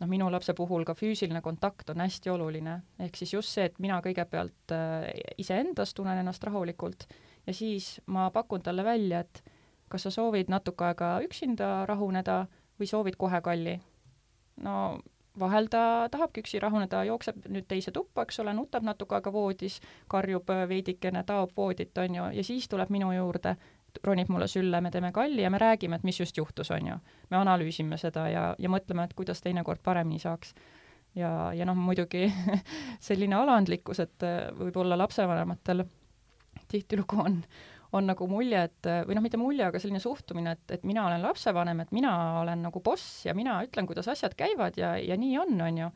noh, 0.00 0.10
minu 0.10 0.28
lapse 0.32 0.54
puhul 0.56 0.84
ka 0.84 0.94
füüsiline 0.98 1.40
kontakt 1.42 1.90
on 1.90 2.02
hästi 2.02 2.32
oluline, 2.32 2.80
ehk 2.98 3.16
siis 3.16 3.34
just 3.36 3.54
see, 3.54 3.68
et 3.70 3.78
mina 3.82 4.00
kõigepealt 4.04 4.74
äh, 4.74 5.08
iseendas 5.38 5.94
tunnen 5.94 6.20
ennast 6.22 6.44
rahulikult 6.44 7.06
ja 7.46 7.54
siis 7.54 8.00
ma 8.06 8.30
pakun 8.34 8.62
talle 8.62 8.84
välja, 8.84 9.20
et 9.24 9.42
kas 9.88 10.06
sa 10.06 10.10
soovid 10.10 10.50
natuke 10.50 10.88
aega 10.88 11.16
üksinda 11.24 11.84
rahuneda 11.86 12.44
või 12.80 12.88
soovid 12.90 13.18
kohe 13.20 13.40
kalli. 13.44 13.78
no 14.64 14.98
vahel 15.38 15.66
ta 15.70 16.08
tahabki 16.10 16.42
üksi 16.44 16.60
rahuneda, 16.62 17.04
jookseb 17.04 17.46
nüüd 17.50 17.66
teise 17.68 17.90
tuppa, 17.92 18.22
eks 18.22 18.38
ole, 18.40 18.54
nutab 18.54 18.84
natuke 18.86 19.16
aega 19.18 19.32
voodis, 19.32 19.80
karjub 20.08 20.50
veidikene, 20.68 21.24
taob 21.26 21.50
voodit, 21.56 21.98
on 21.98 22.14
ju, 22.14 22.28
ja 22.38 22.44
siis 22.44 22.68
tuleb 22.68 22.90
minu 22.94 23.12
juurde 23.12 23.56
ronib 24.04 24.30
mulle 24.32 24.48
sülle, 24.50 24.80
me 24.80 24.90
teeme 24.90 25.12
kalli 25.12 25.42
ja 25.42 25.50
me 25.50 25.58
räägime, 25.58 25.98
et 25.98 26.06
mis 26.06 26.20
just 26.20 26.36
juhtus, 26.36 26.70
on 26.74 26.86
ju. 26.86 26.96
me 27.30 27.36
analüüsime 27.36 27.98
seda 28.00 28.28
ja, 28.28 28.46
ja 28.58 28.70
mõtleme, 28.72 29.04
et 29.04 29.14
kuidas 29.14 29.42
teinekord 29.44 29.82
paremini 29.84 30.18
saaks. 30.18 30.54
ja, 31.14 31.52
ja 31.54 31.66
noh, 31.68 31.78
muidugi 31.78 32.26
selline 33.08 33.38
alandlikkus, 33.38 34.00
et 34.00 34.26
äh, 34.26 34.48
võib-olla 34.58 34.98
lapsevanematel 34.98 35.84
tihtilugu 36.70 37.20
on, 37.20 37.38
on 37.94 38.10
nagu 38.10 38.26
mulje, 38.28 38.64
et 38.66 38.90
või 39.06 39.14
noh, 39.14 39.22
mitte 39.22 39.38
mulje, 39.38 39.64
aga 39.68 39.78
selline 39.78 40.02
suhtumine, 40.02 40.56
et, 40.56 40.78
et 40.78 40.84
mina 40.84 41.06
olen 41.06 41.22
lapsevanem, 41.22 41.84
et 41.84 41.94
mina 41.94 42.14
olen 42.40 42.66
nagu 42.66 42.82
boss 42.82 43.24
ja 43.28 43.34
mina 43.34 43.60
ütlen, 43.66 43.86
kuidas 43.86 44.08
asjad 44.10 44.34
käivad 44.38 44.78
ja, 44.80 44.96
ja 44.98 45.18
nii 45.20 45.38
on, 45.38 45.60
on 45.62 45.82
ju 45.84 45.90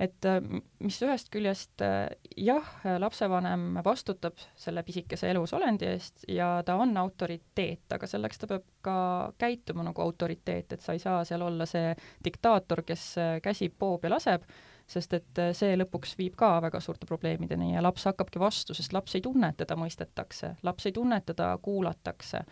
et 0.00 0.28
äh, 0.28 0.40
mis 0.84 0.98
ühest 1.02 1.30
küljest 1.32 1.82
äh, 1.84 2.10
jah, 2.36 2.68
lapsevanem 3.00 3.78
vastutab 3.84 4.38
selle 4.58 4.84
pisikese 4.86 5.30
elusolendi 5.32 5.88
eest 5.88 6.26
ja 6.28 6.60
ta 6.66 6.76
on 6.80 6.92
autoriteet, 7.00 7.86
aga 7.96 8.08
selleks 8.10 8.42
ta 8.42 8.50
peab 8.50 8.66
ka 8.84 8.96
käituma 9.40 9.86
nagu 9.86 10.04
autoriteet, 10.04 10.76
et 10.76 10.84
sa 10.84 10.96
ei 10.96 11.02
saa 11.02 11.24
seal 11.24 11.44
olla 11.46 11.66
see 11.68 11.94
diktaator, 12.24 12.84
kes 12.86 13.06
äh, 13.22 13.36
käsib, 13.44 13.76
poob 13.78 14.04
ja 14.04 14.12
laseb, 14.12 14.44
sest 14.86 15.16
et 15.18 15.40
see 15.58 15.74
lõpuks 15.74 16.12
viib 16.18 16.36
ka 16.38 16.52
väga 16.62 16.78
suurte 16.80 17.08
probleemideni 17.08 17.72
ja 17.72 17.82
laps 17.82 18.04
hakkabki 18.06 18.38
vastu, 18.38 18.76
sest 18.76 18.92
laps 18.94 19.16
ei 19.18 19.24
tunne, 19.24 19.48
et 19.50 19.58
teda 19.64 19.74
mõistetakse, 19.80 20.52
laps 20.62 20.86
ei 20.86 20.94
tunne, 20.94 21.18
et 21.18 21.26
teda 21.26 21.48
kuulatakse. 21.62 22.44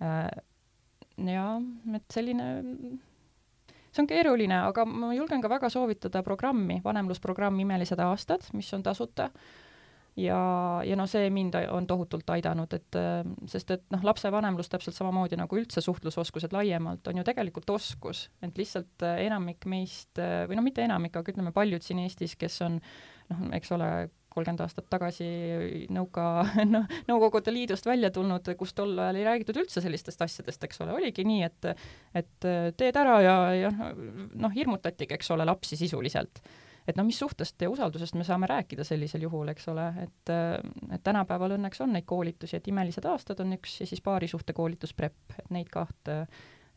ja 0.00 1.44
et 1.98 2.16
selline 2.16 2.46
see 3.94 4.04
on 4.04 4.10
keeruline, 4.10 4.56
aga 4.68 4.86
ma 4.88 5.12
julgen 5.14 5.42
ka 5.42 5.50
väga 5.52 5.70
soovitada 5.72 6.24
programmi, 6.26 6.80
vanemlusprogramm 6.84 7.60
Imelised 7.62 8.00
aastad, 8.02 8.48
mis 8.52 8.72
on 8.74 8.82
tasuta. 8.82 9.30
ja, 10.16 10.38
ja 10.86 10.96
noh, 10.96 11.08
see 11.10 11.30
mind 11.34 11.56
on 11.74 11.86
tohutult 11.90 12.28
aidanud, 12.30 12.74
et 12.76 12.98
sest 13.50 13.70
et 13.74 13.86
noh, 13.90 14.04
lapsevanemlus 14.06 14.70
täpselt 14.70 14.94
samamoodi 14.94 15.38
nagu 15.38 15.58
üldse 15.58 15.82
suhtlusoskused 15.82 16.54
laiemalt 16.54 17.06
on 17.10 17.18
ju 17.18 17.24
tegelikult 17.26 17.70
oskus, 17.74 18.28
et 18.42 18.58
lihtsalt 18.58 19.06
enamik 19.14 19.66
meist 19.66 20.18
või 20.20 20.58
no 20.58 20.62
mitte 20.66 20.86
enamik, 20.86 21.16
aga 21.18 21.34
ütleme, 21.34 21.54
paljud 21.54 21.82
siin 21.82 22.04
Eestis, 22.04 22.36
kes 22.38 22.60
on 22.66 22.78
noh, 22.78 23.48
eks 23.58 23.74
ole, 23.74 23.90
kolmkümmend 24.34 24.64
aastat 24.64 24.88
tagasi 24.90 25.26
nõuka, 25.94 26.24
noh, 26.74 26.90
Nõukogude 27.08 27.54
Liidust 27.54 27.86
välja 27.86 28.10
tulnud, 28.14 28.48
kus 28.58 28.74
tol 28.76 28.96
ajal 28.98 29.20
ei 29.20 29.26
räägitud 29.26 29.60
üldse 29.62 29.82
sellistest 29.84 30.22
asjadest, 30.26 30.66
eks 30.66 30.82
ole, 30.84 30.94
oligi 30.98 31.26
nii, 31.26 31.46
et 31.46 31.70
et 32.18 32.48
teed 32.78 32.98
ära 32.98 33.16
ja, 33.24 33.36
ja 33.56 33.72
noh, 33.72 34.52
hirmutatigi, 34.54 35.16
eks 35.16 35.30
ole, 35.34 35.46
lapsi 35.48 35.78
sisuliselt. 35.78 36.42
et 36.86 36.98
noh, 36.98 37.06
mis 37.06 37.18
suhtest 37.18 37.62
ja 37.62 37.70
usaldusest 37.70 38.18
me 38.18 38.26
saame 38.26 38.48
rääkida 38.50 38.84
sellisel 38.84 39.22
juhul, 39.24 39.48
eks 39.54 39.68
ole, 39.72 39.86
et 40.02 40.34
et 40.34 41.04
tänapäeval 41.06 41.56
õnneks 41.58 41.80
on 41.84 41.94
neid 41.94 42.06
koolitusi, 42.06 42.58
et 42.58 42.68
Imelised 42.68 43.06
aastad 43.08 43.40
on 43.40 43.54
üks 43.56 43.80
ja 43.80 43.86
siis 43.86 44.02
paarisuhtekoolitus 44.04 44.94
PREP, 44.94 45.38
et 45.38 45.54
neid 45.54 45.70
kahte, 45.72 46.24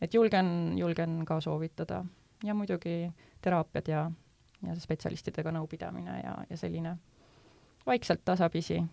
et 0.01 0.13
julgen, 0.13 0.77
julgen 0.77 1.23
ka 1.25 1.41
soovitada. 1.41 2.05
ja 2.43 2.53
muidugi 2.53 3.09
teraapiad 3.41 3.87
ja, 3.89 4.09
ja 4.61 4.79
spetsialistidega 4.79 5.51
nõupidamine 5.51 6.21
ja, 6.21 6.35
ja 6.49 6.57
selline 6.57 6.97
vaikselt 7.87 8.21
tasapisi 8.25 8.83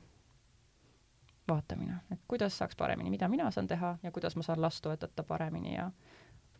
vaatamine, 1.48 1.96
et 2.12 2.20
kuidas 2.28 2.58
saaks 2.58 2.76
paremini, 2.76 3.10
mida 3.10 3.28
mina 3.28 3.50
saan 3.50 3.66
teha 3.66 3.96
ja 4.02 4.10
kuidas 4.10 4.36
ma 4.36 4.42
saan 4.42 4.62
last 4.62 4.82
toetada 4.82 5.22
paremini 5.22 5.74
ja 5.74 5.90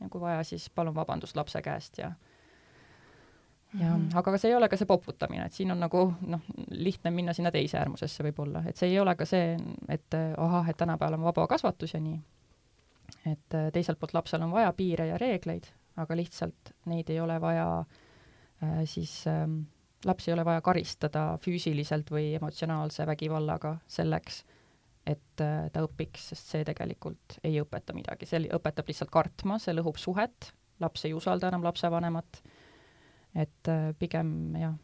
ja 0.01 0.09
kui 0.11 0.21
vaja, 0.21 0.43
siis 0.45 0.71
palun 0.71 0.95
vabandust 0.95 1.37
lapse 1.37 1.63
käest 1.63 1.99
ja 1.99 2.13
ja 3.81 3.97
mm 3.97 4.09
aga 4.15 4.39
see 4.39 4.51
ei 4.51 4.57
ole 4.57 4.69
ka 4.69 4.77
see 4.77 4.87
poputamine, 4.87 5.47
et 5.47 5.53
siin 5.53 5.73
on 5.73 5.81
nagu 5.81 6.05
noh, 6.27 6.43
lihtne 6.71 7.11
minna 7.11 7.33
sinna 7.33 7.51
teise 7.51 7.79
äärmusesse 7.79 8.23
võib-olla, 8.23 8.63
et 8.69 8.77
see 8.77 8.93
ei 8.93 9.01
ole 9.01 9.15
ka 9.19 9.27
see, 9.27 9.57
et 9.89 10.17
ahah, 10.37 10.69
et 10.71 10.77
tänapäeval 10.79 11.19
on 11.19 11.27
vaba 11.27 11.47
kasvatus 11.51 11.95
ja 11.95 12.01
nii. 12.01 12.21
et 13.33 13.57
teiselt 13.73 13.99
poolt 13.99 14.15
lapsel 14.15 14.43
on 14.43 14.53
vaja 14.53 14.73
piire 14.73 15.07
ja 15.07 15.19
reegleid, 15.19 15.67
aga 15.97 16.17
lihtsalt 16.17 16.75
neid 16.87 17.11
ei 17.11 17.21
ole 17.21 17.41
vaja 17.41 17.67
äh, 17.81 18.85
siis 18.85 19.27
ähm, 19.27 19.61
lapsi 20.09 20.31
ei 20.31 20.35
ole 20.37 20.45
vaja 20.45 20.63
karistada 20.65 21.27
füüsiliselt 21.43 22.11
või 22.13 22.33
emotsionaalse 22.39 23.07
vägivallaga 23.07 23.77
selleks, 23.91 24.43
et 25.07 25.45
äh, 25.45 25.69
ta 25.73 25.85
õpiks, 25.85 26.31
sest 26.33 26.53
see 26.55 26.67
tegelikult 26.67 27.39
ei 27.45 27.59
õpeta 27.63 27.97
midagi, 27.97 28.29
see 28.29 28.47
õpetab 28.57 28.89
lihtsalt 28.89 29.13
kartma, 29.13 29.59
see 29.61 29.77
lõhub 29.77 30.01
suhet, 30.01 30.53
laps 30.81 31.05
ei 31.05 31.15
usalda 31.17 31.51
enam 31.51 31.65
lapsevanemat, 31.67 32.41
et 33.45 33.71
äh, 33.71 33.91
pigem 33.99 34.57
jah, 34.61 34.77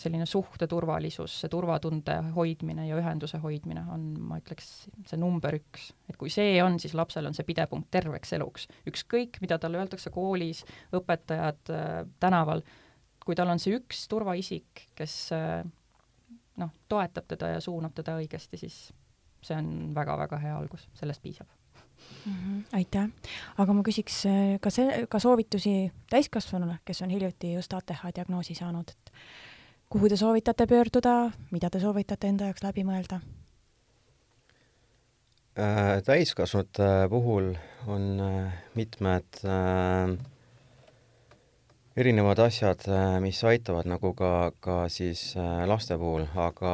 selline 0.00 0.26
suhteturvalisus, 0.26 1.36
see 1.42 1.50
turvatunde 1.52 2.16
hoidmine 2.34 2.88
ja 2.88 2.98
ühenduse 2.98 3.38
hoidmine 3.42 3.84
on, 3.92 4.08
ma 4.30 4.40
ütleks, 4.40 4.88
see 5.06 5.20
number 5.20 5.54
üks. 5.58 5.92
et 6.10 6.18
kui 6.18 6.32
see 6.32 6.56
on, 6.64 6.80
siis 6.82 6.96
lapsel 6.98 7.28
on 7.28 7.36
see 7.36 7.46
pidepunkt 7.46 7.90
terveks 7.94 8.34
eluks. 8.34 8.66
ükskõik, 8.90 9.38
mida 9.44 9.60
talle 9.62 9.78
öeldakse 9.78 10.10
koolis, 10.14 10.64
õpetajad 10.98 11.74
äh, 11.74 11.96
tänaval 12.18 12.64
kui 13.28 13.36
tal 13.36 13.50
on 13.52 13.60
see 13.60 13.76
üks 13.76 14.06
turvaisik, 14.08 14.86
kes 14.96 15.14
äh, 15.36 15.60
noh, 16.56 16.70
toetab 16.88 17.26
teda 17.28 17.52
ja 17.52 17.60
suunab 17.60 17.92
teda 17.92 18.16
õigesti, 18.16 18.56
siis 18.56 18.78
see 19.44 19.56
on 19.58 19.90
väga-väga 19.96 20.38
hea 20.40 20.54
algus, 20.56 20.86
sellest 20.96 21.20
piisab 21.22 21.48
mm. 21.48 22.32
-hmm, 22.32 22.62
aitäh, 22.78 23.10
aga 23.60 23.74
ma 23.76 23.84
küsiks 23.84 24.22
äh, 24.30 24.54
ka 24.64 24.72
see, 24.72 25.04
ka 25.12 25.20
soovitusi 25.20 25.92
täiskasvanule, 26.10 26.78
kes 26.88 27.02
on 27.04 27.12
hiljuti 27.12 27.52
just 27.52 27.74
ATH 27.76 28.00
diagnoosi 28.16 28.56
saanud, 28.56 28.88
et 28.96 29.12
kuhu 29.92 30.08
te 30.08 30.16
soovitate 30.16 30.66
pöörduda, 30.66 31.30
mida 31.50 31.70
te 31.70 31.80
soovitate 31.84 32.32
enda 32.32 32.48
jaoks 32.48 32.64
läbi 32.64 32.86
mõelda? 32.88 33.20
Äh, 35.58 36.00
täiskasvanute 36.06 37.08
puhul 37.10 37.52
on 37.86 38.08
mitmed 38.74 39.44
äh, 39.44 40.16
erinevad 41.98 42.38
asjad, 42.38 42.84
äh, 42.86 43.16
mis 43.22 43.40
aitavad 43.42 43.88
nagu 43.90 44.12
ka, 44.14 44.52
ka 44.62 44.76
siis 44.92 45.32
äh, 45.34 45.64
laste 45.66 45.96
puhul, 45.98 46.28
aga 46.38 46.72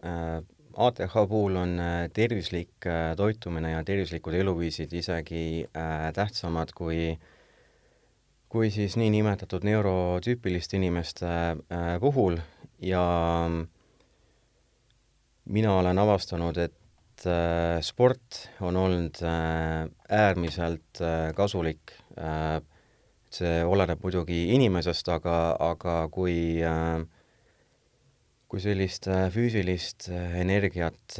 äh, 0.00 0.38
ATH 0.74 1.14
puhul 1.28 1.58
on 1.60 1.76
tervislik 2.16 2.86
toitumine 3.16 3.74
ja 3.76 3.82
tervislikud 3.86 4.34
eluviisid 4.34 4.90
isegi 4.90 5.68
tähtsamad 6.16 6.72
kui, 6.74 7.12
kui 8.50 8.72
siis 8.74 8.96
niinimetatud 8.98 9.62
neurotüüpiliste 9.68 10.80
inimeste 10.80 11.30
puhul. 12.02 12.40
Ja 12.82 13.04
mina 15.46 15.76
olen 15.78 16.02
avastanud, 16.02 16.58
et 16.58 17.28
sport 17.86 18.48
on 18.58 18.74
olnud 18.74 19.22
äärmiselt 19.22 21.04
kasulik 21.38 21.94
äh, 22.18 22.58
see 23.34 23.62
oleneb 23.66 24.02
muidugi 24.04 24.44
inimesest, 24.54 25.08
aga, 25.14 25.36
aga 25.72 25.96
kui 26.12 26.62
äh, 26.64 27.02
kui 28.50 28.62
sellist 28.62 29.08
äh, 29.10 29.26
füüsilist 29.34 30.08
äh, 30.12 30.38
energiat 30.42 31.18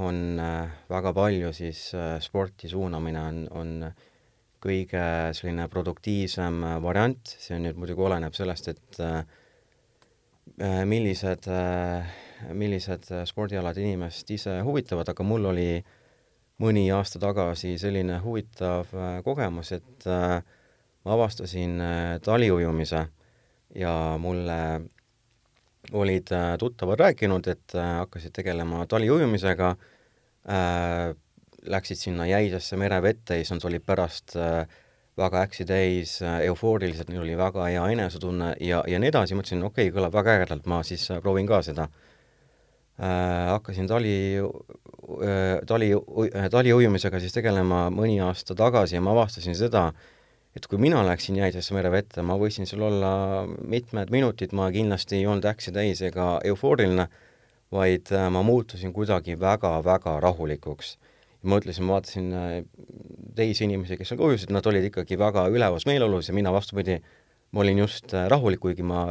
on 0.00 0.40
väga 0.88 1.12
palju, 1.16 1.52
siis 1.56 1.86
sporti 2.24 2.70
suunamine 2.72 3.24
on, 3.28 3.40
on 3.52 3.72
kõige 4.64 5.04
selline 5.36 5.66
produktiivsem 5.68 6.62
variant, 6.80 7.34
see 7.40 7.58
nüüd 7.60 7.76
muidugi 7.76 8.06
oleneb 8.06 8.36
sellest, 8.36 8.70
et 8.72 9.02
millised, 10.88 11.48
millised 12.56 13.10
spordialad 13.28 13.76
inimest 13.80 14.30
ise 14.32 14.56
huvitavad, 14.64 15.10
aga 15.12 15.26
mul 15.26 15.50
oli 15.52 15.68
mõni 16.62 16.84
aasta 16.94 17.20
tagasi 17.22 17.74
selline 17.80 18.20
huvitav 18.22 18.92
kogemus, 19.26 19.72
et 19.74 20.06
äh, 20.06 20.38
ma 21.04 21.14
avastasin 21.14 21.80
äh, 21.80 22.20
taliujumise 22.24 23.06
ja 23.74 23.94
mulle 24.18 24.58
olid 25.92 26.32
äh, 26.32 26.54
tuttavad 26.58 27.00
rääkinud, 27.00 27.46
et 27.46 27.74
äh, 27.74 27.96
hakkasid 27.98 28.32
tegelema 28.32 28.86
taliujumisega 28.86 29.74
äh,, 30.48 31.14
läksid 31.64 31.96
sinna 31.96 32.26
jäisesse 32.26 32.76
merevette 32.76 33.38
ja 33.38 33.44
siis 33.44 33.64
olid 33.64 33.84
pärast 33.86 34.36
äh, 34.36 34.66
väga 35.16 35.44
äksi 35.46 35.64
täis, 35.64 36.16
eufoorilised, 36.42 37.08
neil 37.08 37.22
oli 37.22 37.36
väga 37.38 37.68
hea 37.68 37.84
enesetunne 37.92 38.56
ja, 38.60 38.80
ja 38.90 38.98
nii 38.98 39.12
edasi, 39.12 39.36
mõtlesin, 39.38 39.62
okei 39.62 39.86
okay,, 39.88 39.94
kõlab 39.94 40.16
väga 40.16 40.34
ägedalt, 40.40 40.66
ma 40.66 40.80
siis 40.82 41.06
proovin 41.22 41.46
ka 41.46 41.60
seda 41.62 41.86
äh,. 42.98 43.52
hakkasin 43.52 43.86
tali 43.90 44.16
äh,, 44.40 45.60
tali 45.66 45.92
äh,, 45.94 46.48
taliujumisega 46.50 47.20
siis 47.22 47.36
tegelema 47.36 47.86
mõni 47.94 48.18
aasta 48.24 48.56
tagasi 48.58 48.98
ja 48.98 49.04
ma 49.04 49.14
avastasin 49.14 49.56
seda, 49.58 49.90
et 50.54 50.66
kui 50.70 50.78
mina 50.78 51.02
läksin 51.06 51.38
jäisesse 51.40 51.74
merevette, 51.74 52.22
ma 52.22 52.36
võisin 52.38 52.68
seal 52.70 52.84
olla 52.86 53.12
mitmed 53.46 54.12
minutid, 54.14 54.54
ma 54.54 54.68
kindlasti 54.74 55.18
ei 55.18 55.26
olnud 55.26 55.46
äksi 55.50 55.74
täis 55.74 56.02
ega 56.06 56.36
eufooriline, 56.46 57.08
vaid 57.74 58.12
äh, 58.14 58.28
ma 58.30 58.44
muutusin 58.46 58.94
kuidagi 58.94 59.38
väga-väga 59.40 60.20
rahulikuks. 60.22 60.96
ma 61.44 61.56
mõtlesin, 61.56 61.84
ma 61.84 61.98
vaatasin 61.98 62.32
äh, 62.32 62.52
teisi 63.36 63.66
inimesi, 63.66 63.98
kes 63.98 64.14
ka 64.14 64.24
ujusid, 64.24 64.52
nad 64.54 64.66
olid 64.66 64.86
ikkagi 64.88 65.18
väga 65.18 65.48
ülevas 65.50 65.86
meeleolus 65.90 66.30
ja 66.30 66.34
mina 66.34 66.52
vastupidi, 66.54 67.00
ma 67.50 67.60
olin 67.60 67.82
just 67.82 68.14
äh, 68.14 68.28
rahulik, 68.30 68.62
kuigi 68.62 68.86
ma 68.86 69.08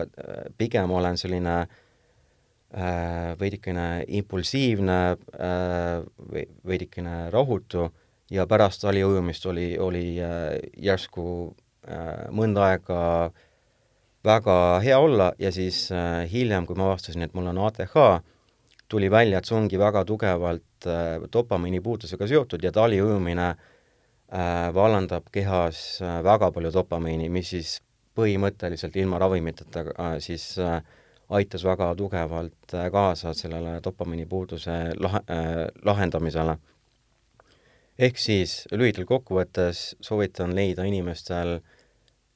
pigem 0.58 0.92
olen 0.96 1.20
selline 1.20 1.58
äh, 1.60 3.36
veidikene 3.40 4.06
impulsiivne 4.08 5.00
äh,, 5.12 6.48
veidikene 6.68 7.28
rahutu 7.36 7.90
ja 8.34 8.48
pärast 8.50 8.82
taliujumist 8.82 9.46
oli, 9.46 9.78
oli 9.80 10.06
äh, 10.22 10.58
järsku 10.82 11.26
äh, 11.88 12.26
mõnda 12.34 12.70
aega 12.72 13.02
väga 14.26 14.56
hea 14.84 14.98
olla 15.00 15.32
ja 15.40 15.52
siis 15.52 15.86
äh, 15.94 16.24
hiljem, 16.32 16.66
kui 16.66 16.78
ma 16.80 16.90
avastasin, 16.90 17.26
et 17.28 17.36
mul 17.38 17.52
on 17.52 17.62
ATH, 17.68 17.94
tuli 18.90 19.12
välja, 19.12 19.40
et 19.40 19.50
see 19.50 19.58
ongi 19.58 19.80
väga 19.80 20.04
tugevalt 20.06 20.88
dopamiini 21.34 21.80
puudusega 21.82 22.28
seotud 22.28 22.64
ja 22.64 22.72
taliujumine 22.76 23.54
vallandab 24.76 25.30
kehas 25.32 26.02
väga 26.26 26.50
palju 26.52 26.72
dopamiini, 26.74 27.30
mis 27.32 27.54
siis 27.54 27.70
põhimõtteliselt 28.18 28.98
ilma 29.00 29.22
ravimiteta 29.22 29.86
siis 30.22 30.50
aitas 31.30 31.64
väga 31.64 31.94
tugevalt 31.96 32.76
kaasa 32.92 33.34
sellele 33.38 33.78
dopamiini 33.86 34.26
puuduse 34.30 34.76
lah- 35.00 35.22
äh,, 35.32 35.70
lahendamisele 35.86 36.58
ehk 38.00 38.18
siis 38.18 38.64
lühidalt 38.72 39.08
kokkuvõttes 39.10 39.94
soovitan 40.02 40.56
leida 40.56 40.86
inimestel 40.90 41.60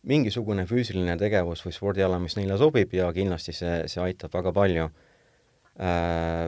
mingisugune 0.07 0.67
füüsiline 0.69 1.17
tegevus 1.19 1.65
või 1.65 1.75
spordiala, 1.75 2.19
mis 2.19 2.37
neile 2.37 2.57
sobib 2.57 2.93
ja 2.93 3.09
kindlasti 3.13 3.55
see, 3.55 3.81
see 3.89 4.03
aitab 4.03 4.33
väga 4.37 4.53
palju 4.53 4.89
äh,. 5.79 6.47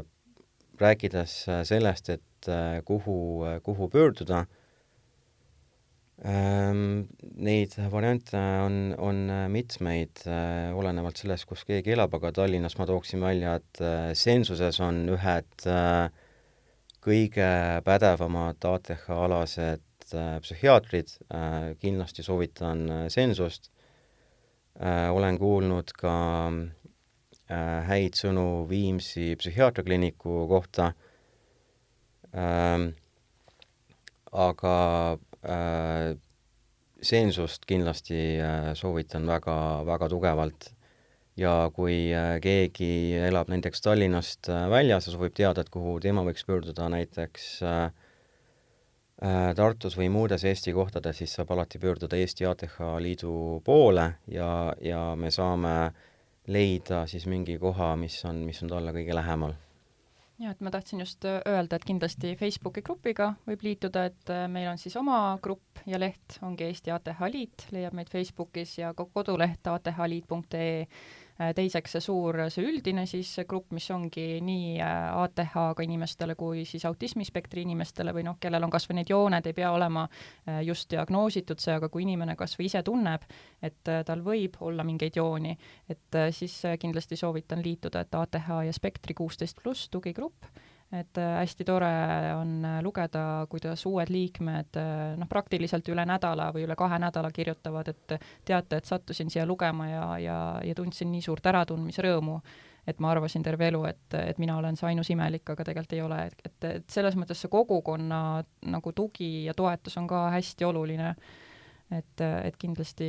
Rääkides 0.80 1.32
sellest, 1.68 2.08
et 2.08 2.48
äh, 2.48 2.78
kuhu, 2.88 3.44
kuhu 3.66 3.90
pöörduda 3.92 4.46
Ähm, 6.20 7.08
neid 7.40 7.78
variante 7.92 8.36
on, 8.66 8.92
on 9.00 9.20
mitmeid, 9.54 10.20
äh, 10.28 10.76
olenevalt 10.76 11.22
sellest, 11.22 11.46
kus 11.48 11.64
keegi 11.64 11.94
elab, 11.96 12.18
aga 12.18 12.34
Tallinnas 12.36 12.76
ma 12.76 12.88
tooksin 12.90 13.24
välja, 13.24 13.54
et 13.62 13.80
äh, 13.80 14.10
Sensuses 14.20 14.82
on 14.84 15.06
ühed 15.14 15.68
äh, 15.72 16.10
kõige 17.10 17.50
pädevamad 17.86 18.66
ATH-alased 18.70 20.14
psühhiaatrid, 20.42 21.12
kindlasti 21.82 22.26
soovitan 22.26 23.10
Sensust. 23.10 23.72
olen 25.12 25.38
kuulnud 25.38 25.92
ka 25.98 26.14
häid 27.90 28.18
sõnu 28.18 28.68
Viimsi 28.70 29.36
psühhiaatriakliiniku 29.42 30.46
kohta, 30.50 30.92
aga 34.32 34.76
Äh, 35.40 36.18
seensust 37.02 37.64
kindlasti 37.64 38.18
äh, 38.44 38.74
soovitan 38.76 39.28
väga, 39.28 39.86
väga 39.88 40.10
tugevalt. 40.12 40.74
Ja 41.40 41.54
kui 41.74 42.10
äh, 42.16 42.36
keegi 42.44 42.92
elab 43.30 43.50
näiteks 43.52 43.82
Tallinnast 43.86 44.52
väljas 44.72 45.08
ja 45.08 45.16
soovib 45.16 45.36
teada, 45.38 45.64
et 45.64 45.72
kuhu 45.74 45.98
tema 46.04 46.26
võiks 46.28 46.46
pöörduda 46.48 46.90
näiteks 46.92 47.50
Tartus 49.56 49.98
või 50.00 50.08
muudes 50.08 50.46
Eesti 50.48 50.72
kohtades, 50.72 51.18
siis 51.20 51.34
saab 51.36 51.50
alati 51.52 51.80
pöörduda 51.80 52.16
Eesti 52.16 52.46
ATH 52.48 52.78
Liidu 53.04 53.60
poole 53.68 54.06
ja, 54.32 54.48
ja 54.80 55.02
me 55.20 55.28
saame 55.28 55.74
leida 56.50 57.06
siis 57.08 57.26
mingi 57.30 57.58
koha, 57.62 57.96
mis 58.00 58.22
on, 58.26 58.44
mis 58.48 58.64
on 58.64 58.72
talle 58.72 58.94
kõige 58.96 59.16
lähemal. 59.16 59.58
Ja 60.40 60.54
et 60.54 60.62
ma 60.64 60.72
tahtsin 60.72 61.02
just 61.04 61.26
äh, 61.28 61.42
öelda, 61.48 61.76
et 61.76 61.86
kindlasti 61.86 62.32
Facebooki 62.40 62.82
grupiga 62.86 63.34
võib 63.48 63.64
liituda, 63.66 64.06
et 64.08 64.32
äh, 64.32 64.46
meil 64.48 64.70
on 64.72 64.80
siis 64.80 64.96
oma 64.96 65.36
grupp 65.44 65.82
ja 65.90 66.00
leht 66.00 66.40
ongi 66.48 66.70
Eesti 66.70 66.94
ATH 66.96 67.26
Liit, 67.34 67.68
leiab 67.76 67.98
meid 67.98 68.12
Facebookis 68.12 68.78
ja 68.80 68.94
ka 68.96 69.04
koduleht 69.12 69.68
athliit.ee 69.68 70.86
Äh, 70.90 71.19
teiseks 71.56 71.96
see 71.96 72.04
suur, 72.04 72.36
see 72.52 72.66
üldine 72.68 73.06
siis 73.08 73.32
grupp, 73.48 73.72
mis 73.76 73.88
ongi 73.96 74.40
nii 74.44 74.74
äh, 74.84 75.06
ATH-ga 75.22 75.86
inimestele 75.86 76.36
kui 76.40 76.66
siis 76.68 76.84
autismispektri 76.90 77.64
inimestele 77.64 78.14
või 78.16 78.26
noh, 78.28 78.36
kellel 78.42 78.66
on 78.68 78.74
kas 78.74 78.90
või 78.90 79.00
need 79.00 79.14
jooned, 79.14 79.48
ei 79.48 79.56
pea 79.56 79.72
olema 79.72 80.06
äh, 80.10 80.60
just 80.68 80.90
diagnoositud 80.92 81.62
see, 81.64 81.78
aga 81.80 81.90
kui 81.92 82.04
inimene 82.04 82.36
kas 82.40 82.58
või 82.60 82.68
ise 82.68 82.84
tunneb, 82.84 83.24
et 83.64 83.94
tal 84.06 84.24
võib 84.24 84.60
olla 84.66 84.84
mingeid 84.88 85.16
jooni, 85.20 85.56
et 85.90 86.18
siis 86.36 86.56
kindlasti 86.80 87.18
soovitan 87.20 87.64
liituda, 87.64 88.04
et 88.04 88.16
ATH 88.16 88.52
ja 88.68 88.76
Spektri 88.76 89.16
kuusteist 89.16 89.60
pluss 89.64 89.90
tugigrupp 89.92 90.48
et 90.92 91.18
äh, 91.18 91.36
hästi 91.38 91.66
tore 91.66 91.90
on 92.34 92.66
äh, 92.66 92.80
lugeda, 92.82 93.46
kuidas 93.50 93.86
uued 93.86 94.10
liikmed 94.10 94.78
äh, 94.82 95.18
noh, 95.22 95.30
praktiliselt 95.30 95.88
üle 95.94 96.06
nädala 96.10 96.50
või 96.56 96.66
üle 96.66 96.78
kahe 96.78 96.98
nädala 97.02 97.30
kirjutavad, 97.34 97.92
et 97.94 98.16
teate, 98.46 98.80
et 98.80 98.90
sattusin 98.90 99.30
siia 99.30 99.46
lugema 99.46 99.90
ja, 99.90 100.06
ja, 100.18 100.40
ja 100.66 100.76
tundsin 100.76 101.12
nii 101.14 101.22
suurt 101.22 101.46
äratundmise 101.46 102.06
rõõmu, 102.06 102.40
et 102.90 103.02
ma 103.04 103.12
arvasin 103.14 103.46
terve 103.46 103.68
elu, 103.70 103.84
et, 103.86 104.18
et 104.18 104.42
mina 104.42 104.58
olen 104.58 104.80
see 104.80 104.90
ainus 104.90 105.12
imelik, 105.14 105.46
aga 105.54 105.68
tegelikult 105.68 105.94
ei 105.94 106.02
ole, 106.02 106.24
et, 106.32 106.42
et, 106.50 106.70
et 106.72 106.90
selles 106.90 107.18
mõttes 107.20 107.38
see 107.38 107.54
kogukonna 107.54 108.22
nagu 108.74 108.94
tugi 108.98 109.46
ja 109.46 109.54
toetus 109.54 110.00
on 110.02 110.10
ka 110.10 110.26
hästi 110.34 110.66
oluline. 110.66 111.14
et, 111.90 112.22
et 112.22 112.58
kindlasti 112.58 113.06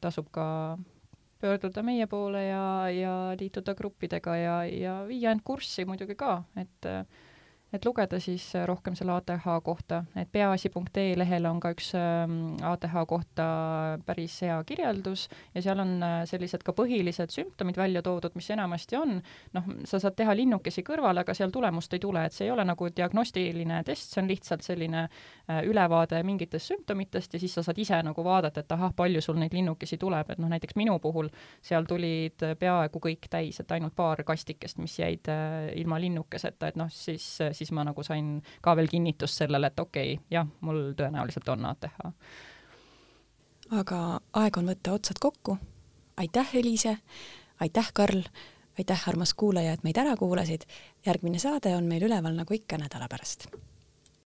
tasub 0.00 0.28
ka 0.30 0.76
pöörduda 1.42 1.82
meie 1.82 2.06
poole 2.06 2.44
ja, 2.46 2.64
ja 2.94 3.14
liituda 3.38 3.74
gruppidega 3.78 4.36
ja, 4.38 4.56
ja 4.64 4.96
viia 5.08 5.34
end 5.34 5.42
kurssi 5.44 5.84
muidugi 5.88 6.16
ka, 6.18 6.36
et 6.56 6.90
et 7.72 7.84
lugeda 7.84 8.20
siis 8.20 8.44
rohkem 8.68 8.96
selle 8.98 9.14
ATH 9.16 9.46
kohta, 9.64 10.02
et 10.16 10.28
peaasi.ee 10.32 11.16
lehel 11.18 11.46
on 11.48 11.60
ka 11.60 11.72
üks 11.74 11.92
ATH 11.96 12.96
ähm, 12.96 13.06
kohta 13.08 13.46
päris 14.06 14.38
hea 14.44 14.56
kirjeldus 14.66 15.28
ja 15.54 15.62
seal 15.62 15.80
on 15.82 15.94
äh, 16.02 16.16
sellised 16.28 16.64
ka 16.64 16.74
põhilised 16.76 17.32
sümptomid 17.32 17.78
välja 17.80 18.02
toodud, 18.04 18.34
mis 18.38 18.50
enamasti 18.54 18.96
on, 18.98 19.18
noh, 19.56 19.70
sa 19.88 20.00
saad 20.02 20.16
teha 20.18 20.34
linnukesi 20.36 20.84
kõrvale, 20.86 21.24
aga 21.24 21.34
seal 21.36 21.52
tulemust 21.54 21.92
ei 21.94 22.02
tule, 22.02 22.24
et 22.26 22.36
see 22.36 22.46
ei 22.48 22.54
ole 22.54 22.64
nagu 22.66 22.88
diagnostiline 22.96 23.82
test, 23.88 24.12
see 24.12 24.22
on 24.22 24.30
lihtsalt 24.30 24.66
selline 24.66 25.04
äh, 25.06 25.62
ülevaade 25.68 26.22
mingitest 26.26 26.72
sümptomitest 26.72 27.36
ja 27.36 27.42
siis 27.42 27.56
sa 27.58 27.64
saad 27.66 27.78
ise 27.82 28.00
nagu 28.04 28.24
vaadata, 28.24 28.64
et 28.64 28.76
ahah, 28.76 28.94
palju 28.96 29.22
sul 29.24 29.38
neid 29.40 29.54
linnukesi 29.56 29.98
tuleb, 30.00 30.34
et 30.34 30.42
noh, 30.42 30.50
näiteks 30.52 30.76
minu 30.80 30.98
puhul 31.02 31.30
seal 31.64 31.88
tulid 31.88 32.44
peaaegu 32.58 33.02
kõik 33.02 33.28
täis, 33.32 33.60
et 33.62 33.76
ainult 33.76 33.96
paar 33.96 34.24
kastikest, 34.26 34.80
mis 34.82 34.98
jäid 34.98 35.28
äh, 35.32 35.70
ilma 35.80 36.00
linnukeseta, 36.02 36.72
et 36.72 36.80
noh, 36.80 36.90
siis, 36.92 37.26
siis 37.52 37.61
siis 37.62 37.72
ma 37.76 37.84
nagu 37.86 38.02
sain 38.06 38.34
ka 38.60 38.76
veel 38.76 38.90
kinnitust 38.90 39.42
sellele, 39.42 39.72
et 39.72 39.80
okei 39.80 40.14
okay,, 40.14 40.24
jah, 40.30 40.48
mul 40.60 40.92
tõenäoliselt 40.98 41.48
on 41.54 41.66
ATH. 41.70 41.98
aga 43.80 43.98
aeg 44.44 44.58
on 44.58 44.72
võtta 44.74 44.96
otsad 44.98 45.20
kokku. 45.20 45.58
aitäh, 46.16 46.54
Eliise, 46.54 46.96
aitäh, 47.60 47.92
Karl, 47.94 48.22
aitäh, 48.78 49.08
armas 49.08 49.34
kuulaja, 49.34 49.72
et 49.72 49.84
meid 49.84 49.98
ära 49.98 50.16
kuulasid. 50.16 50.66
järgmine 51.06 51.38
saade 51.38 51.76
on 51.76 51.86
meil 51.90 52.08
üleval 52.08 52.36
nagu 52.36 52.54
ikka 52.54 52.78
nädala 52.78 53.08
pärast 53.08 53.48